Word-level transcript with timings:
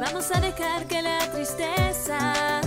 Vamos 0.00 0.30
a 0.32 0.40
dejar 0.40 0.86
que 0.86 1.00
la 1.02 1.18
tristeza 1.30 2.60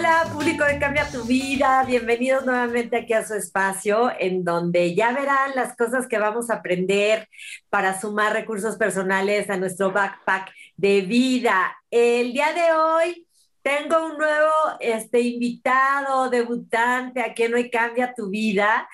Hola, 0.00 0.30
público 0.32 0.64
de 0.64 0.78
Cambia 0.78 1.06
tu 1.10 1.24
Vida. 1.24 1.84
Bienvenidos 1.86 2.46
nuevamente 2.46 2.96
aquí 2.96 3.12
a 3.12 3.22
su 3.22 3.34
espacio, 3.34 4.10
en 4.18 4.44
donde 4.44 4.94
ya 4.94 5.12
verán 5.12 5.50
las 5.54 5.76
cosas 5.76 6.06
que 6.08 6.16
vamos 6.16 6.48
a 6.48 6.54
aprender 6.54 7.28
para 7.68 8.00
sumar 8.00 8.32
recursos 8.32 8.78
personales 8.78 9.50
a 9.50 9.58
nuestro 9.58 9.92
backpack 9.92 10.52
de 10.78 11.02
vida. 11.02 11.76
El 11.90 12.32
día 12.32 12.54
de 12.54 12.72
hoy 12.72 13.26
tengo 13.62 14.06
un 14.06 14.18
nuevo 14.18 14.50
este, 14.80 15.20
invitado, 15.20 16.30
debutante 16.30 17.20
aquí 17.20 17.44
en 17.44 17.54
Hoy 17.54 17.70
Cambia 17.70 18.14
tu 18.14 18.30
Vida. 18.30 18.88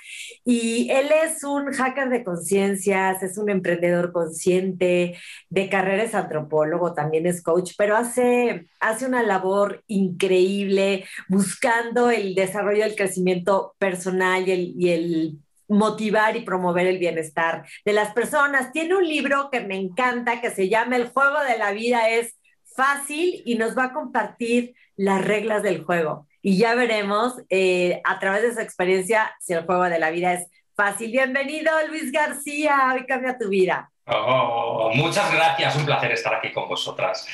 Y 0.44 0.90
él 0.90 1.10
es 1.24 1.44
un 1.44 1.72
hacker 1.72 2.08
de 2.08 2.24
conciencias, 2.24 3.22
es 3.22 3.38
un 3.38 3.48
emprendedor 3.50 4.12
consciente, 4.12 5.16
de 5.48 5.68
carrera 5.68 6.02
es 6.02 6.14
antropólogo, 6.14 6.94
también 6.94 7.26
es 7.26 7.42
coach, 7.42 7.72
pero 7.78 7.96
hace, 7.96 8.66
hace 8.80 9.06
una 9.06 9.22
labor 9.22 9.84
increíble 9.86 11.04
buscando 11.28 12.10
el 12.10 12.34
desarrollo 12.34 12.84
del 12.84 12.96
crecimiento 12.96 13.74
personal 13.78 14.48
y 14.48 14.52
el, 14.52 14.74
y 14.76 14.90
el 14.90 15.38
motivar 15.68 16.36
y 16.36 16.42
promover 16.42 16.86
el 16.86 16.98
bienestar 16.98 17.66
de 17.84 17.92
las 17.92 18.12
personas. 18.12 18.72
Tiene 18.72 18.96
un 18.96 19.06
libro 19.06 19.50
que 19.50 19.60
me 19.60 19.76
encanta 19.76 20.40
que 20.40 20.50
se 20.50 20.68
llama 20.68 20.96
El 20.96 21.08
juego 21.08 21.40
de 21.42 21.58
la 21.58 21.72
vida 21.72 22.08
es 22.08 22.36
fácil 22.76 23.42
y 23.44 23.56
nos 23.56 23.76
va 23.76 23.84
a 23.84 23.92
compartir 23.92 24.74
las 24.96 25.24
reglas 25.24 25.62
del 25.62 25.84
juego. 25.84 26.26
Y 26.42 26.58
ya 26.58 26.74
veremos 26.74 27.34
eh, 27.48 28.00
a 28.04 28.18
través 28.18 28.42
de 28.42 28.54
su 28.54 28.60
experiencia 28.60 29.34
si 29.40 29.54
el 29.54 29.64
juego 29.64 29.84
de 29.84 29.98
la 29.98 30.10
vida 30.10 30.34
es 30.34 30.46
fácil. 30.74 31.10
Bienvenido, 31.10 31.72
Luis 31.88 32.12
García. 32.12 32.92
Hoy 32.94 33.06
cambia 33.06 33.38
tu 33.38 33.48
vida. 33.48 33.90
Oh, 34.06 34.92
muchas 34.94 35.32
gracias, 35.34 35.74
un 35.74 35.84
placer 35.84 36.12
estar 36.12 36.34
aquí 36.34 36.52
con 36.52 36.68
vosotras. 36.68 37.26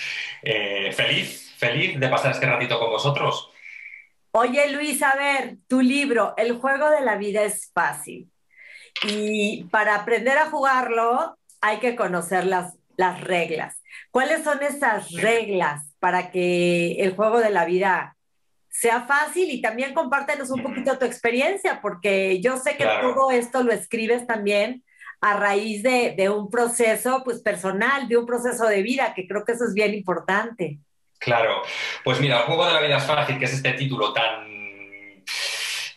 Eh, 0.43 0.91
feliz, 0.93 1.53
feliz 1.59 2.01
de 2.01 2.09
pasar 2.09 2.33
este 2.33 2.47
ratito 2.47 2.79
con 2.79 2.91
vosotros. 2.91 3.51
Oye, 4.31 4.71
Luis, 4.71 5.03
a 5.03 5.15
ver, 5.15 5.57
tu 5.69 5.83
libro, 5.83 6.33
El 6.39 6.59
juego 6.59 6.89
de 6.89 7.03
la 7.03 7.17
vida 7.17 7.43
es 7.43 7.71
fácil. 7.75 8.31
Y 9.05 9.65
para 9.65 9.97
aprender 9.97 10.39
a 10.39 10.47
jugarlo 10.47 11.37
hay 11.61 11.79
que 11.79 11.95
conocer 11.95 12.47
las, 12.47 12.79
las 12.97 13.21
reglas. 13.21 13.82
¿Cuáles 14.11 14.45
son 14.45 14.63
esas 14.63 15.11
reglas 15.13 15.95
para 15.99 16.31
que 16.31 16.93
el 16.95 17.15
juego 17.15 17.41
de 17.41 17.51
la 17.51 17.65
vida 17.65 18.17
sea 18.69 19.03
fácil? 19.03 19.51
Y 19.51 19.61
también 19.61 19.95
compártenos 19.95 20.51
un 20.51 20.63
poquito 20.63 20.99
tu 20.99 21.05
experiencia, 21.05 21.81
porque 21.81 22.41
yo 22.41 22.57
sé 22.57 22.77
que 22.77 22.85
Claro. 22.85 23.15
todo 23.15 23.31
esto 23.31 23.63
lo 23.63 23.73
escribes 23.73 24.27
también 24.27 24.85
a 25.21 25.37
raíz 25.37 25.83
de, 25.83 26.15
de 26.17 26.29
un 26.31 26.51
proceso 26.51 27.23
pues, 27.25 27.41
personal, 27.41 28.09
de 28.09 28.17
un 28.17 28.27
proceso 28.27 28.67
de 28.67 28.83
vida, 28.83 29.15
que 29.15 29.27
creo 29.29 29.45
que 29.45 29.53
eso 29.53 29.65
es 29.65 29.75
bien 29.75 29.95
importante. 29.95 30.79
Claro, 31.19 31.63
pues 32.03 32.19
mira, 32.21 32.39
el 32.39 32.43
juego 32.47 32.67
de 32.67 32.73
la 32.73 32.81
vida 32.81 32.97
es 32.97 33.05
fácil, 33.05 33.39
que 33.39 33.45
es 33.45 33.53
este 33.55 33.75
título 33.75 34.13
tan 34.13 34.52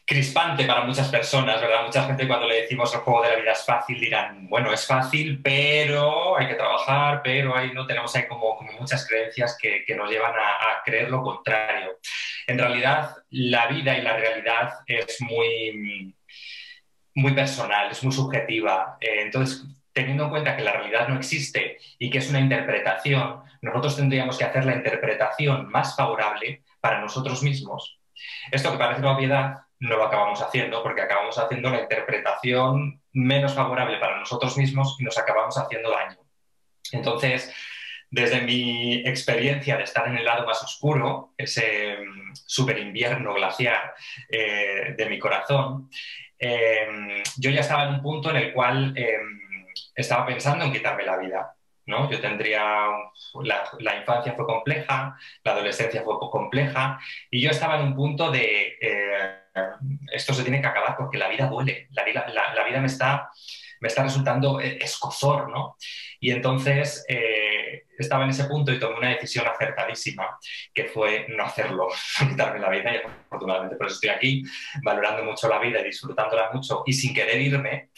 crispante 0.06 0.66
para 0.66 0.84
muchas 0.84 1.10
personas, 1.10 1.60
¿verdad? 1.60 1.86
Mucha 1.86 2.04
gente 2.04 2.28
cuando 2.28 2.48
le 2.48 2.62
decimos 2.62 2.94
el 2.94 3.00
juego 3.00 3.24
de 3.24 3.30
la 3.30 3.36
vida 3.38 3.52
es 3.54 3.66
fácil 3.66 4.00
dirán, 4.00 4.48
bueno, 4.48 4.72
es 4.72 4.86
fácil, 4.86 5.42
pero 5.42 6.38
hay 6.38 6.48
que 6.48 6.54
trabajar, 6.54 7.22
pero 7.24 7.56
ahí 7.58 7.72
no 7.74 7.88
tenemos 7.88 8.16
ahí 8.16 8.28
como, 8.28 8.60
muchas 8.80 9.08
creencias 9.08 9.58
que, 9.60 9.84
nos 9.96 10.10
llevan 10.10 10.34
a, 10.34 10.78
a 10.80 10.84
creer 10.84 11.10
lo 11.10 11.24
contrario. 11.24 12.00
En 12.48 12.60
realidad, 12.60 13.16
la 13.32 13.68
vida 13.68 13.98
y 13.98 14.02
la 14.04 14.16
realidad 14.16 14.74
es 14.86 15.20
muy, 15.22 16.14
muy 17.16 17.34
personal, 17.34 17.90
es 17.90 18.04
muy 18.04 18.14
subjetiva. 18.14 18.98
Eh, 19.00 19.22
entonces, 19.22 19.66
teniendo 19.92 20.26
en 20.26 20.30
cuenta 20.30 20.56
que 20.56 20.64
la 20.64 20.74
realidad 20.74 21.08
no 21.08 21.16
existe 21.16 21.80
y 21.98 22.10
que 22.10 22.20
es 22.20 22.30
una 22.30 22.42
interpretación, 22.42 23.42
nosotros 23.62 23.96
tendríamos 23.96 24.38
que 24.38 24.44
hacer 24.44 24.66
la 24.66 24.76
interpretación 24.76 25.70
más 25.70 25.96
favorable 25.96 26.62
para 26.80 27.00
nosotros 27.00 27.42
mismos. 27.42 28.00
Esto 28.52 28.72
que 28.72 28.78
parece 28.78 29.02
una 29.02 29.16
obviedad, 29.16 29.65
no 29.80 29.98
lo 29.98 30.06
acabamos 30.06 30.42
haciendo 30.42 30.82
porque 30.84 31.02
acabamos 31.02 31.38
haciendo 31.38 31.70
la 31.70 31.82
interpretación 31.82 33.02
menos 33.14 33.54
favorable 33.54 33.98
para 33.98 34.20
nosotros 34.20 34.58
mismos 34.58 34.96
y 35.00 35.04
nos 35.04 35.18
acabamos 35.18 35.58
haciendo 35.58 35.92
daño. 35.92 36.18
Entonces, 36.92 37.54
desde 38.10 38.42
mi 38.42 38.96
experiencia 39.06 39.78
de 39.78 39.84
estar 39.84 40.08
en 40.08 40.18
el 40.18 40.26
lado 40.26 40.46
más 40.46 40.64
oscuro, 40.64 41.34
ese 41.38 41.98
mm, 41.98 42.34
super 42.46 42.78
invierno 42.78 43.34
glaciar 43.34 43.94
eh, 44.30 44.94
de 44.98 45.06
mi 45.10 45.20
corazón, 45.20 45.90
eh, 46.40 47.24
yo 47.38 47.50
ya 47.50 47.62
estaba 47.62 47.84
en 47.84 47.96
un 47.96 48.02
punto 48.02 48.30
en 48.30 48.38
el 48.38 48.54
cual 48.54 48.94
eh, 48.96 49.18
estaba 49.96 50.26
pensando 50.26 50.66
en 50.66 50.72
quitarme 50.72 51.04
la 51.04 51.18
vida. 51.18 51.56
¿no? 51.88 52.10
Yo 52.10 52.20
tendría, 52.20 52.88
la, 53.44 53.70
la, 53.80 53.96
infancia 53.98 54.34
fue 54.34 54.46
compleja, 54.46 55.18
la 55.44 55.52
adolescencia 55.52 56.02
fue 56.02 56.18
compleja 56.32 57.00
y 57.30 57.42
yo 57.42 57.52
estaba 57.52 57.76
en 57.76 57.84
un 57.84 57.96
punto 57.96 58.32
de, 58.32 58.78
eh, 58.82 59.45
esto 60.12 60.34
se 60.34 60.44
tiene 60.44 60.62
que 60.62 60.68
acabar 60.68 60.96
porque 60.98 61.18
la 61.18 61.30
vida 61.30 61.48
duele, 61.48 61.88
la 61.92 62.04
vida, 62.04 62.26
la, 62.30 62.54
la 62.54 62.64
vida 62.64 62.80
me, 62.80 62.88
está, 62.88 63.30
me 63.80 63.88
está 63.88 64.04
resultando 64.04 64.60
escosor, 64.60 65.50
¿no? 65.50 65.78
Y 66.20 66.32
entonces 66.32 67.06
eh, 67.08 67.84
estaba 67.98 68.24
en 68.24 68.32
ese 68.32 68.46
punto 68.46 68.72
y 68.72 68.80
tomé 68.80 68.98
una 68.98 69.10
decisión 69.10 69.48
acertadísima, 69.48 70.38
que 70.74 70.86
fue 70.86 71.28
no 71.30 71.44
hacerlo, 71.44 71.88
quitarme 72.30 72.60
la 72.60 72.70
vida 72.70 72.94
y 72.94 72.98
afortunadamente 72.98 73.76
por 73.76 73.88
eso 73.88 73.96
estoy 73.96 74.10
aquí, 74.10 74.44
valorando 74.84 75.24
mucho 75.24 75.48
la 75.48 75.60
vida 75.60 75.82
y 75.82 75.86
disfrutándola 75.86 76.52
mucho 76.52 76.84
y 76.86 76.94
sin 76.94 77.14
querer 77.14 77.40
irme. 77.40 77.90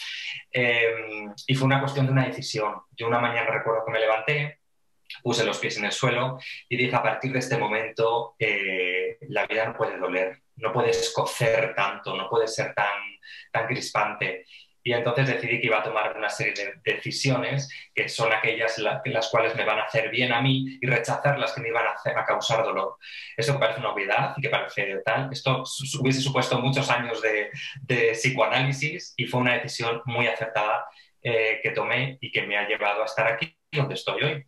Eh, 0.51 1.25
y 1.45 1.55
fue 1.55 1.65
una 1.65 1.79
cuestión 1.79 2.05
de 2.05 2.11
una 2.11 2.25
decisión. 2.25 2.73
Yo 2.95 3.07
una 3.07 3.19
mañana 3.19 3.49
recuerdo 3.49 3.85
que 3.85 3.91
me 3.91 3.99
levanté, 3.99 4.59
puse 5.23 5.45
los 5.45 5.57
pies 5.59 5.77
en 5.77 5.85
el 5.85 5.91
suelo 5.91 6.37
y 6.67 6.75
dije, 6.75 6.95
a 6.95 7.01
partir 7.01 7.31
de 7.31 7.39
este 7.39 7.57
momento 7.57 8.35
eh, 8.39 9.06
la 9.29 9.45
vida 9.45 9.65
no 9.65 9.75
puede 9.75 9.97
doler, 9.97 10.41
no 10.55 10.71
puede 10.73 10.91
escocer 10.91 11.73
tanto, 11.75 12.15
no 12.15 12.29
puede 12.29 12.47
ser 12.47 12.73
tan, 12.73 13.01
tan 13.51 13.67
crispante. 13.67 14.45
Y 14.83 14.93
entonces 14.93 15.27
decidí 15.27 15.59
que 15.59 15.67
iba 15.67 15.79
a 15.79 15.83
tomar 15.83 16.15
una 16.15 16.29
serie 16.29 16.53
de 16.53 16.93
decisiones 16.93 17.69
que 17.93 18.07
son 18.07 18.31
aquellas 18.31 18.77
la, 18.77 19.01
las 19.03 19.27
cuales 19.29 19.53
me 19.55 19.65
van 19.65 19.79
a 19.79 19.83
hacer 19.83 20.09
bien 20.09 20.31
a 20.31 20.41
mí 20.41 20.77
y 20.81 20.87
rechazar 20.87 21.37
las 21.37 21.51
que 21.51 21.59
me 21.59 21.67
iban 21.67 21.85
a, 21.85 21.91
hacer, 21.91 22.17
a 22.17 22.23
causar 22.23 22.63
dolor. 22.63 22.95
Esto 23.35 23.53
que 23.53 23.59
parece 23.59 23.81
una 23.81 23.91
obviedad 23.91 24.33
y 24.37 24.41
que 24.41 24.49
parece 24.49 25.01
tal, 25.03 25.29
esto 25.29 25.63
hubiese 25.99 26.21
supuesto 26.21 26.61
muchos 26.61 26.89
años 26.89 27.21
de, 27.21 27.49
de 27.81 28.11
psicoanálisis 28.13 29.13
y 29.17 29.25
fue 29.25 29.41
una 29.41 29.55
decisión 29.55 30.01
muy 30.05 30.27
acertada 30.27 30.85
eh, 31.21 31.59
que 31.61 31.71
tomé 31.71 32.17
y 32.21 32.31
que 32.31 32.43
me 32.43 32.57
ha 32.57 32.65
llevado 32.65 33.01
a 33.01 33.05
estar 33.05 33.27
aquí 33.27 33.57
donde 33.69 33.95
estoy 33.95 34.23
hoy. 34.23 34.45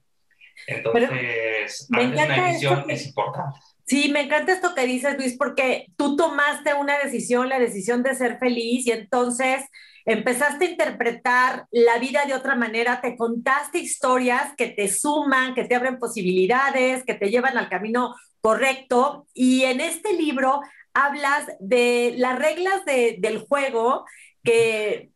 Entonces, 0.67 1.87
Pero 1.89 2.03
antes 2.03 2.25
una 2.25 2.45
decisión 2.45 2.85
que... 2.85 2.93
es 2.93 3.07
importante. 3.07 3.59
Sí, 3.89 4.11
me 4.11 4.21
encanta 4.21 4.53
esto 4.53 4.75
que 4.75 4.85
dices, 4.85 5.17
Luis, 5.17 5.35
porque 5.35 5.87
tú 5.97 6.15
tomaste 6.15 6.75
una 6.75 6.99
decisión, 6.99 7.49
la 7.49 7.57
decisión 7.57 8.03
de 8.03 8.13
ser 8.13 8.37
feliz, 8.37 8.85
y 8.85 8.91
entonces 8.91 9.63
empezaste 10.05 10.65
a 10.65 10.69
interpretar 10.69 11.65
la 11.71 11.97
vida 11.97 12.23
de 12.25 12.35
otra 12.35 12.53
manera, 12.53 13.01
te 13.01 13.17
contaste 13.17 13.79
historias 13.79 14.53
que 14.55 14.67
te 14.67 14.89
suman, 14.89 15.55
que 15.55 15.65
te 15.65 15.73
abren 15.73 15.97
posibilidades, 15.97 17.03
que 17.03 17.15
te 17.15 17.31
llevan 17.31 17.57
al 17.57 17.67
camino 17.67 18.15
correcto. 18.41 19.25
Y 19.33 19.63
en 19.63 19.81
este 19.81 20.13
libro 20.13 20.61
hablas 20.93 21.47
de 21.59 22.13
las 22.15 22.37
reglas 22.37 22.85
de, 22.85 23.17
del 23.19 23.39
juego 23.39 24.05
que 24.43 25.09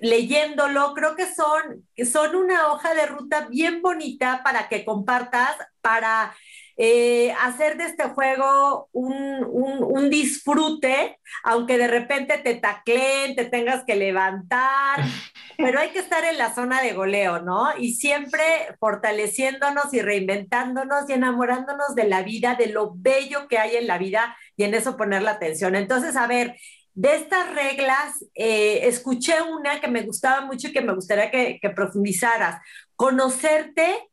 leyéndolo, 0.00 0.94
creo 0.94 1.16
que 1.16 1.26
son, 1.26 1.86
son 2.10 2.34
una 2.34 2.68
hoja 2.68 2.94
de 2.94 3.04
ruta 3.04 3.46
bien 3.50 3.82
bonita 3.82 4.40
para 4.42 4.68
que 4.68 4.86
compartas, 4.86 5.54
para 5.82 6.34
eh, 6.76 7.32
hacer 7.40 7.76
de 7.76 7.84
este 7.84 8.04
juego 8.04 8.88
un, 8.92 9.14
un, 9.44 9.84
un, 9.84 10.10
disfrute, 10.10 11.18
aunque 11.44 11.78
de 11.78 11.86
repente 11.86 12.38
te 12.38 12.56
tacleen, 12.56 13.36
te 13.36 13.44
tengas 13.44 13.84
que 13.84 13.94
levantar, 13.94 15.00
pero 15.56 15.78
hay 15.78 15.90
que 15.90 16.00
estar 16.00 16.24
en 16.24 16.36
la 16.36 16.52
zona 16.52 16.82
de 16.82 16.92
goleo, 16.92 17.40
¿no? 17.40 17.68
Y 17.78 17.94
siempre 17.94 18.42
fortaleciéndonos 18.80 19.94
y 19.94 20.02
reinventándonos 20.02 21.08
y 21.08 21.12
enamorándonos 21.12 21.94
de 21.94 22.08
la 22.08 22.22
vida, 22.22 22.56
de 22.56 22.66
lo 22.66 22.92
bello 22.96 23.46
que 23.48 23.58
hay 23.58 23.76
en 23.76 23.86
la 23.86 23.98
vida 23.98 24.36
y 24.56 24.64
en 24.64 24.74
eso 24.74 24.96
poner 24.96 25.22
la 25.22 25.32
atención. 25.32 25.76
Entonces, 25.76 26.16
a 26.16 26.26
ver, 26.26 26.56
de 26.94 27.14
estas 27.14 27.52
reglas, 27.54 28.24
eh, 28.34 28.80
escuché 28.84 29.42
una 29.42 29.80
que 29.80 29.88
me 29.88 30.02
gustaba 30.02 30.44
mucho 30.44 30.68
y 30.68 30.72
que 30.72 30.80
me 30.80 30.94
gustaría 30.94 31.30
que, 31.30 31.58
que, 31.60 31.70
profundizaras. 31.70 32.60
Conocerte 32.96 34.08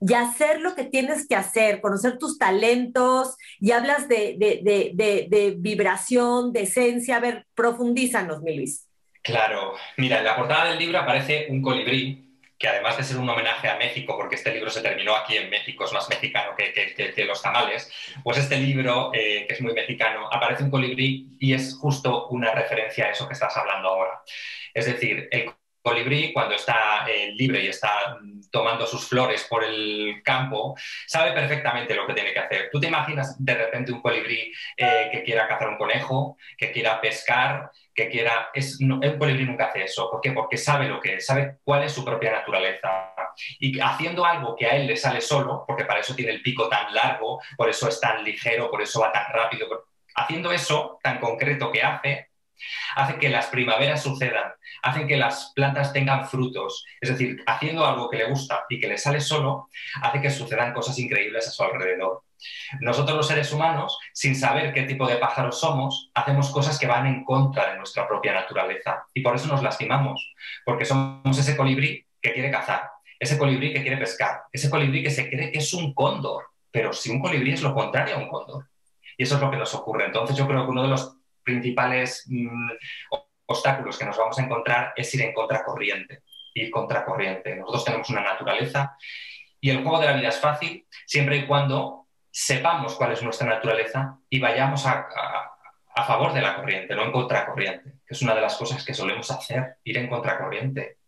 y 0.00 0.14
hacer 0.14 0.60
lo 0.60 0.74
que 0.74 0.84
tienes 0.84 1.28
que 1.28 1.36
hacer, 1.36 1.80
conocer 1.80 2.18
tus 2.18 2.38
talentos 2.38 3.36
y 3.58 3.72
hablas 3.72 4.08
de, 4.08 4.36
de, 4.38 4.60
de, 4.62 5.26
de 5.28 5.54
vibración, 5.58 6.52
de 6.52 6.62
esencia. 6.62 7.16
A 7.16 7.20
ver, 7.20 7.46
profundízanos, 7.54 8.42
mi 8.42 8.56
Luis. 8.56 8.86
Claro, 9.22 9.74
mira, 9.98 10.18
en 10.18 10.24
la 10.24 10.36
portada 10.36 10.70
del 10.70 10.78
libro 10.78 10.98
aparece 10.98 11.46
un 11.50 11.60
colibrí 11.60 12.30
que 12.60 12.68
además 12.68 12.98
de 12.98 13.04
ser 13.04 13.16
un 13.16 13.28
homenaje 13.28 13.68
a 13.68 13.76
México, 13.78 14.14
porque 14.18 14.34
este 14.34 14.52
libro 14.52 14.68
se 14.68 14.82
terminó 14.82 15.16
aquí 15.16 15.34
en 15.34 15.48
México, 15.48 15.86
es 15.86 15.94
más 15.94 16.10
mexicano 16.10 16.54
que, 16.54 16.74
que, 16.74 17.24
los 17.24 17.40
tamales, 17.40 17.90
pues 18.22 18.36
este 18.36 18.58
libro, 18.58 19.10
eh, 19.14 19.46
que 19.48 19.54
es 19.54 19.62
muy 19.62 19.72
mexicano, 19.72 20.28
aparece 20.30 20.64
un 20.64 20.70
colibrí 20.70 21.38
y 21.40 21.54
es 21.54 21.74
justo 21.80 22.28
una 22.28 22.52
referencia 22.52 23.06
a 23.06 23.10
eso 23.12 23.26
que 23.26 23.32
estás 23.32 23.56
hablando 23.56 23.88
ahora. 23.88 24.22
Es 24.74 24.84
decir, 24.84 25.26
el 25.30 25.54
colibrí, 25.90 26.32
cuando 26.32 26.54
está 26.54 27.04
eh, 27.08 27.32
libre 27.34 27.64
y 27.64 27.66
está 27.66 28.16
tomando 28.50 28.86
sus 28.86 29.08
flores 29.08 29.44
por 29.50 29.64
el 29.64 30.22
campo, 30.24 30.76
sabe 31.06 31.32
perfectamente 31.32 31.94
lo 31.94 32.06
que 32.06 32.14
tiene 32.14 32.32
que 32.32 32.38
hacer. 32.38 32.68
Tú 32.70 32.78
te 32.78 32.86
imaginas 32.86 33.36
de 33.44 33.54
repente 33.54 33.92
un 33.92 34.00
colibrí 34.00 34.52
eh, 34.76 35.08
que 35.10 35.24
quiera 35.24 35.48
cazar 35.48 35.68
un 35.68 35.78
conejo, 35.78 36.36
que 36.56 36.70
quiera 36.70 37.00
pescar, 37.00 37.70
que 37.92 38.08
quiera... 38.08 38.50
Es, 38.54 38.80
no, 38.80 39.00
el 39.02 39.18
colibrí 39.18 39.44
nunca 39.44 39.66
hace 39.66 39.82
eso. 39.84 40.08
¿Por 40.10 40.20
qué? 40.20 40.30
Porque 40.30 40.56
sabe 40.56 40.86
lo 40.88 41.00
que 41.00 41.14
es, 41.14 41.26
sabe 41.26 41.58
cuál 41.64 41.82
es 41.82 41.92
su 41.92 42.04
propia 42.04 42.30
naturaleza. 42.30 43.12
Y 43.58 43.80
haciendo 43.80 44.24
algo 44.24 44.54
que 44.56 44.66
a 44.66 44.76
él 44.76 44.86
le 44.86 44.96
sale 44.96 45.20
solo, 45.20 45.64
porque 45.66 45.84
para 45.84 46.00
eso 46.00 46.14
tiene 46.14 46.32
el 46.32 46.42
pico 46.42 46.68
tan 46.68 46.94
largo, 46.94 47.40
por 47.56 47.68
eso 47.68 47.88
es 47.88 48.00
tan 48.00 48.22
ligero, 48.22 48.70
por 48.70 48.80
eso 48.82 49.00
va 49.00 49.12
tan 49.12 49.26
rápido, 49.32 49.86
haciendo 50.14 50.52
eso 50.52 50.98
tan 51.02 51.18
concreto 51.18 51.70
que 51.72 51.82
hace, 51.82 52.30
hace 52.96 53.18
que 53.18 53.28
las 53.28 53.46
primaveras 53.46 54.02
sucedan, 54.02 54.52
hacen 54.82 55.06
que 55.06 55.16
las 55.16 55.52
plantas 55.54 55.92
tengan 55.92 56.26
frutos. 56.26 56.84
Es 57.00 57.10
decir, 57.10 57.42
haciendo 57.46 57.84
algo 57.84 58.08
que 58.08 58.18
le 58.18 58.30
gusta 58.30 58.64
y 58.68 58.78
que 58.80 58.88
le 58.88 58.98
sale 58.98 59.20
solo, 59.20 59.68
hace 60.02 60.20
que 60.20 60.30
sucedan 60.30 60.72
cosas 60.72 60.98
increíbles 60.98 61.48
a 61.48 61.50
su 61.50 61.62
alrededor. 61.62 62.22
Nosotros 62.80 63.16
los 63.16 63.26
seres 63.26 63.52
humanos, 63.52 63.98
sin 64.12 64.34
saber 64.34 64.72
qué 64.72 64.82
tipo 64.84 65.06
de 65.06 65.16
pájaros 65.16 65.60
somos, 65.60 66.10
hacemos 66.14 66.50
cosas 66.50 66.78
que 66.78 66.86
van 66.86 67.06
en 67.06 67.24
contra 67.24 67.70
de 67.70 67.76
nuestra 67.76 68.08
propia 68.08 68.32
naturaleza 68.32 69.04
y 69.12 69.20
por 69.20 69.36
eso 69.36 69.48
nos 69.48 69.62
lastimamos, 69.62 70.34
porque 70.64 70.84
somos 70.84 71.36
ese 71.36 71.56
colibrí 71.56 72.06
que 72.20 72.32
quiere 72.32 72.50
cazar, 72.50 72.88
ese 73.18 73.36
colibrí 73.36 73.72
que 73.72 73.82
quiere 73.82 73.98
pescar, 73.98 74.42
ese 74.52 74.70
colibrí 74.70 75.02
que 75.02 75.10
se 75.10 75.28
cree 75.28 75.52
que 75.52 75.58
es 75.58 75.72
un 75.74 75.92
cóndor, 75.92 76.46
pero 76.70 76.92
si 76.92 77.10
un 77.10 77.20
colibrí 77.20 77.52
es 77.52 77.62
lo 77.62 77.74
contrario 77.74 78.16
a 78.16 78.18
un 78.18 78.28
cóndor. 78.28 78.66
Y 79.18 79.24
eso 79.24 79.34
es 79.34 79.42
lo 79.42 79.50
que 79.50 79.58
nos 79.58 79.74
ocurre. 79.74 80.06
Entonces 80.06 80.34
yo 80.34 80.46
creo 80.46 80.64
que 80.64 80.70
uno 80.70 80.82
de 80.82 80.88
los 80.88 81.18
principales 81.42 82.24
mmm, 82.26 82.70
obstáculos 83.50 83.98
que 83.98 84.04
nos 84.04 84.16
vamos 84.16 84.38
a 84.38 84.42
encontrar 84.42 84.92
es 84.96 85.12
ir 85.14 85.22
en 85.22 85.32
contracorriente, 85.32 86.22
ir 86.54 86.70
contracorriente. 86.70 87.56
Nosotros 87.56 87.84
tenemos 87.84 88.08
una 88.10 88.22
naturaleza 88.22 88.96
y 89.60 89.70
el 89.70 89.82
juego 89.82 89.98
de 89.98 90.06
la 90.06 90.12
vida 90.12 90.28
es 90.28 90.38
fácil 90.38 90.86
siempre 91.04 91.36
y 91.36 91.46
cuando 91.46 92.06
sepamos 92.30 92.94
cuál 92.94 93.12
es 93.12 93.22
nuestra 93.22 93.48
naturaleza 93.48 94.18
y 94.28 94.38
vayamos 94.38 94.86
a, 94.86 95.08
a, 95.94 96.04
favor 96.04 96.32
de 96.32 96.40
la 96.40 96.56
corriente, 96.56 96.94
no 96.94 97.02
en 97.02 97.12
contracorriente, 97.12 97.90
que 98.06 98.14
es 98.14 98.22
una 98.22 98.34
de 98.34 98.40
las 98.40 98.56
cosas 98.56 98.84
que 98.84 98.94
solemos 98.94 99.30
hacer, 99.30 99.76
ir 99.84 99.98
en 99.98 100.08
contracorriente. 100.08 100.98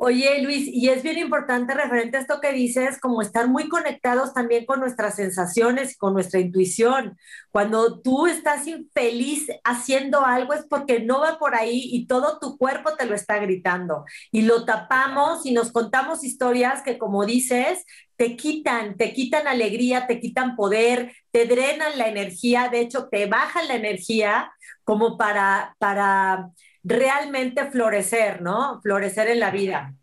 Oye, 0.00 0.40
Luis, 0.42 0.68
y 0.68 0.90
es 0.90 1.02
bien 1.02 1.18
importante 1.18 1.74
referente 1.74 2.16
a 2.16 2.20
esto 2.20 2.40
que 2.40 2.52
dices, 2.52 3.00
como 3.00 3.20
estar 3.20 3.48
muy 3.48 3.68
conectados 3.68 4.32
también 4.32 4.64
con 4.64 4.78
nuestras 4.78 5.16
sensaciones 5.16 5.92
y 5.92 5.96
con 5.96 6.14
nuestra 6.14 6.38
intuición. 6.38 7.18
Cuando 7.50 8.00
tú 8.00 8.28
estás 8.28 8.68
infeliz 8.68 9.48
haciendo 9.64 10.24
algo 10.24 10.54
es 10.54 10.64
porque 10.70 11.00
no 11.00 11.18
va 11.20 11.40
por 11.40 11.56
ahí 11.56 11.80
y 11.92 12.06
todo 12.06 12.38
tu 12.38 12.56
cuerpo 12.56 12.94
te 12.94 13.06
lo 13.06 13.14
está 13.16 13.38
gritando. 13.38 14.04
Y 14.30 14.42
lo 14.42 14.64
tapamos 14.64 15.44
y 15.44 15.52
nos 15.52 15.72
contamos 15.72 16.22
historias 16.22 16.82
que, 16.82 16.96
como 16.96 17.26
dices, 17.26 17.84
te 18.16 18.36
quitan, 18.36 18.96
te 18.96 19.12
quitan 19.12 19.48
alegría, 19.48 20.06
te 20.06 20.20
quitan 20.20 20.54
poder, 20.54 21.12
te 21.32 21.46
drenan 21.46 21.98
la 21.98 22.06
energía, 22.08 22.68
de 22.68 22.80
hecho, 22.80 23.08
te 23.10 23.26
bajan 23.26 23.66
la 23.66 23.74
energía 23.74 24.52
como 24.84 25.18
para, 25.18 25.74
para 25.78 26.50
realmente 26.82 27.66
florecer, 27.70 28.42
¿no? 28.42 28.80
Florecer 28.82 29.28
en 29.28 29.40
la 29.40 29.50
vida. 29.50 29.94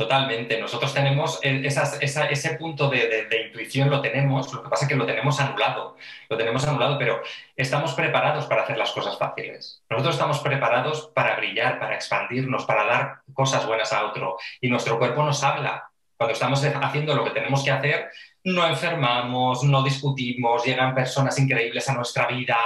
Totalmente. 0.00 0.58
Nosotros 0.58 0.94
tenemos 0.94 1.40
ese 1.42 2.50
punto 2.54 2.88
de, 2.88 3.28
intuición, 3.46 3.90
lo 3.90 4.00
tenemos, 4.00 4.50
lo 4.50 4.62
que 4.62 4.70
pasa 4.70 4.86
es 4.86 4.88
que 4.88 4.96
lo 4.96 5.04
tenemos 5.04 5.38
anulado, 5.40 5.96
lo 6.28 6.36
tenemos 6.38 6.66
anulado, 6.66 6.96
pero 6.96 7.20
estamos 7.54 7.92
preparados 7.92 8.46
para 8.46 8.62
hacer 8.62 8.78
las 8.78 8.92
cosas 8.92 9.18
fáciles. 9.18 9.82
Nosotros 9.90 10.14
estamos 10.14 10.38
preparados 10.38 11.10
para 11.14 11.36
brillar, 11.36 11.78
para 11.78 11.96
expandirnos, 11.96 12.64
para 12.64 12.84
dar 12.84 13.20
cosas 13.34 13.66
buenas 13.66 13.92
a 13.92 14.06
otro 14.06 14.38
y 14.62 14.70
nuestro 14.70 14.98
cuerpo 14.98 15.22
nos 15.22 15.42
habla. 15.44 15.90
Cuando 16.16 16.32
estamos 16.32 16.64
haciendo 16.64 17.14
lo 17.14 17.24
que 17.24 17.30
tenemos 17.30 17.62
que 17.62 17.70
hacer, 17.70 18.10
no 18.44 18.66
enfermamos, 18.66 19.64
no 19.64 19.82
discutimos, 19.82 20.64
llegan 20.64 20.94
personas 20.94 21.38
increíbles 21.38 21.88
a 21.90 21.94
nuestra 21.94 22.26
vida, 22.26 22.56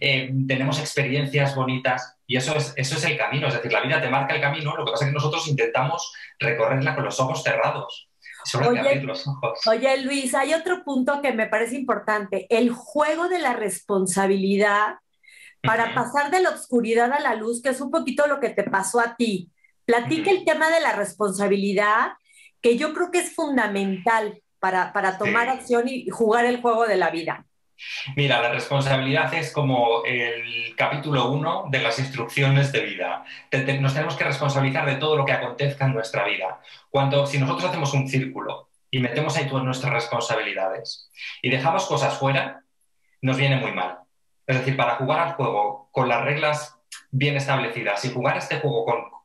eh, 0.00 0.32
tenemos 0.46 0.80
experiencias 0.80 1.54
bonitas 1.54 2.16
y 2.30 2.36
eso 2.36 2.54
es, 2.54 2.72
eso 2.76 2.94
es 2.94 3.04
el 3.06 3.18
camino, 3.18 3.48
es 3.48 3.54
decir, 3.54 3.72
la 3.72 3.80
vida 3.80 4.00
te 4.00 4.08
marca 4.08 4.36
el 4.36 4.40
camino, 4.40 4.76
lo 4.76 4.84
que 4.84 4.92
pasa 4.92 5.04
es 5.04 5.10
que 5.10 5.14
nosotros 5.14 5.48
intentamos 5.48 6.14
recorrerla 6.38 6.94
con 6.94 7.04
los 7.04 7.18
ojos 7.18 7.42
cerrados. 7.42 8.08
Solo 8.44 8.68
oye, 8.68 8.78
abrir 8.78 9.02
los 9.02 9.26
ojos. 9.26 9.58
oye, 9.66 9.96
Luis, 10.04 10.32
hay 10.32 10.54
otro 10.54 10.84
punto 10.84 11.20
que 11.22 11.32
me 11.32 11.48
parece 11.48 11.74
importante, 11.74 12.46
el 12.48 12.70
juego 12.70 13.28
de 13.28 13.40
la 13.40 13.54
responsabilidad 13.54 14.94
para 15.60 15.86
uh 15.86 15.88
-huh. 15.88 15.94
pasar 15.94 16.30
de 16.30 16.40
la 16.40 16.50
oscuridad 16.50 17.12
a 17.12 17.18
la 17.18 17.34
luz, 17.34 17.60
que 17.60 17.70
es 17.70 17.80
un 17.80 17.90
poquito 17.90 18.28
lo 18.28 18.38
que 18.38 18.50
te 18.50 18.62
pasó 18.62 19.00
a 19.00 19.16
ti. 19.16 19.50
Platica 19.84 20.30
uh 20.30 20.34
-huh. 20.34 20.38
el 20.38 20.44
tema 20.44 20.70
de 20.70 20.78
la 20.78 20.92
responsabilidad, 20.92 22.12
que 22.62 22.76
yo 22.76 22.94
creo 22.94 23.10
que 23.10 23.18
es 23.18 23.34
fundamental 23.34 24.40
para, 24.60 24.92
para 24.92 25.18
tomar 25.18 25.46
sí. 25.46 25.58
acción 25.58 25.88
y 25.88 26.08
jugar 26.10 26.44
el 26.44 26.60
juego 26.60 26.86
de 26.86 26.96
la 26.96 27.10
vida? 27.10 27.44
Mira, 28.16 28.40
la 28.40 28.50
responsabilidad 28.50 29.32
es 29.34 29.52
como 29.52 30.04
el 30.04 30.74
capítulo 30.76 31.30
uno 31.30 31.66
de 31.70 31.80
las 31.80 31.98
instrucciones 31.98 32.72
de 32.72 32.80
vida. 32.80 33.24
Nos 33.80 33.94
tenemos 33.94 34.16
que 34.16 34.24
responsabilizar 34.24 34.86
de 34.86 34.96
todo 34.96 35.16
lo 35.16 35.24
que 35.24 35.32
acontezca 35.32 35.86
en 35.86 35.94
nuestra 35.94 36.24
vida. 36.24 36.60
Cuando, 36.90 37.26
si 37.26 37.38
nosotros 37.38 37.68
hacemos 37.68 37.92
un 37.94 38.08
círculo 38.08 38.68
y 38.90 38.98
metemos 38.98 39.36
ahí 39.36 39.46
todas 39.46 39.64
nuestras 39.64 39.92
responsabilidades 39.92 41.10
y 41.42 41.50
dejamos 41.50 41.86
cosas 41.86 42.18
fuera, 42.18 42.64
nos 43.22 43.36
viene 43.36 43.56
muy 43.56 43.72
mal. 43.72 43.98
Es 44.46 44.58
decir, 44.58 44.76
para 44.76 44.96
jugar 44.96 45.20
al 45.20 45.34
juego 45.34 45.88
con 45.92 46.08
las 46.08 46.24
reglas 46.24 46.76
bien 47.10 47.36
establecidas 47.36 48.04
y 48.04 48.12
jugar 48.12 48.36
este 48.36 48.58
juego 48.58 48.84
con, 48.84 49.19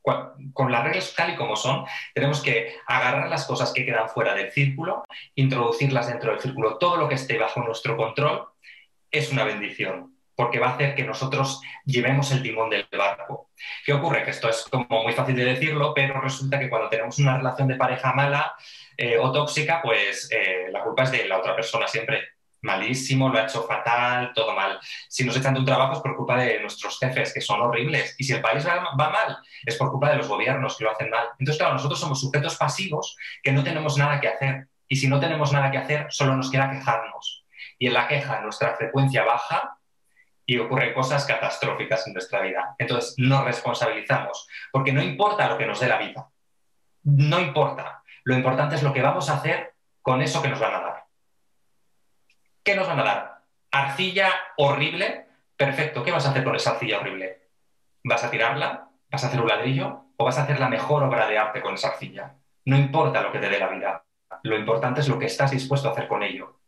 con 0.53 0.71
las 0.71 0.83
reglas 0.83 1.13
tal 1.15 1.33
y 1.33 1.35
como 1.35 1.55
son, 1.55 1.85
tenemos 2.13 2.41
que 2.41 2.75
agarrar 2.87 3.27
las 3.29 3.45
cosas 3.45 3.73
que 3.73 3.85
quedan 3.85 4.09
fuera 4.09 4.33
del 4.33 4.51
círculo, 4.51 5.03
introducirlas 5.35 6.07
dentro 6.07 6.31
del 6.31 6.39
círculo. 6.39 6.77
Todo 6.77 6.97
lo 6.97 7.09
que 7.09 7.15
esté 7.15 7.37
bajo 7.37 7.61
nuestro 7.61 7.97
control 7.97 8.47
es 9.11 9.31
una 9.31 9.43
bendición, 9.43 10.15
porque 10.35 10.59
va 10.59 10.67
a 10.67 10.73
hacer 10.75 10.95
que 10.95 11.03
nosotros 11.03 11.61
llevemos 11.85 12.31
el 12.31 12.43
timón 12.43 12.69
del 12.69 12.87
barco. 12.91 13.49
¿Qué 13.85 13.93
ocurre? 13.93 14.23
Que 14.23 14.31
esto 14.31 14.49
es 14.49 14.65
como 14.69 15.03
muy 15.03 15.13
fácil 15.13 15.35
de 15.35 15.45
decirlo, 15.45 15.93
pero 15.93 16.21
resulta 16.21 16.59
que 16.59 16.69
cuando 16.69 16.89
tenemos 16.89 17.17
una 17.19 17.37
relación 17.37 17.67
de 17.67 17.75
pareja 17.75 18.13
mala 18.13 18.53
eh, 18.97 19.17
o 19.17 19.31
tóxica, 19.31 19.81
pues 19.81 20.29
eh, 20.31 20.67
la 20.71 20.83
culpa 20.83 21.03
es 21.03 21.11
de 21.11 21.25
la 21.27 21.39
otra 21.39 21.55
persona 21.55 21.87
siempre 21.87 22.34
malísimo, 22.65 23.29
lo 23.29 23.37
ha 23.37 23.43
hecho 23.43 23.63
fatal, 23.63 24.33
todo 24.33 24.53
mal. 24.53 24.79
Si 25.07 25.23
nos 25.23 25.37
echan 25.37 25.53
de 25.53 25.59
un 25.61 25.65
trabajo 25.65 25.93
es 25.93 25.99
por 25.99 26.15
culpa 26.15 26.37
de 26.37 26.59
nuestros 26.59 26.99
jefes, 26.99 27.33
que 27.33 27.39
son 27.39 27.61
horribles. 27.61 28.15
Y 28.17 28.23
si 28.23 28.33
el 28.33 28.41
país 28.41 28.67
va, 28.67 28.93
mal, 28.95 29.37
es 29.65 29.77
por 29.77 29.91
culpa 29.91 30.09
de 30.09 30.17
los 30.17 30.27
gobiernos 30.27 30.77
que 30.77 30.83
lo 30.83 30.91
hacen 30.91 31.09
mal. 31.09 31.27
Entonces, 31.39 31.59
claro, 31.59 31.75
nosotros 31.75 31.99
somos 31.99 32.19
sujetos 32.19 32.57
pasivos 32.57 33.15
que 33.41 33.53
no 33.53 33.63
tenemos 33.63 33.97
nada 33.97 34.19
que 34.19 34.27
hacer. 34.27 34.67
Y 34.87 34.97
si 34.97 35.07
no 35.07 35.19
tenemos 35.19 35.53
nada 35.53 35.71
que 35.71 35.77
hacer, 35.77 36.07
solo 36.09 36.35
nos 36.35 36.51
queda 36.51 36.71
quejarnos. 36.71 37.45
Y 37.79 37.87
en 37.87 37.93
la 37.93 38.07
queja 38.07 38.41
nuestra 38.41 38.75
frecuencia 38.75 39.23
baja 39.23 39.77
y 40.45 40.57
ocurren 40.57 40.93
cosas 40.93 41.25
catastróficas 41.25 42.05
en 42.07 42.13
nuestra 42.13 42.41
vida. 42.41 42.75
Entonces, 42.77 43.15
nos 43.17 43.43
responsabilizamos, 43.43 44.47
porque 44.71 44.91
no 44.91 45.01
importa 45.01 45.47
lo 45.49 45.57
que 45.57 45.65
nos 45.65 45.79
dé 45.79 45.87
la 45.87 45.97
vida. 45.97 46.27
No 47.03 47.39
importa. 47.39 48.03
Lo 48.23 48.35
importante 48.35 48.75
es 48.75 48.83
lo 48.83 48.93
que 48.93 49.01
vamos 49.01 49.29
a 49.29 49.35
hacer 49.35 49.73
con 50.01 50.21
eso 50.21 50.41
que 50.41 50.49
nos 50.49 50.59
van 50.59 50.73
a 50.75 50.79
dar. 50.79 51.04
¿Qué 52.65 52.75
nos 52.75 52.87
van 52.87 52.99
a 52.99 53.03
dar? 53.03 53.35
arcilla 53.69 54.33
horrible, 54.57 55.27
perfecto, 55.55 56.01
¿qué 56.01 56.11
vas 56.11 56.25
a 56.25 56.31
hacer 56.31 56.43
con 56.43 56.55
esa 56.55 56.71
arcilla 56.71 56.99
horrible? 56.99 57.49
¿Vas 58.03 58.23
a 58.23 58.31
tirarla? 58.31 58.89
¿Vas 59.11 59.23
a 59.23 59.27
hacer 59.27 59.39
un 59.39 59.47
ladrillo? 59.47 60.05
¿O 60.17 60.25
vas 60.25 60.39
a 60.39 60.43
hacer 60.43 60.59
la 60.59 60.69
mejor 60.69 61.03
obra 61.03 61.27
de 61.27 61.37
arte 61.37 61.61
con 61.61 61.75
esa 61.75 61.89
arcilla? 61.89 62.35
No 62.63 62.75
importa 62.75 63.21
lo 63.21 63.31
que 63.31 63.39
te 63.39 63.49
dé 63.49 63.59
la 63.59 63.67
vida, 63.67 64.03
lo 64.43 64.57
importante 64.57 65.01
es 65.01 65.07
lo 65.07 65.19
que 65.19 65.25
estás 65.25 65.51
dispuesto 65.51 65.89
a 65.89 65.91
hacer 65.91 66.07
con 66.07 66.23
ello. 66.23 66.59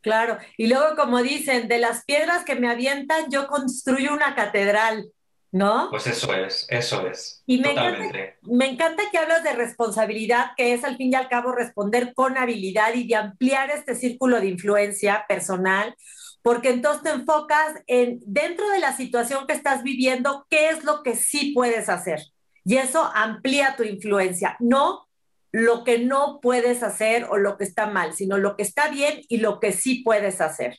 Claro, 0.00 0.38
y 0.56 0.66
luego 0.66 0.96
como 0.96 1.22
dicen, 1.22 1.68
de 1.68 1.78
las 1.78 2.04
piedras 2.04 2.44
que 2.44 2.56
me 2.56 2.70
avientan, 2.70 3.30
yo 3.30 3.46
construyo 3.46 4.14
una 4.14 4.34
catedral, 4.34 5.12
¿no? 5.50 5.88
Pues 5.90 6.06
eso 6.06 6.32
es, 6.34 6.66
eso 6.68 7.06
es. 7.06 7.42
Y 7.46 7.58
me 7.58 7.72
encanta, 7.72 8.36
me 8.42 8.66
encanta 8.66 9.02
que 9.10 9.18
hablas 9.18 9.42
de 9.42 9.54
responsabilidad, 9.54 10.50
que 10.56 10.74
es 10.74 10.84
al 10.84 10.96
fin 10.96 11.12
y 11.12 11.16
al 11.16 11.28
cabo 11.28 11.52
responder 11.52 12.12
con 12.14 12.36
habilidad 12.36 12.94
y 12.94 13.06
de 13.06 13.16
ampliar 13.16 13.70
este 13.70 13.94
círculo 13.94 14.40
de 14.40 14.48
influencia 14.48 15.24
personal, 15.28 15.94
porque 16.42 16.70
entonces 16.70 17.02
te 17.02 17.10
enfocas 17.10 17.74
en, 17.86 18.20
dentro 18.26 18.68
de 18.70 18.80
la 18.80 18.96
situación 18.96 19.46
que 19.46 19.54
estás 19.54 19.82
viviendo, 19.82 20.46
qué 20.50 20.68
es 20.70 20.84
lo 20.84 21.02
que 21.02 21.16
sí 21.16 21.52
puedes 21.54 21.88
hacer. 21.88 22.20
Y 22.64 22.76
eso 22.76 23.10
amplía 23.14 23.76
tu 23.76 23.82
influencia, 23.82 24.56
no 24.60 25.08
lo 25.50 25.84
que 25.84 25.98
no 25.98 26.40
puedes 26.42 26.82
hacer 26.82 27.26
o 27.30 27.38
lo 27.38 27.56
que 27.56 27.64
está 27.64 27.86
mal, 27.86 28.12
sino 28.12 28.36
lo 28.36 28.56
que 28.56 28.62
está 28.62 28.90
bien 28.90 29.22
y 29.28 29.38
lo 29.38 29.60
que 29.60 29.72
sí 29.72 30.02
puedes 30.04 30.40
hacer. 30.40 30.78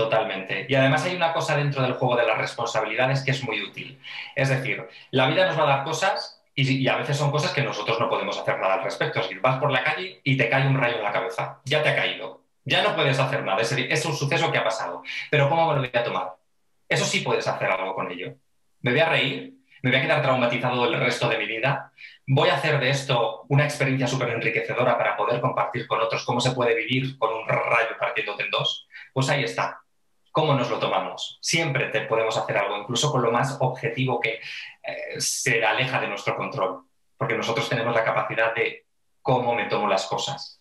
Totalmente. 0.00 0.64
Y 0.66 0.74
además 0.74 1.04
hay 1.04 1.14
una 1.14 1.34
cosa 1.34 1.54
dentro 1.56 1.82
del 1.82 1.92
juego 1.92 2.16
de 2.16 2.26
las 2.26 2.38
responsabilidades 2.38 3.22
que 3.22 3.32
es 3.32 3.44
muy 3.44 3.62
útil. 3.62 4.00
Es 4.34 4.48
decir, 4.48 4.88
la 5.10 5.26
vida 5.26 5.44
nos 5.44 5.58
va 5.58 5.64
a 5.64 5.76
dar 5.76 5.84
cosas 5.84 6.42
y, 6.54 6.88
a 6.88 6.96
veces 6.96 7.18
son 7.18 7.30
cosas 7.30 7.52
que 7.52 7.62
nosotros 7.62 8.00
no 8.00 8.08
podemos 8.08 8.38
hacer 8.38 8.58
nada 8.58 8.74
al 8.74 8.82
respecto. 8.82 9.20
Es 9.20 9.26
decir, 9.26 9.42
vas 9.42 9.58
por 9.58 9.70
la 9.70 9.84
calle 9.84 10.22
y 10.24 10.38
te 10.38 10.48
cae 10.48 10.66
un 10.66 10.78
rayo 10.78 10.96
en 10.96 11.02
la 11.02 11.12
cabeza. 11.12 11.60
Ya 11.66 11.82
te 11.82 11.90
ha 11.90 11.96
caído. 11.96 12.40
Ya 12.64 12.82
no 12.82 12.94
puedes 12.94 13.18
hacer 13.18 13.44
nada. 13.44 13.60
Es, 13.60 13.72
es 13.72 14.06
un 14.06 14.16
suceso 14.16 14.50
que 14.50 14.56
ha 14.56 14.64
pasado. 14.64 15.02
Pero 15.30 15.50
¿cómo 15.50 15.66
me 15.68 15.74
lo 15.74 15.80
voy 15.80 15.90
a 15.92 16.02
tomar? 16.02 16.32
Eso 16.88 17.04
sí 17.04 17.20
puedes 17.20 17.46
hacer 17.46 17.70
algo 17.70 17.94
con 17.94 18.10
ello. 18.10 18.34
¿Me 18.80 18.92
voy 18.92 19.00
a 19.00 19.08
reír? 19.10 19.54
¿Me 19.82 19.90
voy 19.90 19.98
a 19.98 20.02
quedar 20.02 20.22
traumatizado 20.22 20.86
el 20.86 20.98
resto 20.98 21.28
de 21.28 21.36
mi 21.36 21.46
vida? 21.46 21.92
voy 22.32 22.48
a 22.48 22.54
hacer 22.54 22.78
de 22.78 22.90
esto 22.90 23.44
una 23.48 23.64
experiencia 23.64 24.06
súper 24.06 24.28
enriquecedora 24.30 24.96
para 24.96 25.16
poder 25.16 25.40
compartir 25.40 25.88
con 25.88 26.00
otros 26.00 26.24
cómo 26.24 26.40
se 26.40 26.52
puede 26.52 26.76
vivir 26.76 27.18
con 27.18 27.34
un 27.34 27.48
rayo 27.48 27.96
partiéndote 27.98 28.44
en 28.44 28.50
dos, 28.50 28.86
pues 29.12 29.28
ahí 29.30 29.42
está. 29.42 29.80
¿Cómo 30.32 30.54
nos 30.54 30.70
lo 30.70 30.78
tomamos? 30.78 31.38
Siempre 31.40 31.86
te 31.86 32.02
podemos 32.02 32.36
hacer 32.36 32.56
algo, 32.56 32.76
incluso 32.76 33.10
con 33.10 33.22
lo 33.22 33.32
más 33.32 33.56
objetivo 33.60 34.20
que 34.20 34.40
eh, 34.82 35.20
se 35.20 35.64
aleja 35.64 36.00
de 36.00 36.08
nuestro 36.08 36.36
control, 36.36 36.84
porque 37.16 37.36
nosotros 37.36 37.68
tenemos 37.68 37.94
la 37.94 38.04
capacidad 38.04 38.54
de 38.54 38.86
cómo 39.22 39.54
me 39.54 39.66
tomo 39.66 39.88
las 39.88 40.06
cosas. 40.06 40.60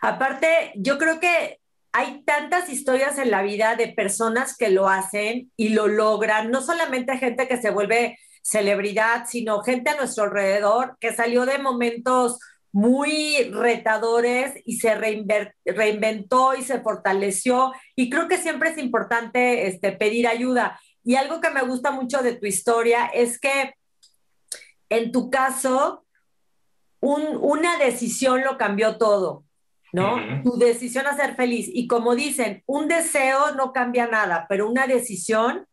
Aparte, 0.00 0.72
yo 0.76 0.98
creo 0.98 1.18
que 1.18 1.60
hay 1.92 2.22
tantas 2.24 2.68
historias 2.68 3.18
en 3.18 3.30
la 3.30 3.42
vida 3.42 3.76
de 3.76 3.88
personas 3.88 4.56
que 4.56 4.68
lo 4.68 4.88
hacen 4.88 5.52
y 5.56 5.70
lo 5.70 5.86
logran, 5.86 6.50
no 6.50 6.60
solamente 6.60 7.18
gente 7.18 7.48
que 7.48 7.56
se 7.56 7.70
vuelve 7.70 8.18
celebridad, 8.42 9.26
sino 9.26 9.62
gente 9.62 9.90
a 9.90 9.96
nuestro 9.96 10.24
alrededor 10.24 10.96
que 11.00 11.14
salió 11.14 11.46
de 11.46 11.58
momentos 11.58 12.38
muy 12.74 13.52
retadores 13.52 14.60
y 14.64 14.78
se 14.78 14.96
reinventó 14.96 16.56
y 16.56 16.62
se 16.62 16.80
fortaleció. 16.80 17.72
Y 17.94 18.10
creo 18.10 18.26
que 18.26 18.36
siempre 18.36 18.70
es 18.70 18.78
importante 18.78 19.68
este, 19.68 19.92
pedir 19.92 20.26
ayuda. 20.26 20.80
Y 21.04 21.14
algo 21.14 21.40
que 21.40 21.50
me 21.50 21.62
gusta 21.62 21.92
mucho 21.92 22.20
de 22.20 22.34
tu 22.34 22.46
historia 22.46 23.06
es 23.06 23.38
que 23.38 23.74
en 24.88 25.12
tu 25.12 25.30
caso, 25.30 26.04
un, 27.00 27.38
una 27.40 27.78
decisión 27.78 28.42
lo 28.42 28.58
cambió 28.58 28.98
todo, 28.98 29.44
¿no? 29.92 30.16
Uh 30.16 30.18
-huh. 30.18 30.42
Tu 30.42 30.58
decisión 30.58 31.06
a 31.06 31.14
ser 31.14 31.36
feliz. 31.36 31.68
Y 31.72 31.86
como 31.86 32.16
dicen, 32.16 32.64
un 32.66 32.88
deseo 32.88 33.54
no 33.54 33.72
cambia 33.72 34.08
nada, 34.08 34.46
pero 34.48 34.68
una 34.68 34.88
decisión 34.88 35.64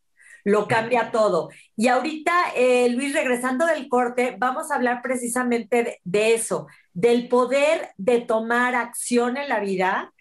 lo 0.43 0.67
cambia 0.67 1.12
todo. 1.12 1.50
Y 1.75 1.88
ahorita, 1.88 2.31
eh, 2.55 2.89
Luis, 2.89 3.13
regresando 3.13 3.65
del 3.65 3.88
corte, 3.89 4.36
vamos 4.38 4.70
a 4.70 4.75
hablar 4.75 5.01
precisamente 5.01 5.84
de, 5.84 6.00
de, 6.03 6.34
eso, 6.36 6.67
del 6.93 7.27
poder 7.27 7.91
de 7.98 8.21
tomar 8.21 8.75
acción 8.75 9.38
en 9.38 9.50
la 9.50 9.60
vida 9.60 10.13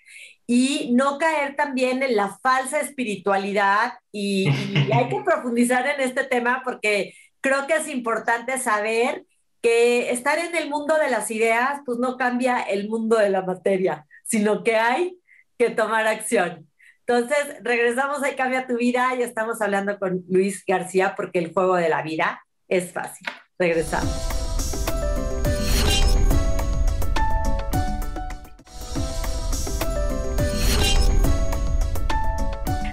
y 0.46 0.90
no 0.92 1.18
caer 1.18 1.56
también 1.56 2.02
en 2.02 2.16
la 2.16 2.38
falsa 2.42 2.80
espiritualidad. 2.80 3.94
Y, 4.12 4.48
y 4.48 4.92
hay 4.92 5.08
que 5.08 5.20
profundizar 5.24 5.86
en 5.86 6.00
este 6.00 6.24
tema 6.24 6.62
porque 6.64 7.14
creo 7.40 7.66
que 7.66 7.74
es 7.74 7.88
importante 7.88 8.58
saber 8.58 9.24
que 9.62 10.10
estar 10.10 10.38
en 10.38 10.56
el 10.56 10.68
mundo 10.70 10.96
de 10.96 11.10
las 11.10 11.30
ideas, 11.30 11.80
pues 11.84 11.98
no 11.98 12.16
cambia 12.16 12.60
el 12.62 12.88
mundo 12.88 13.16
de 13.18 13.30
la 13.30 13.42
materia, 13.42 14.06
sino 14.24 14.64
que 14.64 14.76
hay 14.76 15.18
que 15.58 15.70
tomar 15.70 16.06
acción. 16.06 16.66
Entonces, 17.06 17.56
regresamos 17.62 18.22
a 18.22 18.36
Cambia 18.36 18.66
tu 18.66 18.76
vida 18.76 19.14
y 19.18 19.22
estamos 19.22 19.60
hablando 19.60 19.98
con 19.98 20.24
Luis 20.28 20.64
García 20.64 21.14
porque 21.16 21.40
el 21.40 21.52
juego 21.52 21.74
de 21.74 21.88
la 21.88 22.02
vida 22.02 22.42
es 22.68 22.92
fácil. 22.92 23.26
Regresamos. 23.58 24.39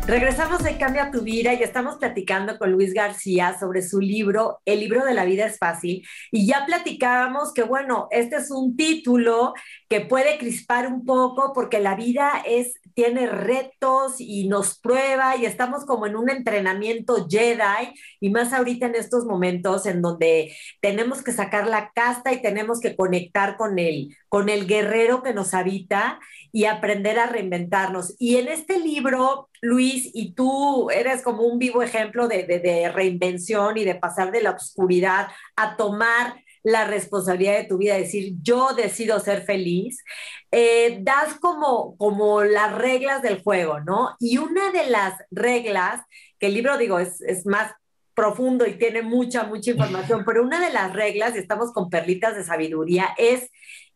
Regresamos 0.08 0.66
a 0.66 0.78
Cambia 0.78 1.12
tu 1.12 1.22
vida 1.22 1.54
y 1.54 1.62
estamos 1.64 1.98
platicando 1.98 2.58
con 2.58 2.72
Luis 2.72 2.94
García 2.94 3.58
sobre 3.60 3.82
su 3.82 4.00
libro, 4.00 4.62
El 4.64 4.80
libro 4.80 5.04
de 5.04 5.14
la 5.14 5.26
vida 5.26 5.46
es 5.46 5.58
fácil. 5.58 6.08
Y 6.32 6.48
ya 6.48 6.66
platicábamos 6.66 7.54
que, 7.54 7.64
bueno, 7.64 8.08
este 8.12 8.38
es 8.38 8.50
un 8.50 8.78
título 8.78 9.54
que 9.90 10.00
puede 10.00 10.38
crispar 10.38 10.88
un 10.88 11.04
poco 11.04 11.52
porque 11.54 11.82
la 11.82 11.96
vida 11.96 12.42
es, 12.46 12.80
tiene 12.94 13.28
retos 13.28 14.22
y 14.22 14.48
nos 14.48 14.80
prueba 14.80 15.36
y 15.36 15.46
estamos 15.46 15.84
como 15.86 16.08
en 16.08 16.16
un 16.16 16.30
entrenamiento 16.30 17.28
Jedi 17.30 17.94
y 18.22 18.30
más 18.30 18.54
ahorita 18.54 18.86
en 18.86 18.96
estos 18.96 19.26
momentos 19.26 19.86
en 19.86 20.02
donde 20.02 20.56
tenemos 20.80 21.22
que 21.22 21.34
sacar 21.34 21.68
la 21.68 21.92
casta 21.94 22.32
y 22.32 22.42
tenemos 22.42 22.80
que 22.80 22.96
conectar 22.96 23.58
con 23.58 23.78
el, 23.78 24.16
con 24.30 24.50
el 24.50 24.68
guerrero 24.68 25.24
que 25.24 25.34
nos 25.34 25.54
habita 25.54 26.20
y 26.52 26.66
aprender 26.66 27.20
a 27.20 27.28
reinventarnos. 27.28 28.16
Y 28.20 28.38
en 28.38 28.48
este 28.48 28.80
libro, 28.80 29.50
Luis, 29.62 30.10
y 30.14 30.34
tú 30.34 30.90
eres 30.90 31.22
como 31.22 31.44
un 31.44 31.60
vivo 31.60 31.84
ejemplo 31.84 32.28
de, 32.28 32.44
de, 32.44 32.60
de 32.60 32.92
reinvención 32.92 33.78
y 33.78 33.84
de 33.84 33.96
pasar 33.96 34.32
de 34.32 34.42
la 34.42 34.52
oscuridad 34.52 35.28
a 35.56 35.78
tomar 35.78 36.36
la 36.64 36.86
responsabilidad 36.86 37.58
de 37.58 37.64
tu 37.64 37.78
vida, 37.78 37.96
decir, 37.96 38.34
yo 38.42 38.74
decido 38.74 39.22
ser 39.22 39.44
feliz, 39.44 40.04
eh, 40.52 41.00
das 41.02 41.36
como, 41.40 41.96
como 41.98 42.44
las 42.44 42.76
reglas 42.76 43.22
del 43.22 43.42
juego, 43.42 43.80
¿no? 43.80 44.18
Y 44.20 44.38
una 44.38 44.72
de 44.72 44.90
las 44.90 45.14
reglas, 45.32 46.02
que 46.40 46.48
el 46.48 46.56
libro, 46.56 46.78
digo, 46.78 47.00
es, 47.00 47.22
es 47.22 47.46
más 47.46 47.72
profundo 48.14 48.66
y 48.66 48.74
tiene 48.74 49.02
mucha, 49.02 49.44
mucha 49.44 49.72
información, 49.72 50.24
pero 50.26 50.44
una 50.44 50.60
de 50.60 50.74
las 50.74 50.92
reglas, 50.92 51.36
y 51.36 51.40
estamos 51.40 51.72
con 51.72 51.90
perlitas 51.90 52.36
de 52.36 52.44
sabiduría, 52.44 53.16
es 53.18 53.50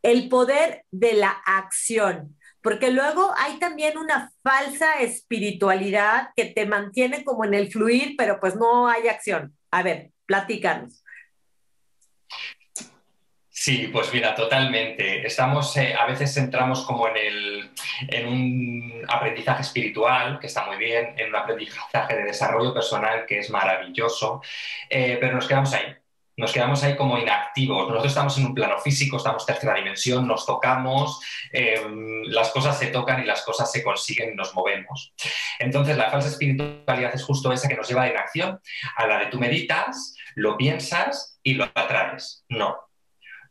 el 0.03 0.29
poder 0.29 0.85
de 0.91 1.13
la 1.13 1.29
acción 1.29 2.37
porque 2.61 2.91
luego 2.91 3.33
hay 3.37 3.57
también 3.57 3.97
una 3.97 4.31
falsa 4.43 4.99
espiritualidad 4.99 6.29
que 6.35 6.45
te 6.45 6.65
mantiene 6.65 7.23
como 7.23 7.43
en 7.43 7.55
el 7.55 7.71
fluir, 7.71 8.15
pero 8.17 8.39
pues 8.39 8.55
no 8.55 8.87
hay 8.87 9.07
acción. 9.07 9.57
A 9.71 9.81
ver, 9.81 10.11
platícanos. 10.25 11.03
Sí, 13.49 13.89
pues 13.91 14.11
mira, 14.13 14.33
totalmente. 14.33 15.25
Estamos, 15.25 15.75
eh, 15.77 15.93
a 15.93 16.05
veces 16.07 16.35
entramos 16.37 16.83
como 16.83 17.07
en, 17.07 17.17
el, 17.17 17.71
en 18.07 18.27
un 18.27 19.05
aprendizaje 19.07 19.61
espiritual, 19.61 20.39
que 20.39 20.47
está 20.47 20.65
muy 20.65 20.77
bien, 20.77 21.13
en 21.17 21.29
un 21.29 21.35
aprendizaje 21.35 22.15
de 22.15 22.23
desarrollo 22.23 22.73
personal, 22.73 23.25
que 23.27 23.39
es 23.39 23.49
maravilloso, 23.51 24.41
eh, 24.89 25.17
pero 25.19 25.35
nos 25.35 25.47
quedamos 25.47 25.73
ahí 25.73 25.95
nos 26.37 26.51
quedamos 26.51 26.83
ahí 26.83 26.95
como 26.95 27.17
inactivos. 27.17 27.87
Nosotros 27.87 28.11
estamos 28.11 28.37
en 28.37 28.45
un 28.47 28.53
plano 28.53 28.79
físico, 28.79 29.17
estamos 29.17 29.45
tercera 29.45 29.75
dimensión, 29.75 30.27
nos 30.27 30.45
tocamos, 30.45 31.19
eh, 31.51 31.81
las 32.25 32.49
cosas 32.49 32.77
se 32.79 32.87
tocan 32.87 33.21
y 33.21 33.25
las 33.25 33.43
cosas 33.43 33.71
se 33.71 33.83
consiguen 33.83 34.33
y 34.33 34.35
nos 34.35 34.53
movemos. 34.55 35.13
Entonces, 35.59 35.97
la 35.97 36.09
falsa 36.09 36.29
espiritualidad 36.29 37.13
es 37.13 37.23
justo 37.23 37.51
esa 37.51 37.67
que 37.67 37.75
nos 37.75 37.87
lleva 37.87 38.05
de 38.05 38.11
inacción 38.11 38.59
a 38.95 39.07
la 39.07 39.19
de 39.19 39.25
tú 39.27 39.39
meditas, 39.39 40.15
lo 40.35 40.57
piensas 40.57 41.39
y 41.43 41.55
lo 41.55 41.65
atraes. 41.65 42.45
No. 42.49 42.77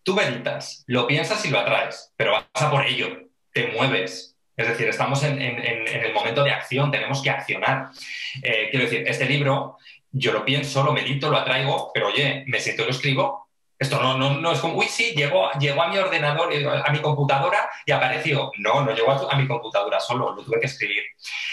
Tú 0.02 0.14
meditas, 0.14 0.84
lo 0.86 1.06
piensas 1.06 1.44
y 1.44 1.50
lo 1.50 1.60
atraes, 1.60 2.12
pero 2.16 2.32
vas 2.32 2.44
a 2.54 2.70
por 2.70 2.86
ello, 2.86 3.28
te 3.52 3.68
mueves, 3.68 4.30
es 4.56 4.68
decir, 4.68 4.88
estamos 4.88 5.22
en, 5.22 5.40
en, 5.40 5.58
en, 5.58 6.04
el 6.04 6.12
momento 6.12 6.44
de 6.44 6.50
acción, 6.50 6.90
tenemos 6.90 7.22
que 7.22 7.30
accionar. 7.30 7.88
Eh, 8.42 8.68
quiero 8.70 8.84
decir, 8.84 9.04
este 9.06 9.24
libro 9.24 9.78
yo 10.12 10.32
lo 10.32 10.44
pienso, 10.44 10.82
lo 10.82 10.92
medito, 10.92 11.30
lo 11.30 11.38
atraigo, 11.38 11.90
pero 11.92 12.08
oye, 12.08 12.44
me 12.46 12.60
siento 12.60 12.82
y 12.82 12.86
lo 12.86 12.90
escribo. 12.90 13.48
Esto 13.78 13.98
no, 13.98 14.18
no, 14.18 14.34
no 14.34 14.52
es 14.52 14.58
como, 14.60 14.74
uy, 14.74 14.86
sí, 14.86 15.14
llegó, 15.16 15.50
llegó 15.52 15.82
a 15.82 15.88
mi 15.88 15.96
ordenador, 15.96 16.52
a 16.84 16.92
mi 16.92 16.98
computadora 16.98 17.70
y 17.86 17.92
apareció. 17.92 18.52
No, 18.58 18.82
no 18.82 18.92
llegó 18.92 19.10
a, 19.10 19.32
a 19.32 19.38
mi 19.38 19.48
computadora 19.48 19.98
solo, 19.98 20.34
lo 20.34 20.44
tuve 20.44 20.60
que 20.60 20.66
escribir. 20.66 21.02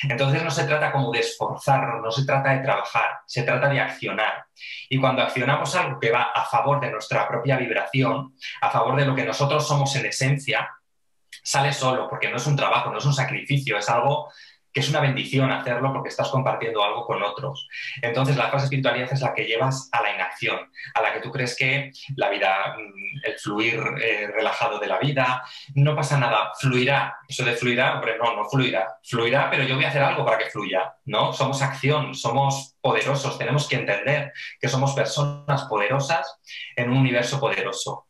Entonces 0.03 0.43
no 0.43 0.51
se 0.51 0.65
trata 0.65 0.91
como 0.91 1.09
de 1.11 1.19
esforzarnos, 1.19 2.01
no 2.03 2.11
se 2.11 2.25
trata 2.25 2.49
de 2.49 2.59
trabajar, 2.59 3.19
se 3.25 3.43
trata 3.43 3.69
de 3.69 3.79
accionar. 3.79 4.45
Y 4.89 4.99
cuando 4.99 5.21
accionamos 5.21 5.73
algo 5.75 6.01
que 6.01 6.11
va 6.11 6.23
a 6.33 6.43
favor 6.43 6.81
de 6.81 6.91
nuestra 6.91 7.25
propia 7.29 7.55
vibración, 7.55 8.35
a 8.59 8.69
favor 8.69 8.97
de 8.97 9.05
lo 9.05 9.15
que 9.15 9.23
nosotros 9.23 9.65
somos 9.65 9.95
en 9.95 10.07
esencia, 10.07 10.69
sale 11.43 11.71
solo, 11.71 12.09
porque 12.09 12.29
no 12.29 12.35
es 12.35 12.45
un 12.45 12.57
trabajo, 12.57 12.91
no 12.91 12.97
es 12.97 13.05
un 13.05 13.13
sacrificio, 13.13 13.77
es 13.77 13.87
algo 13.87 14.29
que 14.77 14.81
es 14.81 14.89
una 14.91 14.99
bendición 14.99 15.51
hacerlo 15.51 15.91
porque 15.91 16.09
estás 16.09 16.29
compartiendo 16.29 16.83
algo 16.83 17.03
con 17.03 17.23
otros. 17.23 17.67
Entonces, 17.99 18.37
la 18.37 18.51
falsa 18.51 18.65
espiritualidad 18.65 19.11
es 19.11 19.21
la 19.21 19.33
que 19.33 19.45
llevas 19.45 19.89
a 19.91 20.03
la 20.03 20.13
inacción, 20.13 20.71
a 20.93 21.01
la 21.01 21.11
que 21.11 21.19
tú 21.19 21.31
crees 21.31 21.57
que 21.57 21.91
la 22.15 22.29
vida, 22.29 22.75
mm, 22.77 23.27
el 23.27 23.39
fluir 23.39 23.81
eh, 23.99 24.27
relajado 24.27 24.77
de 24.77 24.85
la 24.85 24.99
vida, 24.99 25.43
no 25.73 25.95
pasa 25.95 26.19
nada, 26.19 26.51
fluirá. 26.59 27.17
Eso 27.27 27.43
de 27.43 27.53
fluirá, 27.53 27.95
hombre, 27.95 28.19
no, 28.19 28.35
no 28.35 28.47
fluirá. 28.47 28.99
Fluirá, 29.03 29.49
pero 29.49 29.63
yo 29.63 29.77
voy 29.77 29.85
a 29.85 29.89
hacer 29.89 30.03
algo 30.03 30.23
para 30.23 30.37
que 30.37 30.51
fluya, 30.51 30.93
¿no? 31.05 31.33
Somos 31.33 31.59
acción, 31.63 32.13
somos 32.13 32.77
poderosos, 32.79 33.39
tenemos 33.39 33.67
que 33.67 33.77
entender 33.77 34.31
que 34.61 34.67
somos 34.67 34.93
personas 34.93 35.63
poderosas 35.63 36.39
en 36.75 36.91
un 36.91 36.97
universo 36.97 37.39
poderoso. 37.39 38.05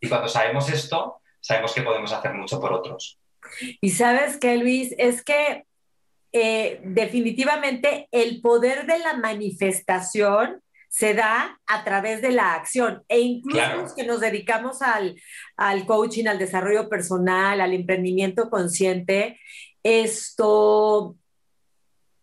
Y 0.00 0.08
cuando 0.08 0.28
sabemos 0.28 0.70
esto, 0.70 1.20
sabemos 1.40 1.74
que 1.74 1.82
podemos 1.82 2.12
hacer 2.12 2.32
mucho 2.32 2.60
por 2.60 2.72
otros. 2.72 3.18
Y 3.80 3.90
sabes 3.90 4.36
que, 4.36 4.56
Luis, 4.56 4.94
es 4.98 5.24
que 5.24 5.65
eh, 6.38 6.82
definitivamente 6.84 8.08
el 8.12 8.42
poder 8.42 8.84
de 8.84 8.98
la 8.98 9.16
manifestación 9.16 10.60
se 10.86 11.14
da 11.14 11.58
a 11.66 11.82
través 11.82 12.20
de 12.20 12.30
la 12.30 12.52
acción. 12.52 13.02
E 13.08 13.20
incluso 13.20 13.74
los 13.76 13.94
que 13.94 14.04
nos 14.04 14.20
dedicamos 14.20 14.82
al, 14.82 15.18
al, 15.56 15.86
coaching, 15.86 16.26
al 16.26 16.38
desarrollo 16.38 16.90
personal, 16.90 17.62
al 17.62 17.72
emprendimiento 17.72 18.50
consciente, 18.50 19.40
esto, 19.82 21.16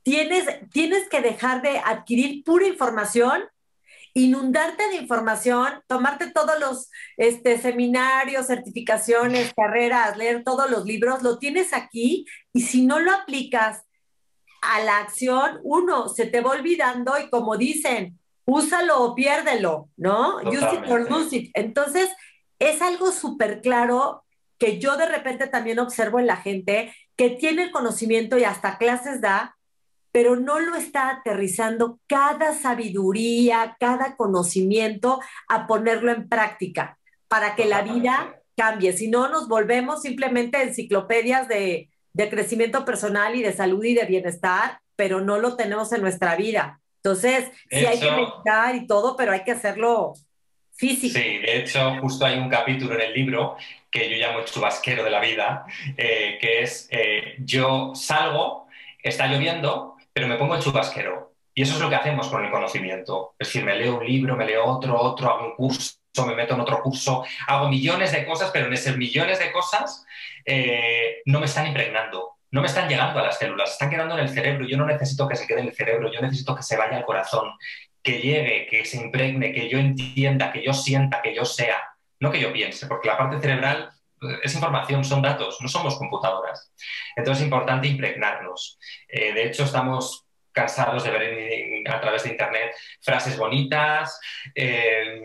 tienes, 0.04 0.46
tienes 0.72 1.10
que 1.10 1.22
dejar 1.22 1.64
de 1.64 1.80
adquirir 1.80 2.44
pura 2.44 2.68
información 2.68 3.46
inundarte 4.16 4.90
de 4.90 4.98
información, 4.98 5.82
tomarte 5.88 6.30
todos 6.30 6.60
los 6.60 6.92
este, 7.18 7.58
seminarios, 7.58 8.46
certificaciones, 8.46 9.52
carreras, 9.56 10.18
leer 10.18 10.44
todos 10.44 10.70
los 10.70 10.86
libros, 10.86 11.24
lo 11.24 11.40
tienes 11.40 11.74
aquí 11.74 12.28
y 12.54 12.62
si 12.62 12.86
no 12.86 13.00
lo 13.00 13.12
aplicas 13.12 13.86
a 14.64 14.84
la 14.84 15.00
acción, 15.00 15.60
uno, 15.64 16.10
se 16.10 16.26
te 16.26 16.42
va 16.42 16.52
olvidando 16.52 17.18
y 17.20 17.30
como 17.30 17.58
dicen, 17.58 18.20
úsalo 18.46 19.02
o 19.04 19.16
piérdelo, 19.16 19.90
¿no? 19.98 20.38
Use 20.38 20.76
it 20.76 20.90
or 20.90 21.10
lose 21.10 21.36
it. 21.36 21.52
Entonces, 21.54 22.10
es 22.60 22.82
algo 22.82 23.12
súper 23.12 23.62
claro 23.62 24.24
que 24.58 24.80
yo 24.80 24.96
de 24.98 25.08
repente 25.08 25.48
también 25.48 25.80
observo 25.80 26.20
en 26.20 26.28
la 26.28 26.38
gente 26.38 26.94
que 27.16 27.32
tiene 27.32 27.64
el 27.64 27.72
conocimiento 27.72 28.38
y 28.38 28.44
hasta 28.44 28.78
clases 28.78 29.22
da, 29.22 29.58
pero 30.12 30.36
no 30.36 30.60
lo 30.60 30.76
está 30.76 31.10
aterrizando 31.10 32.00
cada 32.08 32.54
sabiduría, 32.54 33.76
cada 33.80 34.16
conocimiento 34.16 35.20
a 35.50 35.68
ponerlo 35.68 36.12
en 36.12 36.30
práctica 36.30 36.98
para 37.28 37.56
que 37.56 37.66
la 37.66 37.82
vida 37.82 38.40
cambie. 38.56 38.94
Si 38.94 39.08
no, 39.10 39.28
nos 39.28 39.48
volvemos 39.48 40.02
simplemente 40.04 40.62
enciclopedias 40.62 41.48
de, 41.48 41.90
de 42.14 42.30
crecimiento 42.30 42.86
personal 42.86 43.36
y 43.36 43.42
de 43.42 43.54
salud 43.54 43.84
y 43.84 43.94
de 43.94 44.06
bienestar, 44.06 44.80
pero 44.96 45.22
no 45.22 45.40
lo 45.40 45.56
tenemos 45.56 45.92
en 45.92 46.02
nuestra 46.02 46.36
vida. 46.36 46.80
Entonces, 46.98 47.52
sí 47.70 47.86
hay 47.86 48.00
que 48.00 48.12
meditar 48.12 48.76
y 48.76 48.88
todo, 48.88 49.18
pero 49.18 49.32
hay 49.32 49.44
que 49.44 49.52
hacerlo 49.52 50.14
físico. 50.72 51.18
Sí, 51.18 51.38
de 51.40 51.58
hecho, 51.58 51.98
justo 52.00 52.26
hay 52.26 52.38
un 52.38 52.50
capítulo 52.50 52.96
en 52.96 53.02
el 53.02 53.14
libro 53.14 53.58
que 53.92 54.10
yo 54.10 54.16
llamo 54.18 54.40
el 54.40 54.46
chubasquero 54.46 55.04
de 55.04 55.10
la 55.10 55.20
vida, 55.20 55.66
eh, 55.98 56.38
que 56.40 56.62
es 56.62 56.88
eh, 56.92 57.36
yo 57.40 57.94
salgo, 57.94 58.68
está 59.02 59.28
lloviendo, 59.28 59.98
pero 60.14 60.28
me 60.28 60.38
pongo 60.38 60.56
el 60.56 60.62
chubasquero. 60.62 61.34
Y 61.56 61.62
eso 61.62 61.76
es 61.76 61.82
lo 61.82 61.90
que 61.90 61.96
hacemos 61.96 62.30
con 62.30 62.44
el 62.44 62.52
conocimiento. 62.52 63.36
Es 63.38 63.50
decir, 63.50 63.64
me 63.64 63.76
leo 63.76 64.00
un 64.00 64.06
libro, 64.06 64.36
me 64.36 64.46
leo 64.46 64.66
otro, 64.66 65.00
otro, 65.00 65.30
hago 65.30 65.48
un 65.48 65.56
curso, 65.56 65.98
me 66.26 66.36
meto 66.36 66.54
en 66.54 66.62
otro 66.62 66.82
curso, 66.82 67.26
hago 67.48 67.70
millones 67.70 68.12
de 68.12 68.26
cosas, 68.26 68.52
pero 68.52 68.68
en 68.68 68.74
esos 68.74 68.96
millones 68.98 69.40
de 69.40 69.52
cosas 69.52 70.06
eh, 70.46 71.22
no 71.26 71.40
me 71.40 71.46
están 71.48 71.68
impregnando, 71.68 72.34
no 72.52 72.62
me 72.62 72.68
están 72.68 72.88
llegando 72.88 73.20
a 73.20 73.24
las 73.24 73.40
células, 73.40 73.72
están 73.72 73.90
quedando 73.90 74.14
en 74.14 74.22
el 74.22 74.30
cerebro. 74.30 74.68
Yo 74.68 74.78
no 74.78 74.86
necesito 74.86 75.28
que 75.28 75.36
se 75.36 75.48
quede 75.48 75.62
en 75.62 75.68
el 75.68 75.74
cerebro, 75.74 76.12
yo 76.12 76.22
necesito 76.22 76.56
que 76.56 76.62
se 76.62 76.78
vaya 76.78 76.98
al 76.98 77.06
corazón, 77.06 77.52
que 78.04 78.20
llegue, 78.20 78.68
que 78.70 78.86
se 78.86 78.98
impregne, 78.98 79.52
que 79.52 79.70
yo 79.70 79.80
entienda, 79.80 80.52
que 80.52 80.64
yo 80.64 80.74
sienta, 80.74 81.22
que 81.22 81.34
yo 81.34 81.46
sea, 81.46 81.82
no 82.20 82.32
que 82.32 82.40
yo 82.40 82.54
piense, 82.54 82.86
porque 82.86 83.08
la 83.08 83.18
parte 83.18 83.40
cerebral 83.40 83.90
es 84.44 84.54
información, 84.54 85.04
son 85.04 85.22
datos, 85.22 85.58
no 85.62 85.68
somos 85.68 85.98
computadoras. 85.98 86.72
Entonces 87.16 87.42
es 87.42 87.46
importante 87.46 87.88
impregnarnos. 87.88 88.78
Eh, 89.08 89.34
de 89.34 89.46
hecho, 89.48 89.64
estamos 89.64 90.26
cansados 90.54 91.04
de 91.04 91.12
ver 91.12 91.90
a 91.90 92.00
través 92.00 92.24
de 92.24 92.30
Internet 92.30 92.74
frases 93.02 93.38
bonitas, 93.38 94.20
eh, 94.56 95.24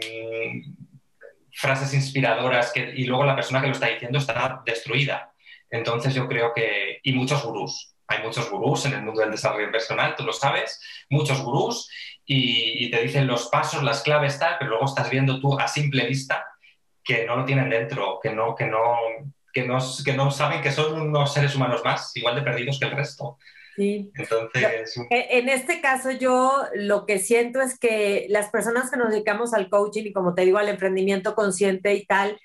frases 1.52 1.94
inspiradoras, 1.94 2.72
y 2.74 3.04
luego 3.04 3.24
la 3.24 3.36
persona 3.36 3.60
que 3.60 3.68
lo 3.68 3.72
está 3.72 3.88
diciendo 3.88 4.18
está 4.18 4.62
destruida. 4.64 5.32
Entonces 5.70 6.14
yo 6.14 6.26
creo 6.26 6.52
que, 6.54 7.00
y 7.02 7.12
muchos 7.12 7.44
gurús, 7.44 7.94
hay 8.06 8.22
muchos 8.22 8.50
gurús 8.50 8.86
en 8.86 8.94
el 8.94 9.02
mundo 9.02 9.20
del 9.20 9.30
desarrollo 9.30 9.70
personal, 9.70 10.16
tú 10.16 10.24
lo 10.24 10.32
sabes, 10.32 10.80
muchos 11.10 11.42
gurús, 11.42 11.90
y, 12.24 12.86
y 12.86 12.90
te 12.90 13.02
dicen 13.02 13.26
los 13.26 13.48
pasos, 13.48 13.82
las 13.82 14.02
claves, 14.02 14.38
tal, 14.38 14.56
pero 14.58 14.70
luego 14.70 14.86
estás 14.86 15.10
viendo 15.10 15.40
tú 15.40 15.58
a 15.58 15.68
simple 15.68 16.06
vista 16.06 16.44
que 17.02 17.24
no 17.24 17.36
lo 17.36 17.44
tienen 17.44 17.70
dentro, 17.70 18.18
que 18.22 18.30
no, 18.30 18.54
que 18.54 18.66
no, 18.66 18.96
que 19.52 19.64
no, 19.64 19.78
que 20.04 20.12
no 20.12 20.30
saben 20.30 20.60
que 20.60 20.72
son 20.72 21.00
unos 21.00 21.32
seres 21.32 21.54
humanos 21.54 21.82
más, 21.84 22.14
igual 22.16 22.34
de 22.34 22.42
perdidos 22.42 22.78
que 22.78 22.86
el 22.86 22.92
resto. 22.92 23.38
Sí. 23.78 24.10
Entonces, 24.16 24.96
e, 25.08 25.38
en 25.38 25.48
este 25.48 25.80
caso 25.80 26.10
yo 26.10 26.64
lo 26.74 27.06
que 27.06 27.20
siento 27.20 27.60
es 27.60 27.78
que 27.78 28.26
las 28.28 28.50
personas 28.50 28.90
que 28.90 28.96
nos 28.96 29.10
dedicamos 29.10 29.54
al 29.54 29.70
coaching 29.70 30.06
y 30.06 30.12
como 30.12 30.34
te 30.34 30.44
digo 30.44 30.58
al 30.58 30.68
emprendimiento 30.68 31.36
consciente 31.36 31.94
y 31.94 32.04
tal, 32.04 32.40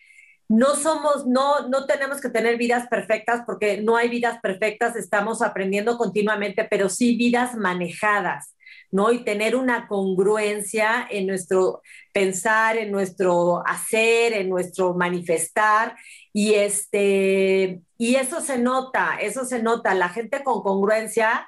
no 0.48 0.76
somos, 0.76 1.26
no, 1.26 1.68
no 1.70 1.88
tenemos 1.88 2.22
que 2.22 2.30
tener 2.30 2.58
vidas 2.58 2.88
perfectas 2.88 3.42
porque 3.48 3.82
no 3.82 3.98
hay 3.98 4.10
vidas 4.10 4.38
perfectas, 4.44 4.96
estamos 4.96 5.42
aprendiendo 5.42 5.98
continuamente, 5.98 6.68
pero 6.70 6.88
sí 6.88 7.16
vidas 7.18 7.56
manejadas. 7.56 8.54
¿no? 8.92 9.12
Y 9.12 9.24
tener 9.24 9.56
una 9.56 9.88
congruencia 9.88 11.08
en 11.10 11.26
nuestro 11.26 11.82
pensar, 12.14 12.78
en 12.78 12.92
nuestro 12.92 13.66
hacer, 13.66 14.34
en 14.34 14.50
nuestro 14.50 14.94
manifestar. 14.94 15.96
Y, 16.34 16.56
este, 16.56 17.82
y 17.98 18.16
eso 18.16 18.42
se 18.42 18.58
nota, 18.58 19.18
eso 19.22 19.46
se 19.46 19.62
nota. 19.62 19.94
La 19.94 20.10
gente 20.10 20.44
con 20.44 20.64
congruencia, 20.64 21.48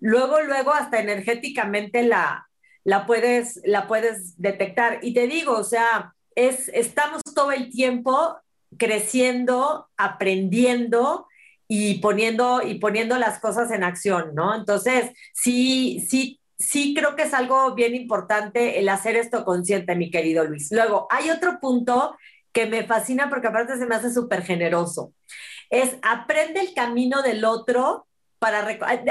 luego, 0.00 0.42
luego 0.42 0.72
hasta 0.72 1.00
energéticamente 1.00 2.02
la, 2.02 2.48
la, 2.84 3.06
puedes, 3.06 3.60
la 3.64 3.86
puedes 3.86 4.36
detectar. 4.36 4.98
Y 5.02 5.14
te 5.14 5.28
digo, 5.28 5.52
o 5.52 5.64
sea, 5.64 6.14
es, 6.34 6.68
estamos 6.74 7.22
todo 7.34 7.52
el 7.52 7.70
tiempo 7.70 8.36
creciendo, 8.76 9.88
aprendiendo 9.96 11.26
y 11.68 12.00
poniendo, 12.00 12.62
y 12.62 12.74
poniendo 12.80 13.16
las 13.16 13.38
cosas 13.38 13.70
en 13.70 13.84
acción, 13.84 14.34
¿no? 14.34 14.54
Entonces, 14.54 15.12
sí, 15.32 16.04
sí 16.08 16.40
sí 16.58 16.94
creo 16.94 17.16
que 17.16 17.24
es 17.24 17.34
algo 17.34 17.74
bien 17.74 17.94
importante 17.94 18.78
el 18.78 18.88
hacer 18.88 19.16
esto 19.16 19.44
consciente, 19.44 19.94
mi 19.94 20.10
querido 20.10 20.44
Luis. 20.44 20.70
Luego, 20.72 21.06
hay 21.10 21.30
otro 21.30 21.58
punto 21.60 22.16
que 22.56 22.64
me 22.64 22.84
fascina 22.84 23.28
porque 23.28 23.48
aparte 23.48 23.76
se 23.76 23.84
me 23.84 23.96
hace 23.96 24.10
súper 24.10 24.42
generoso. 24.42 25.12
Es 25.68 25.98
aprende 26.00 26.60
el 26.60 26.72
camino 26.72 27.20
del 27.20 27.44
otro 27.44 28.06
para 28.38 28.60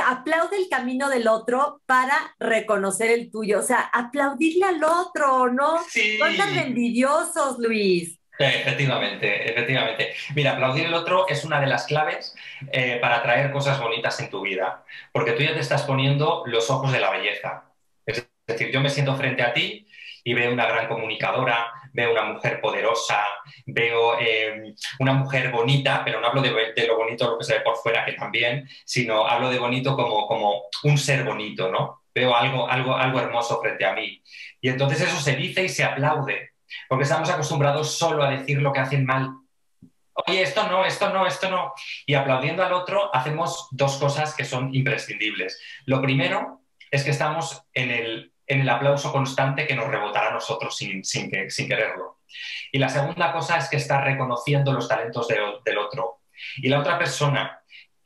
aplaude 0.07 0.57
el 0.57 0.67
camino 0.67 1.09
del 1.09 1.27
otro 1.27 1.79
para 1.85 2.35
reconocer 2.39 3.11
el 3.11 3.29
tuyo. 3.29 3.59
O 3.59 3.61
sea, 3.61 3.81
aplaudirle 3.93 4.65
al 4.65 4.83
otro, 4.83 5.51
¿no? 5.53 5.77
Sí. 5.87 6.17
No 6.19 6.35
tan 6.35 6.57
envidiosos, 6.57 7.59
Luis. 7.59 8.19
Efectivamente, 8.39 9.51
efectivamente. 9.51 10.15
Mira, 10.33 10.53
aplaudir 10.53 10.87
el 10.87 10.95
otro 10.95 11.27
es 11.27 11.45
una 11.45 11.61
de 11.61 11.67
las 11.67 11.85
claves 11.85 12.33
eh, 12.71 12.97
para 12.99 13.21
traer 13.21 13.51
cosas 13.51 13.79
bonitas 13.79 14.19
en 14.21 14.31
tu 14.31 14.41
vida, 14.41 14.83
porque 15.11 15.33
tú 15.33 15.43
ya 15.43 15.53
te 15.53 15.59
estás 15.59 15.83
poniendo 15.83 16.41
los 16.47 16.71
ojos 16.71 16.91
de 16.91 16.99
la 16.99 17.11
belleza. 17.11 17.65
Es 18.07 18.27
decir, 18.47 18.71
yo 18.71 18.81
me 18.81 18.89
siento 18.89 19.15
frente 19.15 19.43
a 19.43 19.53
ti 19.53 19.87
y 20.23 20.33
veo 20.33 20.51
una 20.51 20.65
gran 20.65 20.87
comunicadora, 20.87 21.71
veo 21.95 22.11
una 22.11 22.23
mujer 22.23 22.59
poderosa, 22.59 23.23
veo 23.65 24.19
eh, 24.19 24.73
una 24.99 25.13
mujer 25.13 25.49
bonita, 25.49 26.03
pero 26.03 26.19
no 26.19 26.27
hablo 26.27 26.41
de, 26.41 26.51
lo 26.87 26.97
bonito, 26.97 27.29
lo 27.29 27.37
que 27.37 27.45
se 27.45 27.55
ve 27.55 27.61
por 27.61 27.77
fuera, 27.77 28.05
que 28.05 28.13
también, 28.13 28.67
sino 28.85 29.25
hablo 29.25 29.49
de 29.49 29.59
bonito 29.59 29.95
como, 29.95 30.27
como 30.27 30.63
un 30.83 30.97
ser 30.97 31.23
bonito, 31.23 31.71
¿no? 31.71 32.03
Veo 32.13 32.35
algo, 32.35 32.69
algo, 32.69 32.95
algo 32.95 33.19
hermoso 33.19 33.59
frente 33.61 33.85
a 33.85 33.93
mí. 33.93 34.21
Y 34.61 34.69
entonces 34.69 35.01
eso 35.01 35.19
se 35.19 35.35
dice 35.35 35.63
y 35.63 35.69
se 35.69 35.83
aplaude 35.83 36.55
porque 36.87 37.03
estamos 37.03 37.29
acostumbrados 37.29 37.97
solo 37.97 38.23
a 38.23 38.31
decir 38.31 38.61
lo 38.61 38.73
que 38.73 38.79
hacen 38.79 39.05
mal. 39.05 39.31
Oye, 40.27 40.41
esto 40.41 40.67
no, 40.67 40.85
esto 40.85 41.09
no, 41.09 41.27
esto 41.27 41.49
no. 41.49 41.73
Y 42.05 42.13
aplaudiendo 42.13 42.63
al 42.63 42.73
otro 42.73 43.13
hacemos 43.13 43.67
dos 43.71 43.97
cosas 43.97 44.33
que 44.33 44.45
son 44.45 44.73
imprescindibles. 44.73 45.61
Lo 45.85 46.01
primero 46.01 46.61
es 46.89 47.03
que 47.03 47.11
estamos 47.11 47.63
en 47.73 47.91
el, 47.91 48.33
en 48.47 48.61
el 48.61 48.69
aplauso 48.69 49.11
constante 49.11 49.67
que 49.67 49.75
nos 49.75 49.87
rebotará 49.87 50.29
a 50.29 50.33
nosotros 50.33 50.75
sin, 50.75 51.01
quererlo. 51.31 52.19
Y 52.71 52.79
la 52.79 52.89
segunda 52.89 53.31
cosa 53.31 53.57
es 53.57 53.69
que 53.69 53.77
está 53.77 54.01
reconociendo 54.01 54.73
los 54.73 54.87
talentos 54.87 55.27
del 55.27 55.77
otro. 55.77 56.21
Y 56.57 56.69
la 56.69 56.79
otra 56.79 56.97
persona 56.97 57.59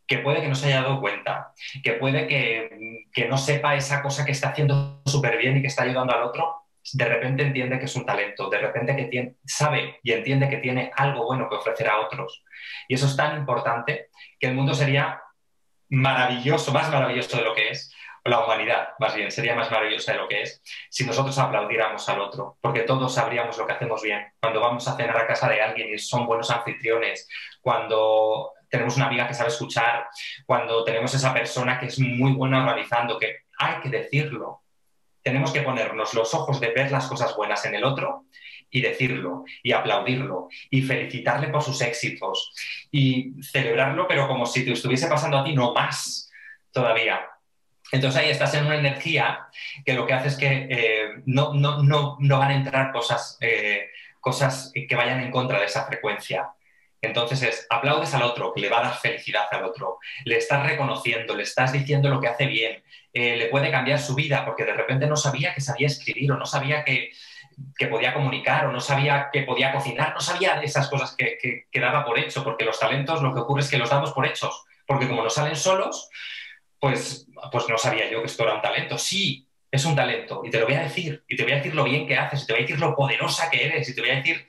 que 0.05 0.19
puede 0.19 0.41
que 0.41 0.47
no 0.47 0.55
se 0.55 0.67
haya 0.67 0.81
dado 0.81 0.99
cuenta, 0.99 1.53
que 1.83 1.93
puede 1.93 2.27
que, 2.27 3.05
que 3.13 3.27
no 3.27 3.37
sepa 3.37 3.75
esa 3.75 4.01
cosa 4.01 4.25
que 4.25 4.31
está 4.31 4.49
haciendo 4.49 5.01
súper 5.05 5.37
bien 5.37 5.57
y 5.57 5.61
que 5.61 5.67
está 5.67 5.83
ayudando 5.83 6.15
al 6.15 6.23
otro, 6.23 6.59
de 6.93 7.05
repente 7.05 7.43
entiende 7.43 7.77
que 7.77 7.85
es 7.85 7.95
un 7.95 8.05
talento, 8.05 8.49
de 8.49 8.57
repente 8.57 8.95
que 8.95 9.35
sabe 9.45 9.99
y 10.01 10.11
entiende 10.11 10.49
que 10.49 10.57
tiene 10.57 10.91
algo 10.95 11.25
bueno 11.25 11.49
que 11.49 11.55
ofrecer 11.55 11.87
a 11.89 11.99
otros. 11.99 12.43
Y 12.87 12.95
eso 12.95 13.05
es 13.05 13.15
tan 13.15 13.37
importante 13.37 14.09
que 14.39 14.47
el 14.47 14.55
mundo 14.55 14.73
sería 14.73 15.21
maravilloso, 15.89 16.71
más 16.71 16.89
maravilloso 16.91 17.37
de 17.37 17.43
lo 17.43 17.53
que 17.53 17.69
es, 17.69 17.93
la 18.29 18.43
humanidad, 18.43 18.89
más 18.99 19.15
bien, 19.15 19.31
sería 19.31 19.55
más 19.55 19.71
maravillosa 19.71 20.13
de 20.13 20.17
lo 20.19 20.27
que 20.27 20.43
es, 20.43 20.61
si 20.89 21.05
nosotros 21.05 21.37
aplaudiéramos 21.37 22.07
al 22.09 22.21
otro, 22.21 22.57
porque 22.61 22.81
todos 22.81 23.13
sabríamos 23.13 23.57
lo 23.57 23.65
que 23.65 23.73
hacemos 23.73 24.01
bien. 24.01 24.31
Cuando 24.39 24.61
vamos 24.61 24.87
a 24.87 24.95
cenar 24.95 25.17
a 25.17 25.27
casa 25.27 25.49
de 25.49 25.61
alguien 25.61 25.93
y 25.93 25.97
son 25.97 26.25
buenos 26.25 26.49
anfitriones, 26.49 27.27
cuando 27.61 28.53
tenemos 28.69 28.95
una 28.97 29.07
amiga 29.07 29.27
que 29.27 29.33
sabe 29.33 29.49
escuchar, 29.49 30.07
cuando 30.45 30.83
tenemos 30.83 31.13
esa 31.13 31.33
persona 31.33 31.79
que 31.79 31.87
es 31.87 31.99
muy 31.99 32.33
buena 32.33 32.59
organizando, 32.59 33.17
que 33.17 33.39
hay 33.57 33.81
que 33.81 33.89
decirlo. 33.89 34.61
Tenemos 35.21 35.51
que 35.51 35.61
ponernos 35.61 36.13
los 36.13 36.33
ojos 36.33 36.59
de 36.59 36.71
ver 36.71 36.91
las 36.91 37.07
cosas 37.07 37.35
buenas 37.35 37.65
en 37.65 37.75
el 37.75 37.83
otro 37.83 38.25
y 38.69 38.81
decirlo 38.81 39.43
y 39.63 39.71
aplaudirlo 39.71 40.47
y 40.69 40.81
felicitarle 40.83 41.49
por 41.49 41.61
sus 41.61 41.81
éxitos 41.81 42.53
y 42.91 43.33
celebrarlo, 43.41 44.07
pero 44.07 44.27
como 44.27 44.45
si 44.45 44.63
te 44.63 44.71
estuviese 44.71 45.07
pasando 45.07 45.39
a 45.39 45.43
ti, 45.43 45.53
no 45.53 45.73
más 45.73 46.31
todavía. 46.71 47.28
Entonces 47.91 48.21
ahí 48.21 48.29
estás 48.29 48.53
en 48.53 48.65
una 48.65 48.77
energía 48.77 49.47
que 49.85 49.93
lo 49.93 50.05
que 50.05 50.13
hace 50.13 50.27
es 50.27 50.37
que 50.37 50.67
eh, 50.69 51.21
no, 51.25 51.53
no, 51.53 51.81
no, 51.81 52.17
no, 52.19 52.39
van 52.39 52.51
a 52.51 52.55
entrar 52.55 52.91
cosas, 52.91 53.37
eh, 53.41 53.89
cosas 54.19 54.71
que 54.73 54.95
vayan 54.95 55.21
en 55.21 55.31
contra 55.31 55.59
de 55.59 55.65
esa 55.65 55.85
frecuencia. 55.85 56.49
Entonces 57.01 57.41
es, 57.43 57.67
aplaudes 57.69 58.13
al 58.13 58.23
otro, 58.23 58.53
que 58.53 58.61
le 58.61 58.69
va 58.69 58.79
a 58.79 58.83
dar 58.83 58.97
felicidad 58.97 59.45
al 59.51 59.63
otro, 59.63 59.99
le 60.25 60.37
estás 60.37 60.65
reconociendo, 60.65 61.35
le 61.35 61.43
estás 61.43 61.71
diciendo 61.71 62.09
lo 62.09 62.19
que 62.19 62.27
hace 62.27 62.45
bien, 62.45 62.83
eh, 63.13 63.37
le 63.37 63.45
puede 63.45 63.71
cambiar 63.71 63.99
su 63.99 64.15
vida 64.15 64.45
porque 64.45 64.65
de 64.65 64.73
repente 64.73 65.07
no 65.07 65.15
sabía 65.15 65.53
que 65.53 65.61
sabía 65.61 65.87
escribir 65.87 66.31
o 66.31 66.37
no 66.37 66.45
sabía 66.45 66.83
que, 66.83 67.11
podía 67.89 68.13
comunicar 68.13 68.67
o 68.67 68.71
no 68.71 68.79
sabía 68.79 69.29
que 69.33 69.41
podía 69.43 69.73
cocinar, 69.73 70.13
no 70.13 70.21
sabía 70.21 70.61
esas 70.61 70.89
cosas 70.89 71.15
que, 71.17 71.37
que, 71.69 71.79
daba 71.79 72.05
por 72.05 72.17
hecho, 72.17 72.43
porque 72.43 72.63
los 72.63 72.79
talentos 72.79 73.21
lo 73.21 73.33
que 73.33 73.41
ocurre 73.41 73.61
es 73.61 73.69
que 73.69 73.77
los 73.77 73.89
damos 73.89 74.13
por 74.13 74.25
hechos, 74.25 74.65
porque 74.85 75.07
como 75.07 75.23
no 75.23 75.29
salen 75.29 75.57
solos, 75.57 76.09
pues, 76.79 77.27
pues 77.51 77.69
no 77.69 77.77
sabía 77.77 78.09
yo 78.09 78.21
que 78.21 78.27
esto 78.27 78.43
era 78.43 78.55
un 78.55 78.61
talento. 78.61 78.97
Sí, 78.97 79.47
es 79.71 79.85
un 79.85 79.95
talento 79.95 80.41
y 80.43 80.49
te 80.49 80.59
lo 80.59 80.65
voy 80.65 80.75
a 80.75 80.83
decir, 80.83 81.23
y 81.27 81.35
te 81.35 81.43
voy 81.43 81.51
a 81.51 81.57
decir 81.57 81.75
lo 81.75 81.83
bien 81.83 82.07
que 82.07 82.17
haces, 82.17 82.43
y 82.43 82.45
te 82.47 82.53
voy 82.53 82.61
a 82.61 82.65
decir 82.65 82.79
lo 82.79 82.95
poderosa 82.95 83.49
que 83.49 83.65
eres, 83.65 83.87
y 83.89 83.95
te 83.95 84.01
voy 84.01 84.09
a 84.09 84.15
decir 84.15 84.47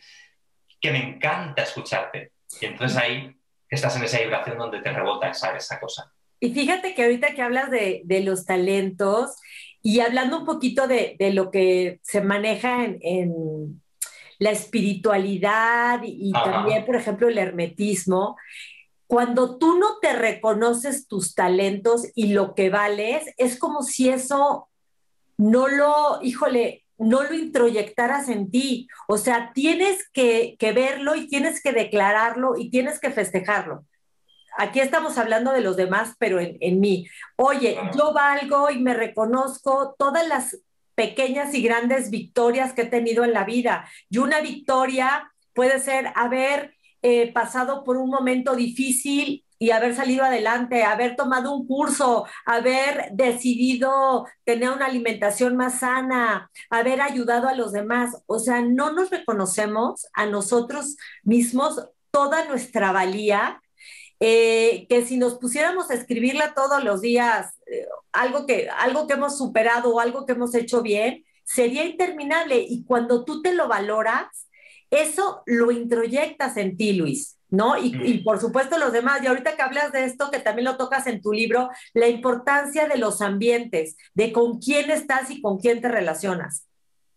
que 0.80 0.90
me 0.90 0.98
encanta 0.98 1.62
escucharte. 1.62 2.32
Y 2.60 2.66
entonces 2.66 2.96
ahí 2.96 3.36
estás 3.68 3.96
en 3.96 4.04
esa 4.04 4.18
vibración 4.18 4.58
donde 4.58 4.80
te 4.80 4.92
rebota 4.92 5.28
esa, 5.28 5.56
esa 5.56 5.78
cosa. 5.78 6.12
Y 6.40 6.52
fíjate 6.52 6.94
que 6.94 7.04
ahorita 7.04 7.34
que 7.34 7.42
hablas 7.42 7.70
de, 7.70 8.00
de 8.04 8.20
los 8.20 8.46
talentos 8.46 9.36
y 9.82 10.00
hablando 10.00 10.38
un 10.38 10.46
poquito 10.46 10.88
de, 10.88 11.16
de 11.18 11.32
lo 11.32 11.50
que 11.50 12.00
se 12.02 12.22
maneja 12.22 12.84
en, 12.84 12.98
en 13.02 13.80
la 14.40 14.50
espiritualidad 14.50 16.00
y, 16.02 16.32
también, 16.32 16.86
por 16.86 16.96
ejemplo, 16.96 17.28
el 17.28 17.36
hermetismo, 17.36 18.38
cuando 19.10 19.58
tú 19.58 19.76
no 19.76 19.98
te 19.98 20.12
reconoces 20.12 21.08
tus 21.08 21.34
talentos 21.34 22.06
y 22.14 22.28
lo 22.28 22.54
que 22.54 22.70
vales, 22.70 23.24
es 23.38 23.58
como 23.58 23.82
si 23.82 24.08
eso 24.08 24.68
no 25.36 25.66
lo, 25.66 26.20
híjole, 26.22 26.84
no 26.96 27.24
lo 27.24 27.34
introyectaras 27.34 28.28
en 28.28 28.52
ti. 28.52 28.86
O 29.08 29.18
sea, 29.18 29.50
tienes 29.52 30.08
que, 30.12 30.56
verlo 30.60 31.16
y 31.16 31.26
tienes 31.26 31.60
que 31.60 31.72
declararlo 31.72 32.56
y 32.56 32.70
tienes 32.70 33.00
que 33.00 33.10
festejarlo. 33.10 33.84
Aquí 34.56 34.78
estamos 34.78 35.18
hablando 35.18 35.50
de 35.50 35.62
los 35.62 35.76
demás, 35.76 36.14
pero 36.20 36.38
en, 36.38 36.78
mí. 36.78 37.08
Oye, 37.34 37.80
yo 37.98 38.12
valgo 38.12 38.70
y 38.70 38.78
me 38.78 38.94
reconozco 38.94 39.96
todas 39.98 40.28
las 40.28 40.56
pequeñas 40.94 41.52
y 41.54 41.62
grandes 41.62 42.10
victorias 42.10 42.74
que 42.74 42.82
he 42.82 42.86
tenido 42.86 43.24
en 43.24 43.32
la 43.32 43.42
vida. 43.42 43.88
Y 44.08 44.18
una 44.18 44.40
victoria 44.40 45.32
puede 45.52 45.80
ser 45.80 46.12
haber 46.14 46.76
eh, 47.02 47.32
pasado 47.32 47.84
por 47.84 47.96
un 47.96 48.10
momento 48.10 48.54
difícil 48.54 49.44
y 49.58 49.72
haber 49.72 49.94
salido 49.94 50.24
adelante, 50.24 50.84
haber 50.84 51.16
tomado 51.16 51.54
un 51.54 51.66
curso, 51.66 52.24
haber 52.46 53.10
decidido 53.12 54.26
tener 54.44 54.70
una 54.70 54.86
alimentación 54.86 55.54
más 55.54 55.80
sana, 55.80 56.50
haber 56.70 57.02
ayudado 57.02 57.46
a 57.46 57.54
los 57.54 57.72
demás. 57.72 58.22
O 58.26 58.38
sea, 58.38 58.62
no 58.62 58.92
nos 58.92 59.10
reconocemos 59.10 60.06
a 60.14 60.24
nosotros 60.24 60.96
mismos 61.24 61.88
toda 62.10 62.46
nuestra 62.46 62.90
valía, 62.92 63.60
eh, 64.18 64.86
que 64.88 65.04
si 65.04 65.18
nos 65.18 65.34
pusiéramos 65.34 65.90
a 65.90 65.94
escribirla 65.94 66.54
todos 66.54 66.82
los 66.82 67.02
días, 67.02 67.54
eh, 67.66 67.86
algo, 68.12 68.46
que, 68.46 68.68
algo 68.70 69.06
que 69.06 69.14
hemos 69.14 69.36
superado 69.36 69.94
o 69.94 70.00
algo 70.00 70.24
que 70.24 70.32
hemos 70.32 70.54
hecho 70.54 70.80
bien, 70.80 71.24
sería 71.44 71.84
interminable. 71.84 72.64
Y 72.66 72.84
cuando 72.84 73.24
tú 73.26 73.42
te 73.42 73.54
lo 73.54 73.68
valoras, 73.68 74.48
eso 74.90 75.42
lo 75.46 75.70
introyectas 75.70 76.56
en 76.56 76.76
ti, 76.76 76.92
Luis. 76.92 77.36
¿no? 77.50 77.76
Y, 77.76 78.18
por 78.18 78.40
supuesto 78.40 78.78
los 78.78 78.92
demás. 78.92 79.22
Y 79.22 79.26
ahorita 79.26 79.56
que 79.56 79.62
hablas 79.62 79.92
de 79.92 80.04
esto, 80.04 80.30
que 80.30 80.38
también 80.38 80.66
lo 80.66 80.76
tocas 80.76 81.06
en 81.06 81.20
tu 81.20 81.32
libro, 81.32 81.68
la 81.94 82.08
importancia 82.08 82.86
de 82.86 82.98
los 82.98 83.20
ambientes, 83.22 83.96
de 84.14 84.32
con 84.32 84.60
quién 84.60 84.90
estás 84.90 85.30
y 85.30 85.40
con 85.40 85.58
quién 85.58 85.80
te 85.80 85.88
relacionas. 85.88 86.66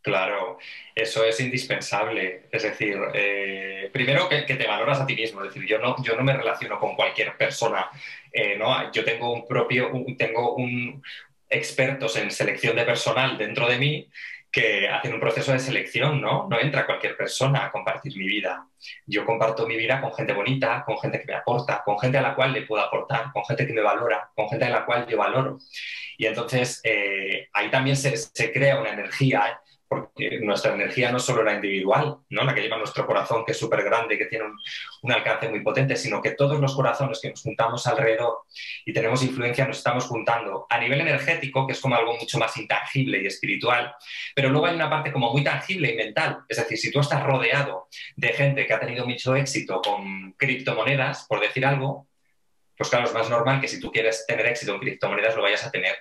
Claro, 0.01 0.57
eso 0.95 1.23
es 1.23 1.39
indispensable. 1.39 2.47
Es 2.51 2.63
decir, 2.63 2.97
eh, 3.13 3.89
primero 3.93 4.27
que, 4.27 4.41
te 4.41 4.67
valoras 4.67 4.99
a 4.99 5.05
ti 5.05 5.15
mismo. 5.15 5.41
Es 5.41 5.53
decir, 5.53 5.67
yo 5.67 5.79
no, 5.79 5.95
yo 6.03 6.15
no 6.17 6.23
me 6.23 6.33
relaciono 6.33 6.79
con 6.79 6.95
cualquier 6.95 7.37
persona. 7.37 7.89
Eh, 8.31 8.57
¿no? 8.57 8.91
Yo 8.91 9.05
tengo 9.05 9.31
un 9.31 9.47
propio, 9.47 9.91
tengo 10.17 10.55
un, 10.55 11.01
expertos 11.49 12.17
en 12.17 12.31
selección 12.31 12.75
de 12.75 12.83
personal 12.83 13.37
dentro 13.37 13.67
de 13.67 13.77
mí 13.77 14.09
que 14.53 14.87
hacen 14.87 15.11
un 15.15 15.19
proceso 15.19 15.51
de 15.51 15.57
selección, 15.57 16.21
¿no? 16.21 16.47
No 16.47 16.59
entra 16.59 16.85
cualquier 16.85 17.17
persona 17.17 17.65
a 17.65 17.71
compartir 17.71 18.15
mi 18.15 18.27
vida. 18.27 18.67
Yo 19.07 19.25
comparto 19.25 19.65
mi 19.65 19.75
vida 19.75 19.99
con 19.99 20.13
gente 20.13 20.31
bonita, 20.31 20.83
con 20.85 20.99
gente 20.99 21.19
que 21.19 21.25
me 21.25 21.33
aporta, 21.33 21.81
con 21.83 21.97
gente 21.97 22.19
a 22.19 22.21
la 22.21 22.35
cual 22.35 22.53
le 22.53 22.61
puedo 22.61 22.83
aportar, 22.83 23.31
con 23.33 23.43
gente 23.45 23.65
que 23.65 23.73
me 23.73 23.81
valora, 23.81 24.29
con 24.35 24.47
gente 24.47 24.65
a 24.65 24.69
la 24.69 24.85
cual 24.85 25.07
yo 25.07 25.17
valoro. 25.17 25.57
Y 26.19 26.27
entonces 26.27 26.81
eh, 26.83 27.49
ahí 27.51 27.71
también 27.71 27.97
se, 27.97 28.15
se, 28.15 28.53
crea 28.53 28.79
una 28.79 28.91
energía 28.91 29.59
porque 29.93 30.39
nuestra 30.39 30.73
energía 30.73 31.11
no 31.11 31.19
solo 31.19 31.43
la 31.43 31.53
individual, 31.53 32.17
¿no? 32.29 32.43
la 32.43 32.55
que 32.55 32.61
lleva 32.61 32.77
nuestro 32.77 33.05
corazón, 33.05 33.45
que 33.45 33.51
es 33.51 33.59
súper 33.59 33.83
grande, 33.83 34.17
que 34.17 34.25
tiene 34.25 34.45
un, 35.03 35.11
alcance 35.11 35.49
muy 35.49 35.61
potente, 35.61 35.95
sino 35.95 36.19
que 36.19 36.31
todos 36.31 36.59
los 36.59 36.75
corazones 36.75 37.19
que 37.21 37.29
nos 37.29 37.43
juntamos 37.43 37.85
alrededor 37.85 38.39
y 38.85 38.91
tenemos 38.91 39.21
influencia 39.21 39.67
nos 39.67 39.77
estamos 39.77 40.05
juntando 40.05 40.65
a 40.67 40.79
nivel 40.79 41.01
energético, 41.01 41.67
que 41.67 41.73
es 41.73 41.79
como 41.79 41.95
algo 41.95 42.17
mucho 42.17 42.39
más 42.39 42.57
intangible 42.57 43.21
y 43.21 43.27
espiritual, 43.27 43.93
pero 44.35 44.49
luego 44.49 44.65
hay 44.65 44.75
una 44.75 44.89
parte 44.89 45.11
como 45.11 45.31
muy 45.31 45.43
tangible 45.43 45.91
y 45.91 45.95
mental. 45.95 46.39
Es 46.49 46.57
decir, 46.57 46.77
si 46.79 46.91
tú 46.91 46.99
estás 46.99 47.23
rodeado 47.23 47.87
de 48.15 48.29
gente 48.29 48.65
que 48.65 48.73
ha 48.73 48.79
tenido 48.79 49.05
mucho 49.05 49.35
éxito 49.35 49.79
con 49.81 50.31
criptomonedas, 50.33 51.27
por 51.27 51.39
decir 51.39 51.65
algo, 51.65 52.07
pues 52.75 52.89
claro, 52.89 53.05
es 53.05 53.13
más 53.13 53.29
normal 53.29 53.61
que 53.61 53.67
si 53.67 53.79
tú 53.79 53.91
quieres 53.91 54.25
tener 54.25 54.47
éxito 54.47 54.73
en 54.73 54.79
criptomonedas 54.79 55.35
lo 55.35 55.43
vayas 55.43 55.63
a 55.63 55.71
tener 55.71 55.95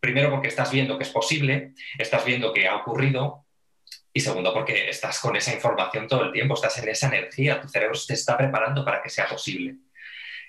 Primero 0.00 0.30
porque 0.30 0.48
estás 0.48 0.70
viendo 0.70 0.96
que 0.96 1.04
es 1.04 1.10
posible, 1.10 1.74
estás 1.98 2.24
viendo 2.24 2.52
que 2.52 2.68
ha 2.68 2.76
ocurrido 2.76 3.44
y 4.12 4.20
segundo 4.20 4.52
porque 4.52 4.88
estás 4.88 5.20
con 5.20 5.36
esa 5.36 5.52
información 5.52 6.08
todo 6.08 6.24
el 6.24 6.32
tiempo, 6.32 6.54
estás 6.54 6.78
en 6.78 6.88
esa 6.88 7.08
energía, 7.08 7.60
tu 7.60 7.68
cerebro 7.68 7.98
te 8.06 8.14
está 8.14 8.36
preparando 8.36 8.84
para 8.84 9.02
que 9.02 9.10
sea 9.10 9.26
posible. 9.26 9.76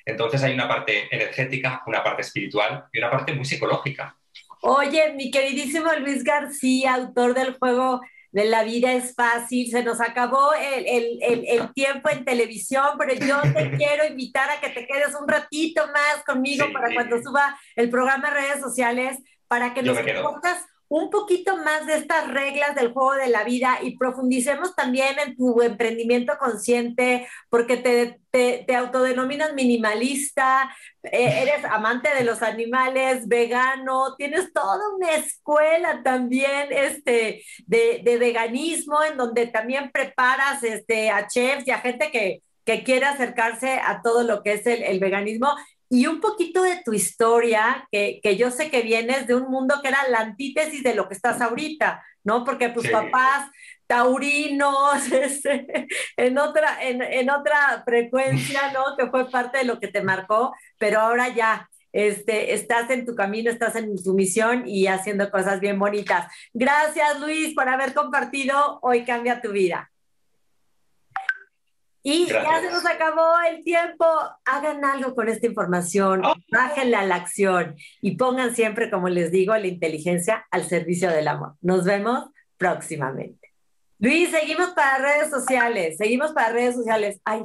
Entonces 0.06 0.42
hay 0.44 0.54
una 0.54 0.68
parte 0.68 1.14
energética, 1.14 1.84
una 1.86 2.04
parte 2.04 2.22
espiritual 2.22 2.86
y 2.92 3.00
una 3.00 3.12
parte 3.12 3.34
muy 3.34 3.46
psicológica. 3.46 4.16
Oye, 4.62 5.14
mi 5.14 5.32
queridísimo 5.32 5.92
Luis 5.94 6.24
García, 6.24 6.96
autor 6.96 7.34
del 7.34 7.54
juego 7.58 8.02
de 8.32 8.46
la 8.46 8.64
vida 8.64 8.94
es 8.94 9.16
fácil, 9.16 9.70
se 9.70 9.84
nos 9.84 10.02
acabó 10.02 10.52
el, 10.54 11.74
tiempo 11.74 12.10
en 12.10 12.26
televisión, 12.26 12.90
pero 12.98 13.14
yo 13.14 13.42
te 13.54 13.72
quiero 13.78 14.06
invitar 14.06 14.50
a 14.50 14.60
que 14.60 14.70
te 14.70 14.86
quedes 14.86 15.16
un 15.20 15.28
ratito 15.28 15.88
más 15.88 16.24
conmigo 16.26 16.66
para 16.72 16.94
cuando 16.94 17.22
suba 17.22 17.60
el 17.76 17.90
programa 17.90 18.30
en 18.30 18.34
redes 18.36 18.62
sociales, 18.62 19.18
para 19.50 19.74
que 19.74 19.84
nos 19.84 19.98
compartas 19.98 20.66
un 20.90 21.12
poquito 21.12 21.56
más 21.58 21.86
de 21.86 21.96
estas 21.96 22.28
reglas 22.30 22.76
del 22.76 22.92
juego 22.92 23.14
de 23.14 23.30
la 23.30 23.44
vida 23.44 23.78
y 23.82 23.96
profundicemos 23.96 24.76
también 24.76 25.20
en 25.20 25.36
tu 25.36 25.62
emprendimiento 25.62 26.34
consciente, 26.40 27.28
porque 27.50 27.78
te, 27.78 28.20
te, 28.32 28.76
autodenominas 28.76 29.54
minimalista, 29.54 30.76
eh, 31.04 31.42
eres 31.44 31.64
amante 31.66 32.10
de 32.16 32.24
los 32.24 32.42
animales, 32.42 33.28
vegano, 33.28 34.16
tienes 34.18 34.52
toda 34.52 34.80
una 34.96 35.16
escuela 35.16 36.02
también 36.04 36.70
este, 36.72 37.44
de, 37.68 38.02
de 38.04 38.18
veganismo 38.18 39.04
en 39.04 39.16
donde 39.16 39.46
también 39.46 39.92
preparas 39.92 40.64
este, 40.64 41.12
a 41.12 41.28
chefs 41.28 41.68
y 41.68 41.72
a 41.72 41.80
gente 41.80 42.10
que, 42.12 42.42
que 42.66 42.84
quiere 42.84 43.06
acercarse 43.06 43.80
a 43.80 44.02
todo 44.02 44.24
lo 44.24 44.42
que 44.42 44.54
es 44.54 44.66
el, 44.66 44.82
el 44.82 45.00
veganismo 45.00 45.56
y 45.90 46.06
un 46.06 46.22
poquito 46.22 46.62
de 46.62 46.82
tu 46.86 46.94
historia, 46.94 47.88
que, 47.92 48.20
que, 48.22 48.38
yo 48.38 48.52
sé 48.52 48.70
que 48.70 48.82
vienes 48.84 49.26
de 49.26 49.36
un 49.36 49.50
mundo 49.50 49.80
que 49.82 49.88
era 49.88 50.08
la 50.10 50.20
antítesis 50.20 50.84
de 50.84 50.94
lo 50.94 51.08
que 51.08 51.16
estás 51.16 51.42
ahorita, 51.42 52.04
¿no? 52.24 52.46
Porque 52.46 52.70
tus 52.70 52.88
papás 52.88 53.50
taurinos, 53.88 55.12
este, 55.12 55.88
en, 56.16 56.38
otra, 56.38 56.78
en, 56.84 57.02
en, 57.02 57.30
otra 57.32 57.82
frecuencia, 57.84 58.72
¿no? 58.72 58.96
Que 58.96 59.08
fue 59.08 59.30
parte 59.32 59.60
de 59.60 59.64
lo 59.66 59.80
que 59.80 59.88
te 59.88 60.02
marcó, 60.02 60.56
pero 60.78 61.00
ahora 61.00 61.30
ya. 61.30 61.68
Este, 61.92 62.54
estás 62.54 62.88
en 62.92 63.04
tu 63.04 63.16
camino, 63.16 63.50
estás 63.50 63.76
en 63.76 63.96
tu 64.04 64.14
misión 64.14 64.68
y 64.68 64.86
haciendo 64.86 65.32
cosas 65.32 65.60
bien 65.60 65.80
bonitas. 65.80 66.32
Gracias, 66.54 67.20
Luis, 67.20 67.56
por 67.56 67.68
haber 67.68 67.96
compartido 67.96 68.78
Hoy 68.84 69.06
Cambia 69.06 69.42
tu 69.42 69.52
Vida. 69.52 69.90
Y 72.02 72.26
ya 72.28 72.42
Gracias. 72.42 72.62
se 72.64 72.72
nos 72.72 72.86
acabó 72.86 73.28
el 73.50 73.64
tiempo. 73.64 74.06
Hagan 74.46 74.86
algo 74.86 75.14
con 75.16 75.28
esta 75.30 75.48
información, 75.48 76.22
Oh. 76.24 76.34
bájenla 76.52 77.02
a 77.02 77.06
la 77.06 77.16
acción 77.16 77.76
y 78.02 78.16
pongan 78.16 78.56
siempre, 78.56 78.90
como 78.90 79.10
les 79.10 79.32
digo, 79.32 79.56
la 79.56 79.68
inteligencia 79.68 80.46
al 80.52 80.64
servicio 80.64 81.10
del 81.10 81.28
amor. 81.28 81.56
Nos 81.62 81.84
vemos 81.86 82.26
próximamente. 82.58 83.50
Luis, 84.00 84.30
seguimos 84.32 84.70
para 84.70 84.98
redes 85.00 85.30
sociales, 85.30 85.98
seguimos 85.98 86.32
para 86.32 86.54
redes 86.54 86.76
sociales. 86.76 87.20
Ay, 87.26 87.42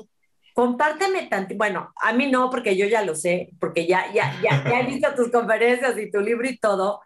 compárteme 0.55 1.27
tanto, 1.27 1.55
bueno, 1.57 1.93
a 2.01 2.13
mí 2.13 2.31
no, 2.31 2.49
porque 2.49 2.77
yo 2.77 2.87
ya 2.87 3.03
lo 3.03 3.17
sé, 3.17 3.51
porque 3.59 3.87
ya, 3.89 4.13
ya, 4.13 4.37
ya, 4.41 4.63
ya 4.63 4.81
he 4.81 4.87
visto 4.87 5.13
tus 5.17 5.31
conferencias 5.33 5.99
y 5.99 6.13
tu 6.13 6.21
libro 6.21 6.49
y 6.49 6.57
todo, 6.59 7.01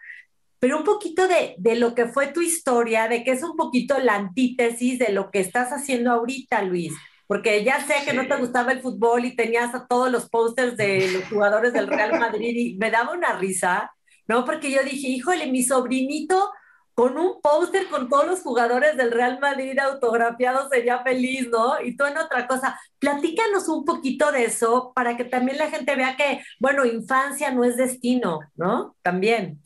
pero 0.59 0.77
un 0.77 0.85
poquito 0.85 1.27
de, 1.29 1.55
de 1.57 1.77
lo 1.77 1.95
que 1.95 2.07
fue 2.09 2.27
tu 2.27 2.43
historia, 2.43 3.09
de 3.09 3.25
que 3.25 3.31
es 3.31 3.43
un 3.43 3.57
poquito 3.57 3.99
la 4.01 4.17
antítesis 4.17 4.99
de 4.99 5.13
lo 5.13 5.31
que 5.31 5.41
estás 5.41 5.71
haciendo 5.73 6.11
ahorita, 6.13 6.61
Luis. 6.63 6.93
Porque 7.29 7.63
ya 7.63 7.87
sé 7.87 7.95
que 8.05 8.13
no 8.13 8.27
te 8.27 8.37
gustaba 8.37 8.73
el 8.73 8.81
fútbol 8.81 9.25
y 9.25 9.37
tenías 9.37 9.73
a 9.75 9.87
todos 9.87 10.11
los 10.11 10.29
pósters 10.29 10.77
de 10.77 11.09
los 11.13 11.25
jugadores 11.29 11.73
del 11.73 11.87
Real 11.87 12.19
Madrid 12.19 12.57
y 12.57 12.75
me 12.77 12.91
daba 12.91 13.13
una 13.13 13.35
risa, 13.35 13.93
¿no? 14.27 14.45
Porque 14.45 14.73
yo 14.73 14.83
dije, 14.83 15.07
híjole, 15.07 15.47
mi 15.47 15.63
sobrinito 15.63 16.51
con 16.99 17.17
un 17.17 17.41
póster 17.41 17.87
con 17.87 18.09
todos 18.09 18.27
los 18.27 18.41
jugadores 18.41 18.97
del 18.97 19.13
Real 19.13 19.39
Madrid 19.39 19.79
autografiados 19.79 20.69
sería 20.69 21.05
feliz, 21.05 21.47
¿no? 21.49 21.81
Y 21.81 21.97
tú 21.97 22.05
en 22.05 22.19
otra 22.19 22.49
cosa. 22.49 22.77
Platícanos 22.99 23.69
un 23.69 23.85
poquito 23.85 24.33
de 24.33 24.47
eso 24.47 24.93
para 24.97 25.17
que 25.17 25.25
también 25.25 25.59
la 25.59 25.71
gente 25.71 25.95
vea 25.95 26.17
que, 26.17 26.43
bueno, 26.59 26.85
infancia 26.85 27.53
no 27.53 27.63
es 27.63 27.77
destino, 27.77 28.41
¿no? 28.57 28.97
También. 29.01 29.63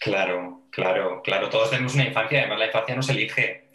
Claro, 0.00 0.66
claro, 0.72 1.22
claro. 1.22 1.48
Todos 1.50 1.70
tenemos 1.70 1.94
una 1.94 2.08
infancia, 2.08 2.40
además 2.40 2.58
la 2.58 2.66
infancia 2.66 2.96
nos 2.96 3.08
elige. 3.08 3.65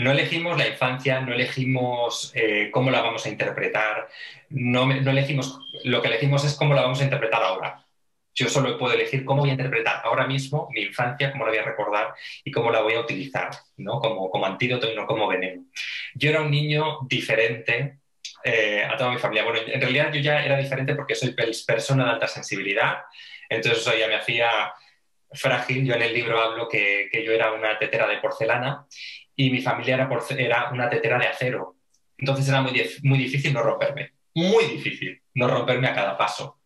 No 0.00 0.12
elegimos 0.12 0.56
la 0.56 0.66
infancia, 0.66 1.20
no 1.20 1.34
elegimos 1.34 2.32
eh, 2.34 2.70
cómo 2.72 2.90
la 2.90 3.02
vamos 3.02 3.26
a 3.26 3.28
interpretar, 3.28 4.08
no, 4.48 4.86
no 4.86 5.10
elegimos, 5.10 5.60
lo 5.84 6.00
que 6.00 6.08
elegimos 6.08 6.42
es 6.44 6.54
cómo 6.54 6.72
la 6.72 6.82
vamos 6.82 7.00
a 7.00 7.04
interpretar 7.04 7.42
ahora. 7.42 7.84
Yo 8.34 8.48
solo 8.48 8.78
puedo 8.78 8.94
elegir 8.94 9.26
cómo 9.26 9.42
voy 9.42 9.50
a 9.50 9.52
interpretar 9.52 10.00
ahora 10.02 10.26
mismo 10.26 10.68
mi 10.72 10.82
infancia, 10.82 11.30
cómo 11.32 11.44
la 11.44 11.50
voy 11.50 11.58
a 11.58 11.64
recordar 11.64 12.14
y 12.42 12.50
cómo 12.50 12.70
la 12.70 12.80
voy 12.80 12.94
a 12.94 13.00
utilizar, 13.00 13.50
¿no? 13.76 13.98
Como, 14.00 14.30
como 14.30 14.46
antídoto 14.46 14.90
y 14.90 14.96
no 14.96 15.04
como 15.06 15.28
veneno. 15.28 15.64
Yo 16.14 16.30
era 16.30 16.40
un 16.40 16.50
niño 16.50 17.00
diferente 17.06 17.98
eh, 18.42 18.82
a 18.82 18.96
toda 18.96 19.10
mi 19.10 19.18
familia. 19.18 19.44
Bueno, 19.44 19.60
en 19.66 19.80
realidad 19.82 20.10
yo 20.14 20.20
ya 20.20 20.42
era 20.42 20.56
diferente 20.56 20.94
porque 20.94 21.14
soy 21.14 21.34
pers- 21.34 21.66
persona 21.66 22.04
de 22.06 22.10
alta 22.12 22.26
sensibilidad, 22.26 23.00
entonces 23.50 23.82
eso 23.82 23.94
ya 23.98 24.08
me 24.08 24.14
hacía 24.14 24.48
frágil. 25.32 25.84
Yo 25.84 25.94
en 25.94 26.02
el 26.02 26.14
libro 26.14 26.40
hablo 26.40 26.68
que 26.68 27.10
yo 27.12 27.32
era 27.32 27.52
una 27.52 27.78
tetera 27.78 28.06
de 28.06 28.16
porcelana 28.18 28.86
y 29.40 29.50
mi 29.50 29.62
familia 29.62 29.94
era, 29.94 30.08
porce- 30.08 30.38
era 30.38 30.68
una 30.70 30.88
tetera 30.90 31.18
de 31.18 31.26
acero. 31.26 31.76
Entonces 32.18 32.46
era 32.48 32.60
muy, 32.60 32.72
muy 33.04 33.18
difícil 33.18 33.54
no 33.54 33.62
romperme, 33.62 34.12
muy 34.34 34.64
difícil 34.66 35.22
no 35.34 35.48
romperme 35.48 35.88
a 35.88 35.94
cada 35.94 36.16
paso. 36.18 36.58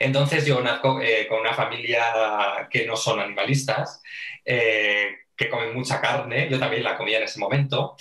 Entonces 0.00 0.44
yo 0.46 0.60
nazco 0.60 1.00
eh, 1.00 1.26
con 1.28 1.40
una 1.40 1.54
familia 1.54 2.66
que 2.68 2.86
no 2.86 2.96
son 2.96 3.20
animalistas, 3.20 4.02
eh, 4.44 5.10
que 5.36 5.48
comen 5.48 5.72
mucha 5.74 6.00
carne, 6.00 6.48
yo 6.50 6.58
también 6.58 6.82
la 6.82 6.96
comía 6.96 7.18
en 7.18 7.24
ese 7.24 7.38
momento, 7.38 7.94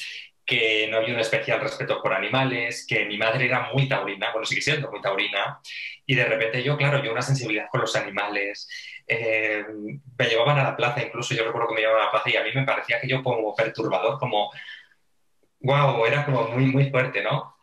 que 0.44 0.88
no 0.90 0.98
había 0.98 1.14
un 1.14 1.20
especial 1.20 1.62
respeto 1.62 2.02
por 2.02 2.12
animales, 2.14 2.88
que 2.90 3.06
mi 3.06 3.18
madre 3.20 3.46
era 3.46 3.70
muy 3.72 3.88
taurina, 3.88 4.32
bueno, 4.32 4.48
sigue 4.48 4.62
siendo 4.62 4.90
muy 4.90 5.00
taurina, 5.00 5.60
y 6.08 6.16
de 6.16 6.26
repente 6.26 6.64
yo, 6.64 6.76
claro, 6.76 7.04
yo 7.04 7.12
una 7.12 7.22
sensibilidad 7.22 7.68
con 7.70 7.82
los 7.82 7.96
animales, 7.96 8.68
eh, 9.10 9.66
me 10.18 10.26
llevaban 10.26 10.60
a 10.60 10.64
la 10.64 10.76
plaza, 10.76 11.02
incluso 11.02 11.34
yo 11.34 11.44
recuerdo 11.44 11.70
que 11.70 11.76
me 11.76 11.82
llevaban 11.82 12.04
a 12.04 12.06
la 12.06 12.12
plaza 12.12 12.30
y 12.30 12.36
a 12.36 12.44
mí 12.44 12.50
me 12.54 12.64
parecía 12.64 13.02
que 13.02 13.08
yo 13.08 13.24
como 13.24 13.56
perturbador, 13.56 14.20
como, 14.20 14.52
wow, 15.62 16.06
era 16.06 16.26
como 16.26 16.48
muy, 16.50 16.68
muy 16.68 16.90
fuerte, 16.92 17.24
¿no? 17.24 17.56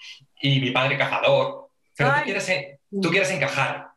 Y 0.42 0.60
mi 0.60 0.72
padre 0.72 0.98
cazador, 0.98 1.68
pero 1.96 2.12
quieres, 2.24 2.52
tú 2.90 3.10
quieres 3.10 3.30
encajar, 3.30 3.88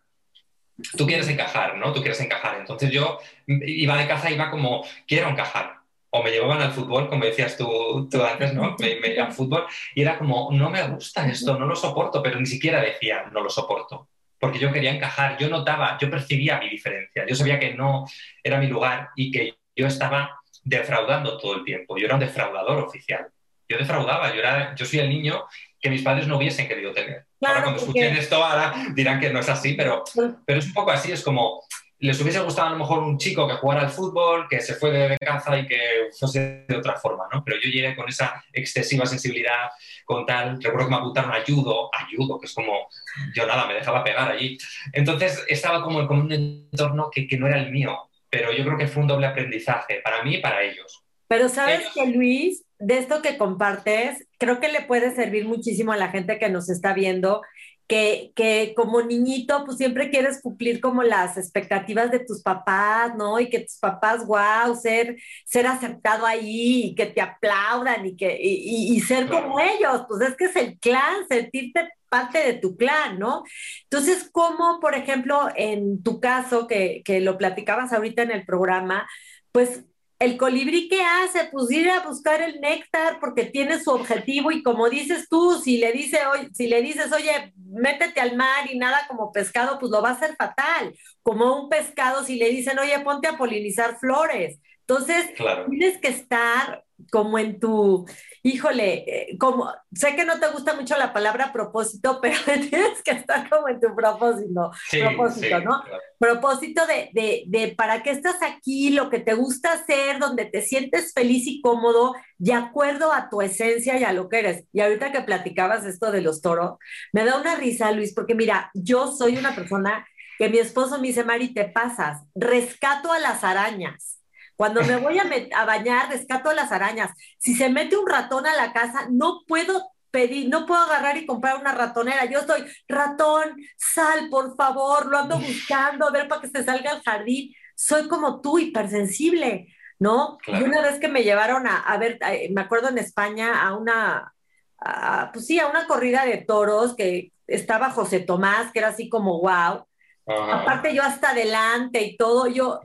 tú 0.96 1.06
quieres 1.06 1.28
encajar, 1.28 1.76
¿no? 1.76 1.92
Tú 1.92 2.02
quieres 2.02 2.22
encajar. 2.22 2.58
Entonces 2.60 2.92
yo 2.92 3.20
iba 3.48 3.98
de 3.98 4.08
caza, 4.08 4.32
iba 4.32 4.50
como, 4.50 4.86
quiero 5.08 5.28
encajar. 5.30 5.80
O 6.12 6.24
me 6.24 6.32
llevaban 6.32 6.62
al 6.62 6.72
fútbol, 6.72 7.08
como 7.08 7.26
decías 7.26 7.56
tú, 7.56 8.08
tú 8.10 8.24
antes, 8.24 8.54
¿no? 8.54 8.76
Me, 8.80 9.00
me 9.00 9.20
al 9.20 9.32
fútbol 9.32 9.66
y 9.94 10.02
era 10.02 10.18
como, 10.18 10.50
no 10.52 10.70
me 10.70 10.88
gusta 10.88 11.28
esto, 11.28 11.58
no 11.58 11.66
lo 11.66 11.76
soporto, 11.76 12.24
pero 12.24 12.40
ni 12.40 12.48
siquiera 12.48 12.82
decía, 12.82 13.26
no 13.32 13.42
lo 13.42 13.50
soporto. 13.50 14.08
Porque 14.40 14.60
yo 14.60 14.72
quería 14.72 14.92
encajar, 14.92 15.38
yo 15.38 15.50
notaba, 15.50 15.98
yo 16.00 16.10
percibía 16.10 16.60
mi 16.60 16.70
diferencia, 16.70 17.26
yo 17.28 17.36
sabía 17.36 17.60
que 17.60 17.74
no 17.74 18.06
era 18.44 18.58
mi 18.58 18.68
lugar 18.68 19.10
y 19.16 19.32
que 19.32 19.58
yo 19.76 19.88
estaba 19.88 20.40
defraudando 20.64 21.38
todo 21.38 21.56
el 21.58 21.64
tiempo. 21.64 21.98
Yo 21.98 22.06
era 22.06 22.16
un 22.16 22.22
defraudador 22.22 22.80
oficial. 22.84 23.28
Yo 23.68 23.78
defraudaba, 23.78 24.34
yo, 24.34 24.40
era, 24.40 24.74
yo 24.76 24.86
soy 24.86 25.00
el 25.00 25.10
niño 25.10 25.44
que 25.80 25.90
mis 25.90 26.02
padres 26.02 26.28
no 26.28 26.38
hubiesen 26.38 26.68
querido 26.68 26.92
tener. 26.92 27.26
Claro, 27.40 27.56
ahora 27.56 27.64
cuando 27.64 27.86
porque- 27.86 28.00
escuchen 28.00 28.18
esto, 28.18 28.44
ahora 28.44 28.74
dirán 28.94 29.20
que 29.20 29.30
no 29.30 29.40
es 29.40 29.50
así, 29.50 29.74
pero, 29.74 30.04
pero 30.46 30.60
es 30.60 30.66
un 30.66 30.74
poco 30.74 30.92
así, 30.92 31.12
es 31.12 31.22
como, 31.24 31.64
les 32.00 32.20
hubiese 32.22 32.40
gustado 32.40 32.70
a 32.70 32.72
lo 32.72 32.78
mejor 32.78 33.00
un 33.04 33.18
chico 33.18 33.48
que 33.48 33.56
jugara 33.56 33.82
al 33.82 33.90
fútbol, 33.90 34.48
que 34.50 34.62
se 34.62 34.76
fue 34.76 34.92
de 34.92 35.18
caza 35.18 35.58
y 35.60 35.68
que 35.68 36.10
fuese 36.18 36.66
de 36.68 36.76
otra 36.78 36.96
forma, 36.96 37.26
¿no? 37.32 37.44
Pero 37.44 37.58
yo 37.62 37.70
llegué 37.70 37.96
con 37.96 38.08
esa 38.08 38.44
excesiva 38.54 39.06
sensibilidad, 39.06 39.70
con 40.06 40.26
tal, 40.26 40.62
recuerdo 40.64 40.88
que 40.88 40.92
me 40.92 40.98
apuntaron 40.98 41.32
a 41.32 41.44
judo, 41.46 41.90
a 41.94 42.08
judo, 42.10 42.40
que 42.40 42.46
es 42.46 42.54
como, 42.54 42.88
yo 43.36 43.46
nada, 43.46 43.68
me 43.68 43.74
dejaba 43.74 44.04
pegar 44.04 44.32
allí. 44.32 44.58
Entonces 44.94 45.44
estaba 45.50 45.84
como, 45.84 46.08
como 46.08 46.22
en 46.22 46.26
un 46.28 46.70
entorno 46.72 47.10
que, 47.12 47.28
que 47.28 47.38
no 47.38 47.48
era 47.48 47.60
el 47.60 47.72
mío, 47.72 48.10
pero 48.30 48.52
yo 48.54 48.64
creo 48.64 48.78
que 48.78 48.88
fue 48.88 49.02
un 49.02 49.08
doble 49.10 49.28
aprendizaje, 49.28 50.00
para 50.04 50.24
mí 50.24 50.36
y 50.36 50.42
para 50.42 50.62
ellos. 50.64 51.04
Pero 51.28 51.50
sabes 51.50 51.82
Ellos- 51.82 51.94
que 51.94 52.06
Luis, 52.08 52.64
de 52.80 52.98
esto 52.98 53.22
que 53.22 53.38
compartes, 53.38 54.26
creo 54.40 54.60
que 54.60 54.72
le 54.72 54.82
puede 54.82 55.14
servir 55.14 55.46
muchísimo 55.46 55.92
a 55.92 55.98
la 55.98 56.08
gente 56.10 56.40
que 56.40 56.50
nos 56.50 56.70
está 56.70 56.94
viendo, 56.94 57.42
que, 57.90 58.34
que 58.38 58.74
como 58.78 59.02
niñito, 59.04 59.66
pues 59.66 59.78
siempre 59.80 60.12
quieres 60.12 60.42
cumplir 60.42 60.82
como 60.82 61.04
las 61.04 61.38
expectativas 61.38 62.12
de 62.12 62.22
tus 62.22 62.44
papás, 62.44 63.16
¿no? 63.18 63.40
Y 63.42 63.50
que 63.50 63.62
tus 63.62 63.80
papás, 63.80 64.26
wow, 64.28 64.76
ser, 64.82 65.18
ser 65.46 65.68
aceptado 65.68 66.26
ahí 66.28 66.86
y 66.88 66.96
que 66.96 67.08
te 67.08 67.22
aplaudan 67.22 68.06
y, 68.08 68.18
que, 68.18 68.38
y, 68.42 68.94
y- 68.94 68.98
y 68.98 69.02
ser 69.02 69.28
Claro. 69.28 69.48
como 69.50 69.60
ellos, 69.62 70.06
pues 70.10 70.22
es 70.30 70.38
que 70.38 70.46
es 70.46 70.56
el 70.58 70.80
clan, 70.80 71.28
sentirte 71.30 71.90
parte 72.10 72.40
de 72.40 72.54
tu 72.56 72.78
clan, 72.78 73.20
¿no? 73.20 73.44
Entonces, 73.86 74.30
¿cómo, 74.32 74.80
por 74.80 74.96
ejemplo, 74.96 75.50
en 75.56 76.04
tu 76.04 76.20
caso, 76.22 76.68
que, 76.68 77.02
que 77.06 77.22
lo 77.22 77.38
platicabas 77.38 77.94
ahorita 77.94 78.24
en 78.24 78.32
el 78.32 78.46
programa, 78.46 79.08
pues 79.52 79.84
el 80.20 80.38
colibrí 80.38 80.90
qué 80.90 81.02
hace? 81.04 81.50
Pues 81.52 81.72
ir 81.72 81.90
a 81.90 82.02
buscar 82.06 82.42
el 82.42 82.60
néctar 82.62 83.20
porque 83.20 83.46
tiene 83.46 83.80
su 83.82 83.92
objetivo 83.92 84.52
y 84.52 84.64
como 84.64 84.90
dices 84.90 85.28
tú, 85.30 85.60
si 85.64 85.78
le, 85.78 85.92
dice, 85.94 86.20
si 86.54 86.68
le 86.68 86.82
dices, 86.82 87.12
oye, 87.14 87.54
métete 87.56 88.20
al 88.20 88.36
mar 88.36 88.70
y 88.72 88.78
nada 88.78 89.06
como 89.08 89.32
pescado, 89.32 89.80
pues 89.80 89.92
lo 89.92 90.02
va 90.02 90.10
a 90.10 90.14
hacer 90.14 90.36
fatal. 90.38 90.94
Como 91.24 91.64
un 91.64 91.70
pescado, 91.70 92.24
si 92.24 92.36
le 92.38 92.50
dicen, 92.50 92.78
oye, 92.80 93.00
ponte 93.00 93.28
a 93.30 93.38
polinizar 93.38 93.98
flores. 94.00 94.60
Entonces, 94.82 95.28
Claro. 95.38 95.66
tienes 95.70 96.00
que 96.00 96.10
estar 96.10 96.84
como 97.12 97.40
en 97.40 97.60
tu, 97.60 98.06
híjole, 98.50 99.06
eh, 99.32 99.38
como, 99.38 99.72
sé 99.94 100.16
que 100.16 100.26
no 100.26 100.40
te 100.40 100.48
gusta 100.52 100.74
mucho 100.76 100.98
la 100.98 101.14
palabra 101.14 101.52
propósito, 101.54 102.20
pero 102.22 102.38
tienes 102.46 103.02
que 103.04 103.12
estar 103.12 103.50
como 103.50 103.70
en 103.70 103.80
tu 103.80 103.96
propósito, 103.96 104.72
Sí, 104.90 105.00
propósito, 105.00 105.60
sí, 105.60 105.64
¿no? 105.64 105.82
claro. 105.84 106.04
propósito 106.18 106.86
de, 106.86 107.10
de, 107.14 107.44
de 107.48 107.76
para 107.76 108.04
qué 108.04 108.12
estás 108.12 108.38
aquí, 108.44 108.90
lo 108.92 109.10
que 109.10 109.20
te 109.20 109.34
gusta 109.34 109.74
hacer, 109.74 110.20
donde 110.20 110.46
te 110.46 110.62
sientes 110.62 111.14
feliz 111.14 111.48
y 111.48 111.62
cómodo, 111.62 112.14
de 112.38 112.54
acuerdo 112.54 113.12
a 113.14 113.30
tu 113.30 113.42
esencia 113.42 113.98
y 114.00 114.04
a 114.04 114.14
lo 114.14 114.30
que 114.30 114.40
eres. 114.40 114.66
Y 114.74 114.82
ahorita 114.82 115.12
que 115.12 115.22
platicabas 115.22 115.86
esto 115.86 116.12
de 116.12 116.22
los 116.22 116.42
toros, 116.42 116.78
me 117.14 117.26
da 117.26 117.38
una 117.40 117.56
risa, 117.56 117.92
Luis, 117.92 118.14
porque 118.14 118.36
mira, 118.36 118.72
yo 118.74 119.12
soy 119.12 119.38
una 119.38 119.56
persona 119.56 120.06
que 120.38 120.50
mi 120.50 120.58
esposo 120.60 121.00
me 121.00 121.08
dice, 121.08 121.24
Mari, 121.24 121.54
te 121.54 121.66
pasas, 121.66 122.24
rescato 122.36 123.12
a 123.12 123.20
las 123.20 123.44
arañas. 123.44 124.19
Cuando 124.60 124.84
me 124.84 124.98
voy 124.98 125.18
a, 125.56 125.64
bañar, 125.66 126.10
rescato 126.10 126.52
las 126.52 126.74
arañas. 126.74 127.12
Si 127.38 127.56
se 127.56 127.70
mete 127.70 127.96
un 127.96 128.06
ratón 128.06 128.46
a 128.46 128.58
la 128.58 128.74
casa, 128.74 129.08
no 129.10 129.44
puedo 129.48 129.94
pedir, 130.12 130.50
no 130.50 130.66
puedo 130.66 130.82
agarrar 130.82 131.16
y 131.16 131.26
comprar 131.26 131.56
una 131.62 131.74
ratonera. 131.74 132.26
Yo 132.26 132.40
estoy, 132.40 132.66
ratón, 132.90 133.56
sal, 133.78 134.28
por 134.30 134.58
favor, 134.58 135.06
lo 135.06 135.18
ando 135.20 135.40
buscando, 135.40 136.06
a 136.06 136.12
ver 136.12 136.28
para 136.28 136.42
que 136.42 136.50
se 136.50 136.66
salga 136.66 136.92
al 136.92 137.02
jardín. 137.04 137.56
Soy 137.74 138.10
como 138.10 138.42
tú, 138.42 138.60
hipersensible, 138.60 139.74
¿no? 139.98 140.38
Claro. 140.44 140.66
Y 140.66 140.68
una 140.68 140.82
vez 140.82 141.00
que 141.00 141.08
me 141.08 141.24
llevaron 141.24 141.66
a, 141.66 141.80
a 141.80 141.98
ver, 141.98 142.20
me 142.52 142.60
acuerdo 142.60 142.90
en 142.90 142.98
España, 142.98 143.66
a 143.66 143.78
una, 143.78 144.34
a- 144.78 145.30
pues 145.32 145.46
sí, 145.48 145.58
a 145.58 145.68
una 145.68 145.88
corrida 145.88 146.26
de 146.26 146.36
toros 146.40 146.98
que 146.98 147.32
estaba 147.48 147.92
José 147.92 148.20
Tomás, 148.20 148.74
que 148.74 148.80
era 148.80 148.90
así 148.90 149.08
como 149.08 149.40
wow. 149.40 149.86
Ajá. 150.28 150.64
Aparte 150.64 150.94
yo 150.94 151.02
hasta 151.02 151.30
adelante 151.30 152.02
y 152.02 152.18
todo, 152.18 152.48
yo 152.48 152.82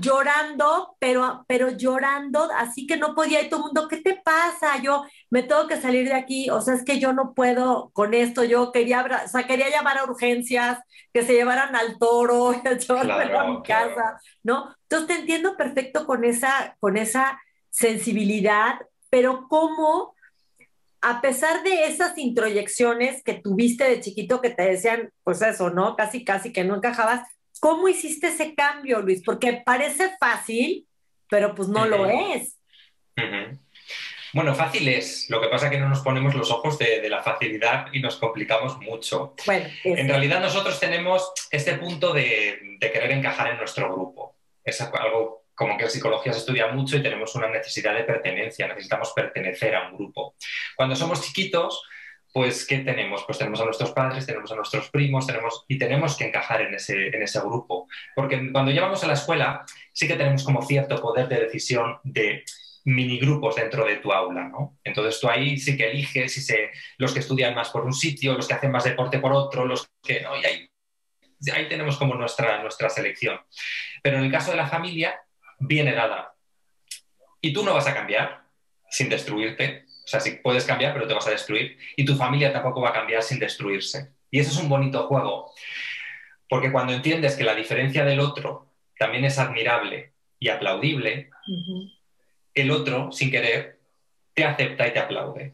llorando, 0.00 0.96
pero, 0.98 1.44
pero 1.48 1.70
llorando, 1.70 2.48
así 2.56 2.86
que 2.86 2.96
no 2.96 3.14
podía, 3.14 3.40
y 3.42 3.48
todo 3.48 3.60
el 3.60 3.66
mundo, 3.66 3.88
¿qué 3.88 3.98
te 3.98 4.20
pasa? 4.24 4.80
Yo 4.82 5.04
me 5.30 5.42
tengo 5.42 5.66
que 5.68 5.80
salir 5.80 6.08
de 6.08 6.14
aquí, 6.14 6.50
o 6.50 6.60
sea, 6.60 6.74
es 6.74 6.84
que 6.84 6.98
yo 6.98 7.12
no 7.12 7.34
puedo 7.34 7.90
con 7.92 8.14
esto, 8.14 8.42
yo 8.44 8.72
quería, 8.72 9.06
o 9.24 9.28
sea, 9.28 9.46
quería 9.46 9.70
llamar 9.70 9.98
a 9.98 10.04
urgencias, 10.04 10.78
que 11.12 11.22
se 11.22 11.34
llevaran 11.34 11.74
al 11.76 11.98
toro, 11.98 12.52
llevarme 12.62 13.12
a 13.12 13.16
Claro, 13.26 13.48
mi 13.54 13.62
claro. 13.62 13.94
casa, 13.94 14.20
¿no? 14.42 14.74
Entonces 14.82 15.08
te 15.08 15.20
entiendo 15.20 15.56
perfecto 15.56 16.06
con 16.06 16.24
esa, 16.24 16.76
con 16.80 16.96
esa 16.96 17.40
sensibilidad, 17.70 18.74
pero 19.10 19.46
cómo 19.48 20.14
a 21.02 21.20
pesar 21.22 21.62
de 21.62 21.86
esas 21.86 22.16
introyecciones 22.18 23.22
que 23.22 23.34
tuviste 23.34 23.84
de 23.84 24.00
chiquito 24.00 24.40
que 24.40 24.50
te 24.50 24.62
decían, 24.64 25.10
pues 25.24 25.40
eso, 25.42 25.70
¿no? 25.70 25.96
Casi, 25.96 26.24
casi 26.24 26.52
que 26.52 26.64
no 26.64 26.76
encajabas, 26.76 27.22
¿cómo 27.60 27.88
hiciste 27.88 28.28
ese 28.28 28.54
cambio, 28.54 29.00
Luis? 29.00 29.22
Porque 29.24 29.62
parece 29.64 30.10
fácil, 30.18 30.86
pero 31.28 31.54
pues 31.54 31.68
no 31.68 31.86
lo 31.86 32.06
es. 32.06 32.58
Bueno, 34.32 34.54
fácil 34.54 34.88
es. 34.88 35.28
Lo 35.28 35.40
que 35.40 35.48
pasa 35.48 35.66
es 35.66 35.72
que 35.72 35.78
no 35.78 35.88
nos 35.88 36.00
ponemos 36.00 36.34
los 36.34 36.50
ojos 36.50 36.78
de, 36.78 37.08
la 37.08 37.22
facilidad 37.22 37.88
y 37.92 38.00
nos 38.00 38.16
complicamos 38.16 38.78
mucho. 38.78 39.34
Bueno, 39.44 39.66
en 39.84 40.08
realidad 40.08 40.40
nosotros 40.40 40.78
tenemos 40.78 41.32
este 41.50 41.74
punto 41.74 42.12
de, 42.12 42.76
de, 42.78 42.92
querer 42.92 43.10
encajar 43.10 43.50
en 43.50 43.58
nuestro 43.58 43.92
grupo. 43.92 44.36
Es 44.64 44.80
algo 44.80 45.40
como 45.54 45.76
que 45.76 45.84
en 45.84 45.90
psicología 45.90 46.32
se 46.32 46.38
estudia 46.38 46.68
mucho 46.68 46.96
y 46.96 47.02
tenemos 47.02 47.34
una 47.34 47.48
necesidad 47.48 47.94
de 47.94 48.04
pertenencia, 48.04 48.66
necesitamos 48.66 49.12
pertenecer 49.14 49.74
a 49.74 49.88
un 49.88 49.96
grupo. 49.96 50.34
Cuando 50.74 50.96
somos 50.96 51.20
chiquitos, 51.20 51.82
pues 52.32 52.66
¿qué 52.66 52.78
tenemos? 52.78 53.24
Pues 53.24 53.38
tenemos 53.38 53.60
a 53.60 53.64
nuestros 53.64 53.90
padres, 53.92 54.26
tenemos 54.26 54.50
a 54.52 54.56
nuestros 54.56 54.90
primos, 54.90 55.26
tenemos 55.26 55.64
y 55.68 55.78
tenemos 55.78 56.16
que 56.16 56.26
encajar 56.26 56.62
en 56.62 56.74
ese, 56.74 57.08
en 57.08 57.22
ese 57.22 57.40
grupo. 57.40 57.88
Porque 58.14 58.50
cuando 58.52 58.70
llevamos 58.70 59.02
a 59.02 59.06
la 59.06 59.14
escuela, 59.14 59.64
sí 59.92 60.06
que 60.06 60.16
tenemos 60.16 60.44
como 60.44 60.62
cierto 60.62 61.00
poder 61.00 61.28
de 61.28 61.40
decisión 61.40 61.98
de 62.04 62.44
minigrupos 62.84 63.56
dentro 63.56 63.84
de 63.84 63.96
tu 63.96 64.12
aula, 64.12 64.48
¿no? 64.48 64.78
Entonces 64.84 65.20
tú 65.20 65.28
ahí 65.28 65.58
sí 65.58 65.76
que 65.76 65.90
eliges 65.90 66.32
si 66.32 66.40
se, 66.40 66.70
los 66.98 67.12
que 67.12 67.20
estudian 67.20 67.54
más 67.54 67.70
por 67.70 67.84
un 67.84 67.92
sitio, 67.92 68.34
los 68.34 68.48
que 68.48 68.54
hacen 68.54 68.70
más 68.70 68.84
deporte 68.84 69.18
por 69.18 69.32
otro, 69.32 69.66
los 69.66 69.88
que 70.02 70.20
no, 70.20 70.36
y 70.36 70.44
ahí, 70.44 70.70
ahí 71.52 71.68
tenemos 71.68 71.96
como 71.96 72.14
nuestra, 72.14 72.62
nuestra 72.62 72.88
selección. 72.88 73.38
Pero 74.02 74.18
en 74.18 74.24
el 74.24 74.32
caso 74.32 74.50
de 74.50 74.56
la 74.56 74.66
familia, 74.66 75.20
viene 75.58 75.92
dada. 75.92 76.34
Y 77.40 77.52
tú 77.52 77.64
no 77.64 77.74
vas 77.74 77.86
a 77.86 77.94
cambiar 77.94 78.42
sin 78.90 79.08
destruirte. 79.08 79.86
O 80.10 80.18
sea, 80.18 80.18
sí 80.18 80.40
puedes 80.42 80.64
cambiar, 80.64 80.92
pero 80.92 81.06
te 81.06 81.14
vas 81.14 81.28
a 81.28 81.30
destruir. 81.30 81.78
Y 81.94 82.04
tu 82.04 82.16
familia 82.16 82.52
tampoco 82.52 82.80
va 82.80 82.88
a 82.88 82.92
cambiar 82.92 83.22
sin 83.22 83.38
destruirse. 83.38 84.10
Y 84.28 84.40
eso 84.40 84.50
es 84.50 84.56
un 84.56 84.68
bonito 84.68 85.06
juego. 85.06 85.52
Porque 86.48 86.72
cuando 86.72 86.92
entiendes 86.92 87.36
que 87.36 87.44
la 87.44 87.54
diferencia 87.54 88.04
del 88.04 88.18
otro 88.18 88.66
también 88.98 89.24
es 89.24 89.38
admirable 89.38 90.14
y 90.40 90.48
aplaudible, 90.48 91.30
el 92.54 92.72
otro, 92.72 93.12
sin 93.12 93.30
querer, 93.30 93.78
te 94.34 94.42
acepta 94.42 94.88
y 94.88 94.92
te 94.94 94.98
aplaude. 94.98 95.52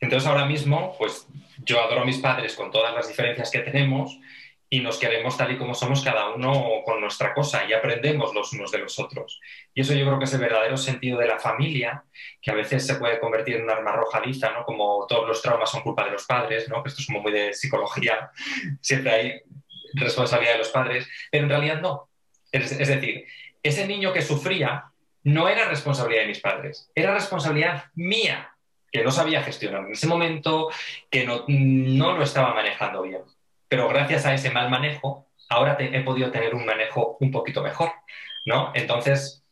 Entonces 0.00 0.28
ahora 0.28 0.46
mismo, 0.46 0.96
pues 0.98 1.28
yo 1.64 1.80
adoro 1.80 2.00
a 2.00 2.04
mis 2.04 2.18
padres 2.18 2.56
con 2.56 2.72
todas 2.72 2.92
las 2.92 3.06
diferencias 3.06 3.52
que 3.52 3.60
tenemos 3.60 4.18
y 4.68 4.80
nos 4.80 4.98
queremos 4.98 5.36
tal 5.36 5.52
y 5.52 5.58
como 5.58 5.74
somos 5.74 6.02
cada 6.02 6.30
uno 6.30 6.82
con 6.84 7.00
nuestra 7.00 7.32
cosa 7.32 7.64
y 7.68 7.72
aprendemos 7.72 8.34
los 8.34 8.52
unos 8.52 8.72
de 8.72 8.78
los 8.78 8.98
otros. 8.98 9.40
Y 9.72 9.82
eso 9.82 9.94
yo 9.94 10.04
creo 10.04 10.18
que 10.18 10.24
es 10.24 10.32
el 10.32 10.40
verdadero 10.40 10.76
sentido 10.76 11.18
de 11.18 11.28
la 11.28 11.38
familia, 11.38 12.04
que 12.42 12.50
a 12.50 12.54
veces 12.54 12.84
se 12.84 12.96
puede 12.96 13.20
convertir 13.20 13.56
en 13.56 13.64
un 13.64 13.70
arma 13.70 13.92
arrojadiza, 13.92 14.50
¿no? 14.50 14.64
Como 14.64 15.06
todos 15.08 15.28
los 15.28 15.40
traumas 15.40 15.70
son 15.70 15.82
culpa 15.82 16.04
de 16.04 16.10
los 16.10 16.26
padres, 16.26 16.68
¿no? 16.68 16.82
Que 16.82 16.88
esto 16.88 17.00
es 17.00 17.06
como 17.06 17.20
muy 17.20 17.32
de 17.32 17.54
psicología, 17.54 18.30
siempre 18.80 19.12
hay 19.12 19.40
responsabilidad 19.94 20.54
de 20.54 20.58
los 20.58 20.70
padres, 20.70 21.08
pero 21.30 21.44
en 21.44 21.50
realidad 21.50 21.80
no. 21.80 22.08
Es, 22.50 22.72
es 22.72 22.88
decir, 22.88 23.24
ese 23.62 23.86
niño 23.86 24.12
que 24.12 24.22
sufría 24.22 24.86
no 25.22 25.48
era 25.48 25.68
responsabilidad 25.68 26.22
de 26.22 26.28
mis 26.28 26.40
padres, 26.40 26.90
era 26.94 27.14
responsabilidad 27.14 27.84
mía, 27.94 28.50
que 28.90 29.04
no 29.04 29.10
sabía 29.10 29.42
gestionar 29.42 29.84
en 29.84 29.92
ese 29.92 30.06
momento, 30.06 30.70
que 31.10 31.24
no, 31.24 31.44
no 31.46 32.16
lo 32.16 32.22
estaba 32.22 32.54
manejando 32.54 33.02
bien 33.02 33.22
pero 33.68 33.88
gracias 33.88 34.26
a 34.26 34.34
ese 34.34 34.50
mal 34.50 34.70
manejo, 34.70 35.26
ahora 35.48 35.76
he 35.78 36.02
podido 36.02 36.30
tener 36.30 36.54
un 36.54 36.66
manejo 36.66 37.16
un 37.20 37.30
poquito 37.30 37.62
mejor, 37.62 37.92
¿no? 38.44 38.72
Entonces, 38.74 39.44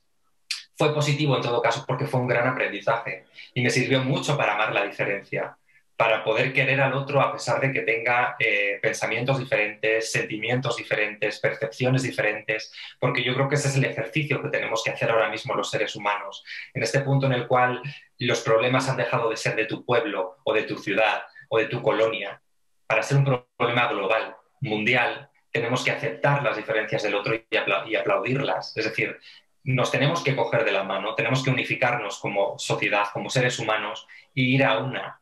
fue 0.77 0.92
positivo 0.92 1.37
en 1.37 1.42
todo 1.42 1.62
caso 1.62 1.85
porque 1.87 2.07
fue 2.07 2.20
un 2.20 2.27
gran 2.27 2.48
aprendizaje 2.48 3.24
y 3.55 3.62
me 3.62 3.70
sirvió 3.70 4.03
mucho 4.03 4.37
para 4.37 4.55
amar 4.55 4.72
la 4.72 4.85
diferencia, 4.85 5.57
para 5.96 6.24
poder 6.24 6.53
querer 6.53 6.81
al 6.81 6.94
otro 6.94 7.20
a 7.20 7.33
pesar 7.33 7.61
de 7.61 7.72
que 7.72 7.83
tenga 7.83 8.35
eh, 8.40 8.81
pensamientos 8.83 9.38
diferentes, 9.38 10.11
sentimientos 10.11 10.77
diferentes, 10.77 11.38
percepciones 11.38 12.03
diferentes, 12.03 12.72
porque 12.98 13.22
yo 13.22 13.35
creo 13.35 13.48
que 13.48 13.55
ese 13.55 13.68
es 13.68 13.77
el 13.77 13.85
ejercicio 13.85 14.42
que 14.42 14.48
tenemos 14.48 14.83
que 14.83 14.90
hacer 14.90 15.11
ahora 15.11 15.29
mismo 15.29 15.55
los 15.55 15.70
seres 15.70 15.94
humanos, 15.94 16.44
en 16.72 16.83
este 16.83 17.00
punto 17.00 17.27
en 17.27 17.35
el 17.35 17.46
cual 17.46 17.81
los 18.18 18.40
problemas 18.40 18.88
han 18.88 18.96
dejado 18.96 19.31
de 19.31 19.37
ser 19.37 19.55
de 19.55 19.66
tu 19.66 19.85
pueblo 19.85 20.38
o 20.44 20.53
de 20.53 20.64
tu 20.64 20.77
ciudad 20.79 21.22
o 21.48 21.59
de 21.59 21.66
tu 21.66 21.81
colonia 21.83 22.40
para 22.87 23.03
ser 23.03 23.18
un 23.18 23.44
problema 23.57 23.88
global, 23.88 24.37
mundial, 24.61 25.31
tenemos 25.51 25.85
que 25.85 25.92
aceptar 25.92 26.42
las 26.42 26.57
diferencias 26.57 27.03
del 27.03 27.14
otro 27.14 27.35
y, 27.35 27.97
aplaudirlas. 27.97 28.77
Es 28.77 28.85
decir, 28.85 29.18
nos 29.62 29.90
tenemos 29.90 30.23
que 30.23 30.35
coger 30.35 30.64
de 30.64 30.73
la 30.73 30.83
mano, 30.83 31.14
tenemos 31.14 31.42
que 31.42 31.51
unificarnos 31.51 32.18
como 32.18 32.59
sociedad, 32.59 33.07
como 33.12 33.31
seres 33.31 33.59
humanos, 33.59 34.07
y 34.35 34.55
ir 34.55 34.64
a 34.64 34.79
una, 34.79 35.20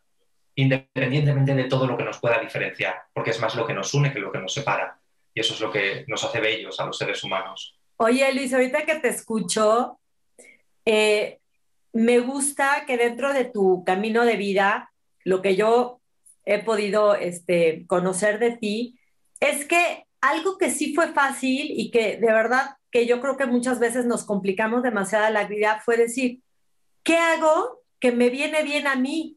independientemente 0.55 1.55
de 1.55 1.65
todo 1.65 1.87
lo 1.87 1.97
que 1.97 2.05
nos 2.05 2.19
pueda 2.19 2.41
diferenciar, 2.41 3.03
porque 3.13 3.31
es 3.31 3.41
más 3.41 3.55
lo 3.55 3.67
que 3.67 3.75
nos 3.75 3.93
une 3.95 4.13
que 4.13 4.21
lo 4.21 4.33
que 4.33 4.39
nos 4.39 4.55
separa. 4.55 4.99
Y 5.35 5.41
eso 5.41 5.55
es 5.55 5.61
lo 5.61 5.71
que 5.71 6.05
nos 6.09 6.25
hace 6.25 6.41
bellos 6.41 6.81
a 6.81 6.87
los 6.87 6.99
seres 6.99 7.23
humanos. 7.25 7.79
Oye, 7.97 8.33
Luis, 8.35 8.53
ahorita 8.53 8.85
que 8.85 8.97
te 8.97 9.09
escucho, 9.09 9.99
eh, 10.85 11.39
me 11.93 12.19
gusta 12.21 12.85
que 12.87 12.97
dentro 12.97 13.33
de 13.33 13.45
tu 13.45 13.85
camino 13.85 14.25
de 14.25 14.37
vida, 14.37 14.93
lo 15.25 15.41
que 15.41 15.57
yo 15.57 16.02
he 16.45 16.63
podido 16.63 17.15
este, 17.15 17.87
conocer 17.87 18.39
de 18.39 18.57
ti, 18.57 18.99
es 19.41 19.65
que 19.65 20.05
algo 20.21 20.59
que 20.59 20.71
sí 20.71 20.95
fue 20.95 21.13
fácil 21.13 21.69
y 21.71 21.91
que 21.91 22.17
de 22.17 22.33
verdad 22.33 22.77
que 22.91 23.07
yo 23.07 23.21
creo 23.21 23.37
que 23.37 23.47
muchas 23.47 23.81
veces 23.81 24.07
nos 24.07 24.25
complicamos 24.25 24.83
demasiado 24.83 25.31
la 25.33 25.47
vida 25.47 25.81
fue 25.85 25.97
decir, 25.97 26.41
¿qué 27.03 27.17
hago 27.17 27.81
que 27.99 28.13
me 28.13 28.31
viene 28.31 28.63
bien 28.63 28.87
a 28.87 28.97
mí? 28.97 29.37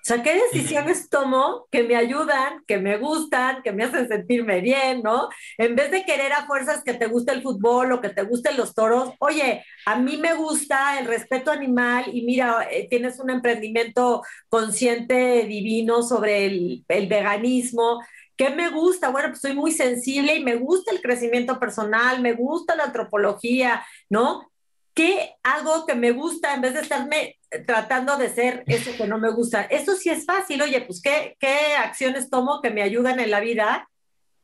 O 0.00 0.02
sea, 0.02 0.22
¿qué 0.22 0.34
decisiones 0.34 1.10
tomo 1.10 1.66
que 1.70 1.82
me 1.82 1.94
ayudan, 1.94 2.64
que 2.66 2.78
me 2.78 2.96
gustan, 2.96 3.62
que 3.62 3.72
me 3.72 3.84
hacen 3.84 4.08
sentirme 4.08 4.60
bien, 4.60 5.02
¿no? 5.02 5.28
En 5.58 5.76
vez 5.76 5.90
de 5.90 6.04
querer 6.04 6.32
a 6.32 6.46
fuerzas 6.46 6.82
que 6.82 6.94
te 6.94 7.06
guste 7.06 7.32
el 7.32 7.42
fútbol 7.42 7.92
o 7.92 8.00
que 8.00 8.08
te 8.08 8.22
gusten 8.22 8.56
los 8.56 8.74
toros, 8.74 9.12
oye, 9.18 9.62
a 9.86 9.96
mí 9.98 10.16
me 10.16 10.34
gusta 10.34 10.98
el 10.98 11.06
respeto 11.06 11.50
animal 11.50 12.04
y 12.12 12.22
mira, 12.22 12.66
eh, 12.70 12.86
tienes 12.88 13.20
un 13.20 13.30
emprendimiento 13.30 14.22
consciente, 14.48 15.44
divino 15.44 16.02
sobre 16.02 16.46
el, 16.46 16.84
el 16.88 17.06
veganismo. 17.06 18.00
¿Qué 18.36 18.50
me 18.50 18.70
gusta? 18.70 19.10
Bueno, 19.10 19.28
pues 19.28 19.42
soy 19.42 19.54
muy 19.54 19.70
sensible 19.72 20.34
y 20.34 20.42
me 20.42 20.56
gusta 20.56 20.92
el 20.92 21.02
crecimiento 21.02 21.60
personal, 21.60 22.22
me 22.22 22.32
gusta 22.32 22.74
la 22.74 22.84
antropología, 22.84 23.84
¿no? 24.08 24.49
¿Qué 24.94 25.34
hago 25.42 25.86
que 25.86 25.94
me 25.94 26.12
gusta 26.12 26.54
en 26.54 26.60
vez 26.60 26.74
de 26.74 26.80
estarme 26.80 27.38
tratando 27.66 28.16
de 28.16 28.28
ser 28.28 28.64
eso 28.66 28.90
que 28.96 29.06
no 29.06 29.18
me 29.18 29.30
gusta? 29.30 29.62
Eso 29.62 29.96
sí 29.96 30.10
es 30.10 30.24
fácil, 30.24 30.62
oye, 30.62 30.80
pues 30.82 31.00
¿qué, 31.02 31.36
qué 31.38 31.74
acciones 31.78 32.30
tomo 32.30 32.60
que 32.62 32.70
me 32.70 32.82
ayudan 32.82 33.20
en 33.20 33.30
la 33.30 33.40
vida 33.40 33.88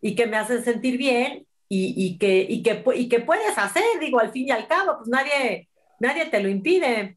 y 0.00 0.14
que 0.14 0.26
me 0.26 0.36
hacen 0.36 0.64
sentir 0.64 0.98
bien 0.98 1.46
y, 1.68 1.94
y, 1.96 2.18
que, 2.18 2.46
y, 2.48 2.62
que, 2.62 2.82
y 2.94 3.08
que 3.08 3.20
puedes 3.20 3.58
hacer, 3.58 3.82
digo, 4.00 4.20
al 4.20 4.30
fin 4.30 4.48
y 4.48 4.50
al 4.50 4.68
cabo, 4.68 4.98
pues 4.98 5.08
nadie, 5.08 5.68
nadie 5.98 6.26
te 6.26 6.40
lo 6.40 6.48
impide. 6.48 7.16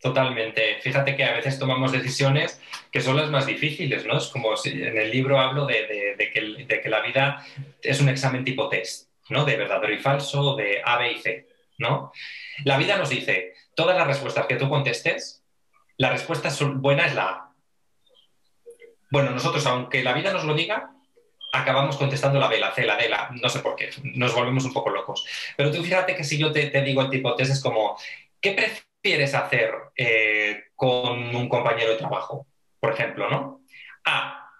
Totalmente. 0.00 0.80
Fíjate 0.82 1.16
que 1.16 1.24
a 1.24 1.34
veces 1.34 1.58
tomamos 1.58 1.92
decisiones 1.92 2.60
que 2.90 3.00
son 3.00 3.16
las 3.16 3.30
más 3.30 3.46
difíciles, 3.46 4.04
¿no? 4.04 4.18
Es 4.18 4.26
como 4.26 4.54
si 4.56 4.70
en 4.70 4.98
el 4.98 5.10
libro 5.10 5.40
hablo 5.40 5.64
de, 5.64 5.86
de, 5.86 6.16
de, 6.16 6.30
que, 6.30 6.64
de 6.66 6.80
que 6.80 6.88
la 6.90 7.00
vida 7.00 7.42
es 7.80 8.00
un 8.00 8.10
examen 8.10 8.44
tipo 8.44 8.68
test, 8.68 9.08
¿no? 9.30 9.46
De 9.46 9.56
verdadero 9.56 9.94
y 9.94 9.98
falso, 9.98 10.56
de 10.56 10.82
A, 10.84 10.98
B 10.98 11.12
y 11.12 11.18
C. 11.20 11.46
¿no? 11.78 12.12
La 12.64 12.76
vida 12.78 12.96
nos 12.96 13.10
dice, 13.10 13.54
todas 13.74 13.96
las 13.96 14.06
respuestas 14.06 14.46
que 14.46 14.56
tú 14.56 14.68
contestes, 14.68 15.44
la 15.96 16.10
respuesta 16.10 16.50
buena 16.74 17.06
es 17.06 17.14
la 17.14 17.28
A. 17.28 17.54
Bueno, 19.10 19.30
nosotros, 19.30 19.64
aunque 19.66 20.02
la 20.02 20.12
vida 20.12 20.32
nos 20.32 20.44
lo 20.44 20.54
diga, 20.54 20.90
acabamos 21.52 21.96
contestando 21.96 22.40
la 22.40 22.48
B, 22.48 22.58
la 22.58 22.72
C, 22.72 22.84
la 22.84 22.96
D, 22.96 23.08
la... 23.08 23.30
no 23.40 23.48
sé 23.48 23.60
por 23.60 23.76
qué, 23.76 23.90
nos 24.02 24.34
volvemos 24.34 24.64
un 24.64 24.72
poco 24.72 24.90
locos. 24.90 25.24
Pero 25.56 25.70
tú 25.70 25.82
fíjate 25.82 26.16
que 26.16 26.24
si 26.24 26.36
yo 26.36 26.50
te, 26.52 26.68
digo 26.82 27.02
el 27.02 27.10
tipo 27.10 27.34
test 27.36 27.52
es 27.52 27.62
como, 27.62 27.96
¿qué 28.40 28.52
prefieres 28.52 29.34
hacer 29.34 29.72
eh, 29.96 30.64
con 30.74 31.34
un 31.34 31.48
compañero 31.48 31.92
de 31.92 31.98
trabajo? 31.98 32.46
Por 32.80 32.92
ejemplo, 32.92 33.30
¿no? 33.30 33.62
A, 34.04 34.50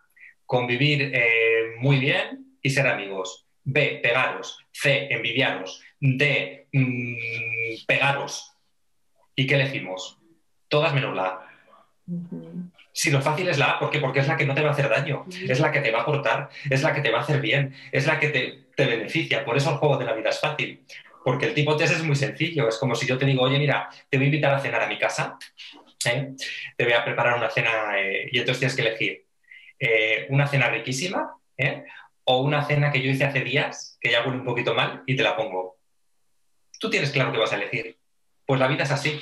convivir 0.47 1.11
eh, 1.13 1.75
muy 1.79 1.99
bien 1.99 2.59
y 2.63 2.71
ser 2.71 2.87
amigos. 2.87 3.47
B, 3.65 3.99
pegaros. 4.03 4.65
C, 4.71 5.09
envidiaros 5.11 5.83
de 5.99 6.64
mm, 6.79 7.87
pegaros. 7.87 8.53
¿Y 9.35 9.47
qué 9.47 9.55
elegimos? 9.55 10.19
Todas 10.69 10.95
menos 10.95 11.15
la 11.17 11.25
A. 11.25 11.51
Si 12.93 13.11
lo 13.11 13.21
fácil 13.21 13.49
es 13.49 13.59
la 13.59 13.73
A, 13.73 13.79
¿por 13.79 13.91
qué? 13.91 13.99
Porque 13.99 14.21
es 14.21 14.29
la 14.29 14.37
que 14.37 14.47
no 14.47 14.55
te 14.55 14.63
va 14.63 14.69
a 14.69 14.73
hacer 14.73 14.89
daño, 14.89 15.25
es 15.29 15.59
la 15.59 15.73
que 15.73 15.81
te 15.81 15.91
va 15.91 16.01
a 16.01 16.03
aportar, 16.03 16.49
es 16.71 16.83
la 16.83 16.95
que 16.95 17.01
te 17.01 17.11
va 17.11 17.19
a 17.19 17.23
hacer 17.23 17.41
bien, 17.41 17.75
es 17.91 18.07
la 18.07 18.21
que 18.21 18.29
te, 18.29 18.67
te 18.77 18.87
beneficia. 18.87 19.45
Por 19.45 19.57
eso 19.57 19.71
el 19.71 19.79
juego 19.79 19.97
de 19.97 20.05
la 20.05 20.13
vida 20.13 20.31
es 20.31 20.39
fácil. 20.39 20.85
Porque 21.25 21.47
el 21.47 21.55
tipo 21.55 21.77
test 21.77 21.95
es 21.95 22.03
muy 22.03 22.15
sencillo. 22.15 22.69
Es 22.69 22.79
como 22.79 22.95
si 22.95 23.07
yo 23.07 23.17
te 23.17 23.25
digo, 23.25 23.43
oye, 23.43 23.59
mira, 23.59 23.89
te 24.11 24.19
voy 24.19 24.27
a 24.27 24.29
invitar 24.29 24.55
a 24.55 24.61
cenar 24.61 24.83
a 24.83 24.87
mi 24.87 24.99
casa, 24.99 25.39
¿eh? 26.07 26.35
te 26.77 26.85
voy 26.85 26.93
a 26.93 27.05
preparar 27.05 27.37
una 27.37 27.51
cena 27.51 27.99
eh, 27.99 28.29
y 28.31 28.39
entonces 28.39 28.59
tienes 28.59 28.77
que 28.77 28.83
elegir 28.83 29.27
eh, 29.79 30.27
una 30.29 30.47
cena 30.47 30.69
riquísima 30.69 31.37
o 32.25 32.43
una 32.43 32.65
cena 32.65 32.91
que 32.91 33.03
yo 33.03 33.11
hice 33.11 33.25
hace 33.25 33.41
días, 33.41 33.99
que 34.01 34.11
ya 34.11 34.23
huele 34.23 34.39
un 34.39 34.45
poquito 34.45 34.75
mal 34.75 35.03
y 35.07 35.17
te 35.17 35.23
la 35.23 35.37
pongo. 35.37 35.74
Tú 36.85 36.91
tienes 36.91 37.13
claro 37.13 37.33
que 37.33 37.39
vas 37.39 37.51
a 37.51 37.57
elegir. 37.57 37.97
Pues 38.45 38.61
la 38.61 38.69
vida 38.69 38.83
es 38.83 38.91
así. 38.91 39.19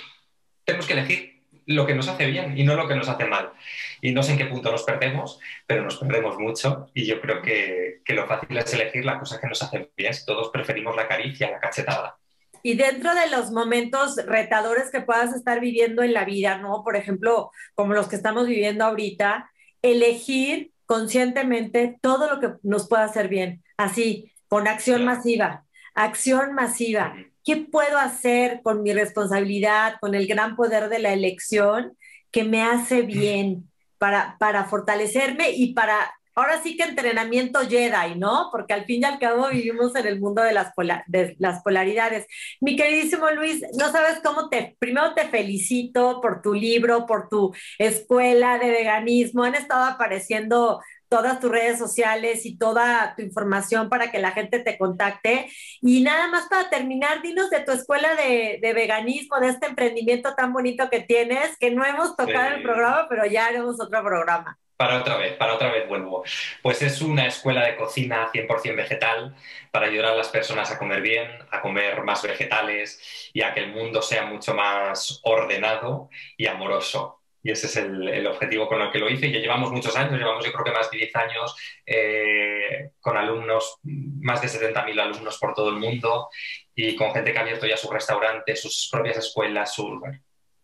Tenemos 0.64 0.84
que 0.84 0.94
elegir. 0.94 1.44
lo 1.66 1.86
que 1.86 1.94
nos 1.94 2.08
hace 2.08 2.26
bien 2.26 2.58
y 2.58 2.64
no 2.64 2.74
lo 2.74 2.88
que 2.88 2.96
nos 2.96 3.08
hace 3.08 3.24
mal. 3.24 3.52
Y 4.00 4.10
no 4.10 4.24
sé 4.24 4.32
en 4.32 4.38
qué 4.38 4.46
punto 4.46 4.72
nos 4.72 4.82
perdemos, 4.82 5.38
pero 5.64 5.84
nos 5.84 5.96
perdemos 5.98 6.40
mucho 6.40 6.90
y 6.92 7.06
yo 7.06 7.20
creo 7.20 7.40
que, 7.40 8.00
que 8.04 8.14
lo 8.14 8.26
fácil 8.26 8.58
es 8.58 8.74
elegir 8.74 9.04
la 9.04 9.20
cosa 9.20 9.40
que 9.40 9.46
nos 9.46 9.62
hace 9.62 9.92
bien. 9.96 10.12
Todos 10.26 10.50
preferimos 10.50 10.96
la 10.96 11.06
caricia, 11.06 11.52
la 11.52 11.60
cachetada. 11.60 12.18
Y 12.64 12.74
dentro 12.74 13.14
de 13.14 13.30
los 13.30 13.52
momentos 13.52 14.16
retadores 14.26 14.90
que 14.90 15.02
puedas 15.02 15.32
estar 15.32 15.60
viviendo 15.60 16.02
en 16.02 16.14
la 16.14 16.24
vida, 16.24 16.58
¿no? 16.58 16.82
Por 16.82 16.96
ejemplo, 16.96 17.52
como 17.76 17.94
los 17.94 18.08
que 18.08 18.16
estamos 18.16 18.48
viviendo 18.48 18.84
ahorita, 18.84 19.52
elegir 19.82 20.72
conscientemente 20.84 21.96
todo 22.02 22.28
lo 22.28 22.40
que 22.40 22.56
nos 22.64 22.88
pueda 22.88 23.04
hacer 23.04 23.28
bien, 23.28 23.62
así, 23.76 24.32
con 24.48 24.66
acción 24.66 25.04
masiva, 25.04 25.64
acción 25.94 26.54
masiva. 26.54 27.14
¿Qué 27.44 27.56
puedo 27.56 27.98
hacer 27.98 28.60
con 28.62 28.82
mi 28.82 28.92
responsabilidad, 28.92 29.96
con 30.00 30.14
el 30.14 30.26
gran 30.26 30.56
poder 30.56 30.88
de 30.88 30.98
la 30.98 31.12
elección 31.12 31.96
que 32.30 32.44
me 32.44 32.62
hace 32.62 33.02
bien 33.02 33.70
para, 33.98 34.36
para 34.38 34.64
fortalecerme 34.64 35.50
y 35.50 35.74
para 35.74 36.12
ahora 36.34 36.62
sí 36.62 36.76
que 36.76 36.84
entrenamiento 36.84 37.60
Jedi, 37.60 38.16
¿no? 38.16 38.48
Porque 38.50 38.72
al 38.72 38.84
fin 38.84 39.02
y 39.02 39.04
al 39.04 39.18
cabo 39.18 39.48
vivimos 39.48 39.94
en 39.96 40.06
el 40.06 40.20
mundo 40.20 40.42
de 40.42 40.52
las, 40.52 40.72
de 41.06 41.36
las 41.38 41.62
polaridades. 41.62 42.26
Mi 42.60 42.76
queridísimo 42.76 43.30
Luis, 43.30 43.62
no 43.78 43.90
sabes 43.90 44.20
cómo 44.22 44.48
te, 44.48 44.76
primero 44.78 45.14
te 45.14 45.28
felicito 45.28 46.20
por 46.20 46.42
tu 46.42 46.54
libro, 46.54 47.06
por 47.06 47.28
tu 47.28 47.54
escuela 47.78 48.58
de 48.58 48.70
veganismo. 48.70 49.44
Han 49.44 49.54
estado 49.54 49.84
apareciendo 49.84 50.80
todas 51.12 51.40
tus 51.40 51.50
redes 51.50 51.78
sociales 51.78 52.46
y 52.46 52.56
toda 52.56 53.14
tu 53.14 53.20
información 53.20 53.90
para 53.90 54.10
que 54.10 54.18
la 54.18 54.30
gente 54.30 54.60
te 54.60 54.78
contacte. 54.78 55.46
Y 55.82 56.00
nada 56.00 56.26
más 56.28 56.46
para 56.48 56.70
terminar, 56.70 57.20
dinos 57.20 57.50
de 57.50 57.60
tu 57.60 57.70
escuela 57.70 58.14
de, 58.14 58.58
de 58.62 58.72
veganismo, 58.72 59.38
de 59.38 59.48
este 59.48 59.66
emprendimiento 59.66 60.34
tan 60.34 60.54
bonito 60.54 60.88
que 60.88 61.00
tienes, 61.00 61.58
que 61.58 61.70
no 61.70 61.84
hemos 61.84 62.16
tocado 62.16 62.56
el 62.56 62.62
programa, 62.62 63.08
pero 63.10 63.26
ya 63.26 63.44
haremos 63.44 63.78
otro 63.78 64.02
programa. 64.02 64.58
Para 64.78 65.00
otra 65.00 65.18
vez, 65.18 65.36
para 65.36 65.52
otra 65.52 65.70
vez 65.70 65.86
vuelvo. 65.86 66.24
Pues 66.62 66.80
es 66.80 67.02
una 67.02 67.26
escuela 67.26 67.66
de 67.66 67.76
cocina 67.76 68.30
100% 68.32 68.74
vegetal 68.74 69.36
para 69.70 69.88
ayudar 69.88 70.12
a 70.12 70.16
las 70.16 70.30
personas 70.30 70.70
a 70.70 70.78
comer 70.78 71.02
bien, 71.02 71.28
a 71.50 71.60
comer 71.60 72.02
más 72.04 72.22
vegetales 72.22 73.30
y 73.34 73.42
a 73.42 73.52
que 73.52 73.60
el 73.60 73.70
mundo 73.70 74.00
sea 74.00 74.24
mucho 74.24 74.54
más 74.54 75.20
ordenado 75.24 76.08
y 76.38 76.46
amoroso. 76.46 77.21
Y 77.42 77.50
ese 77.50 77.66
es 77.66 77.76
el, 77.76 78.08
el 78.08 78.26
objetivo 78.26 78.68
con 78.68 78.80
el 78.80 78.90
que 78.90 78.98
lo 78.98 79.10
hice. 79.10 79.26
Y 79.26 79.32
ya 79.32 79.40
llevamos 79.40 79.72
muchos 79.72 79.96
años, 79.96 80.18
llevamos 80.18 80.44
yo 80.44 80.52
creo 80.52 80.64
que 80.64 80.72
más 80.72 80.90
de 80.90 80.98
10 80.98 81.16
años 81.16 81.56
eh, 81.84 82.90
con 83.00 83.16
alumnos, 83.16 83.78
más 83.82 84.40
de 84.40 84.48
70.000 84.48 85.00
alumnos 85.00 85.38
por 85.38 85.54
todo 85.54 85.70
el 85.70 85.76
mundo 85.76 86.28
y 86.74 86.94
con 86.96 87.12
gente 87.12 87.32
que 87.32 87.38
ha 87.38 87.42
abierto 87.42 87.66
ya 87.66 87.76
su 87.76 87.90
restaurante, 87.90 88.54
sus 88.56 88.88
propias 88.90 89.18
escuelas, 89.18 89.76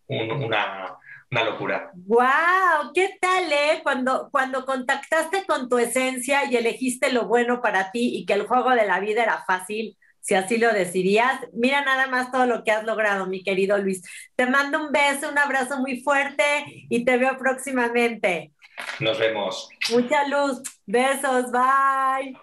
una, 0.07 0.97
una 1.31 1.43
locura. 1.43 1.91
¡Wow! 1.93 2.93
¿Qué 2.93 3.17
tal, 3.19 3.51
eh? 3.51 3.81
Cuando, 3.83 4.29
cuando 4.31 4.65
contactaste 4.65 5.45
con 5.45 5.69
tu 5.69 5.77
esencia 5.77 6.45
y 6.49 6.55
elegiste 6.55 7.11
lo 7.11 7.25
bueno 7.27 7.61
para 7.61 7.91
ti 7.91 8.17
y 8.17 8.25
que 8.25 8.33
el 8.33 8.47
juego 8.47 8.71
de 8.71 8.85
la 8.85 8.99
vida 8.99 9.23
era 9.23 9.43
fácil, 9.45 9.97
si 10.21 10.35
así 10.35 10.57
lo 10.57 10.71
decidías, 10.73 11.39
mira 11.53 11.83
nada 11.83 12.07
más 12.07 12.31
todo 12.31 12.45
lo 12.45 12.63
que 12.63 12.71
has 12.71 12.83
logrado, 12.83 13.25
mi 13.27 13.43
querido 13.43 13.77
Luis. 13.77 14.01
Te 14.35 14.45
mando 14.45 14.79
un 14.85 14.91
beso, 14.91 15.29
un 15.29 15.37
abrazo 15.37 15.79
muy 15.79 16.01
fuerte 16.01 16.43
y 16.89 17.05
te 17.05 17.17
veo 17.17 17.37
próximamente. 17.37 18.51
Nos 18.99 19.19
vemos. 19.19 19.69
Mucha 19.91 20.27
luz. 20.27 20.61
Besos. 20.85 21.51
Bye. 21.51 22.37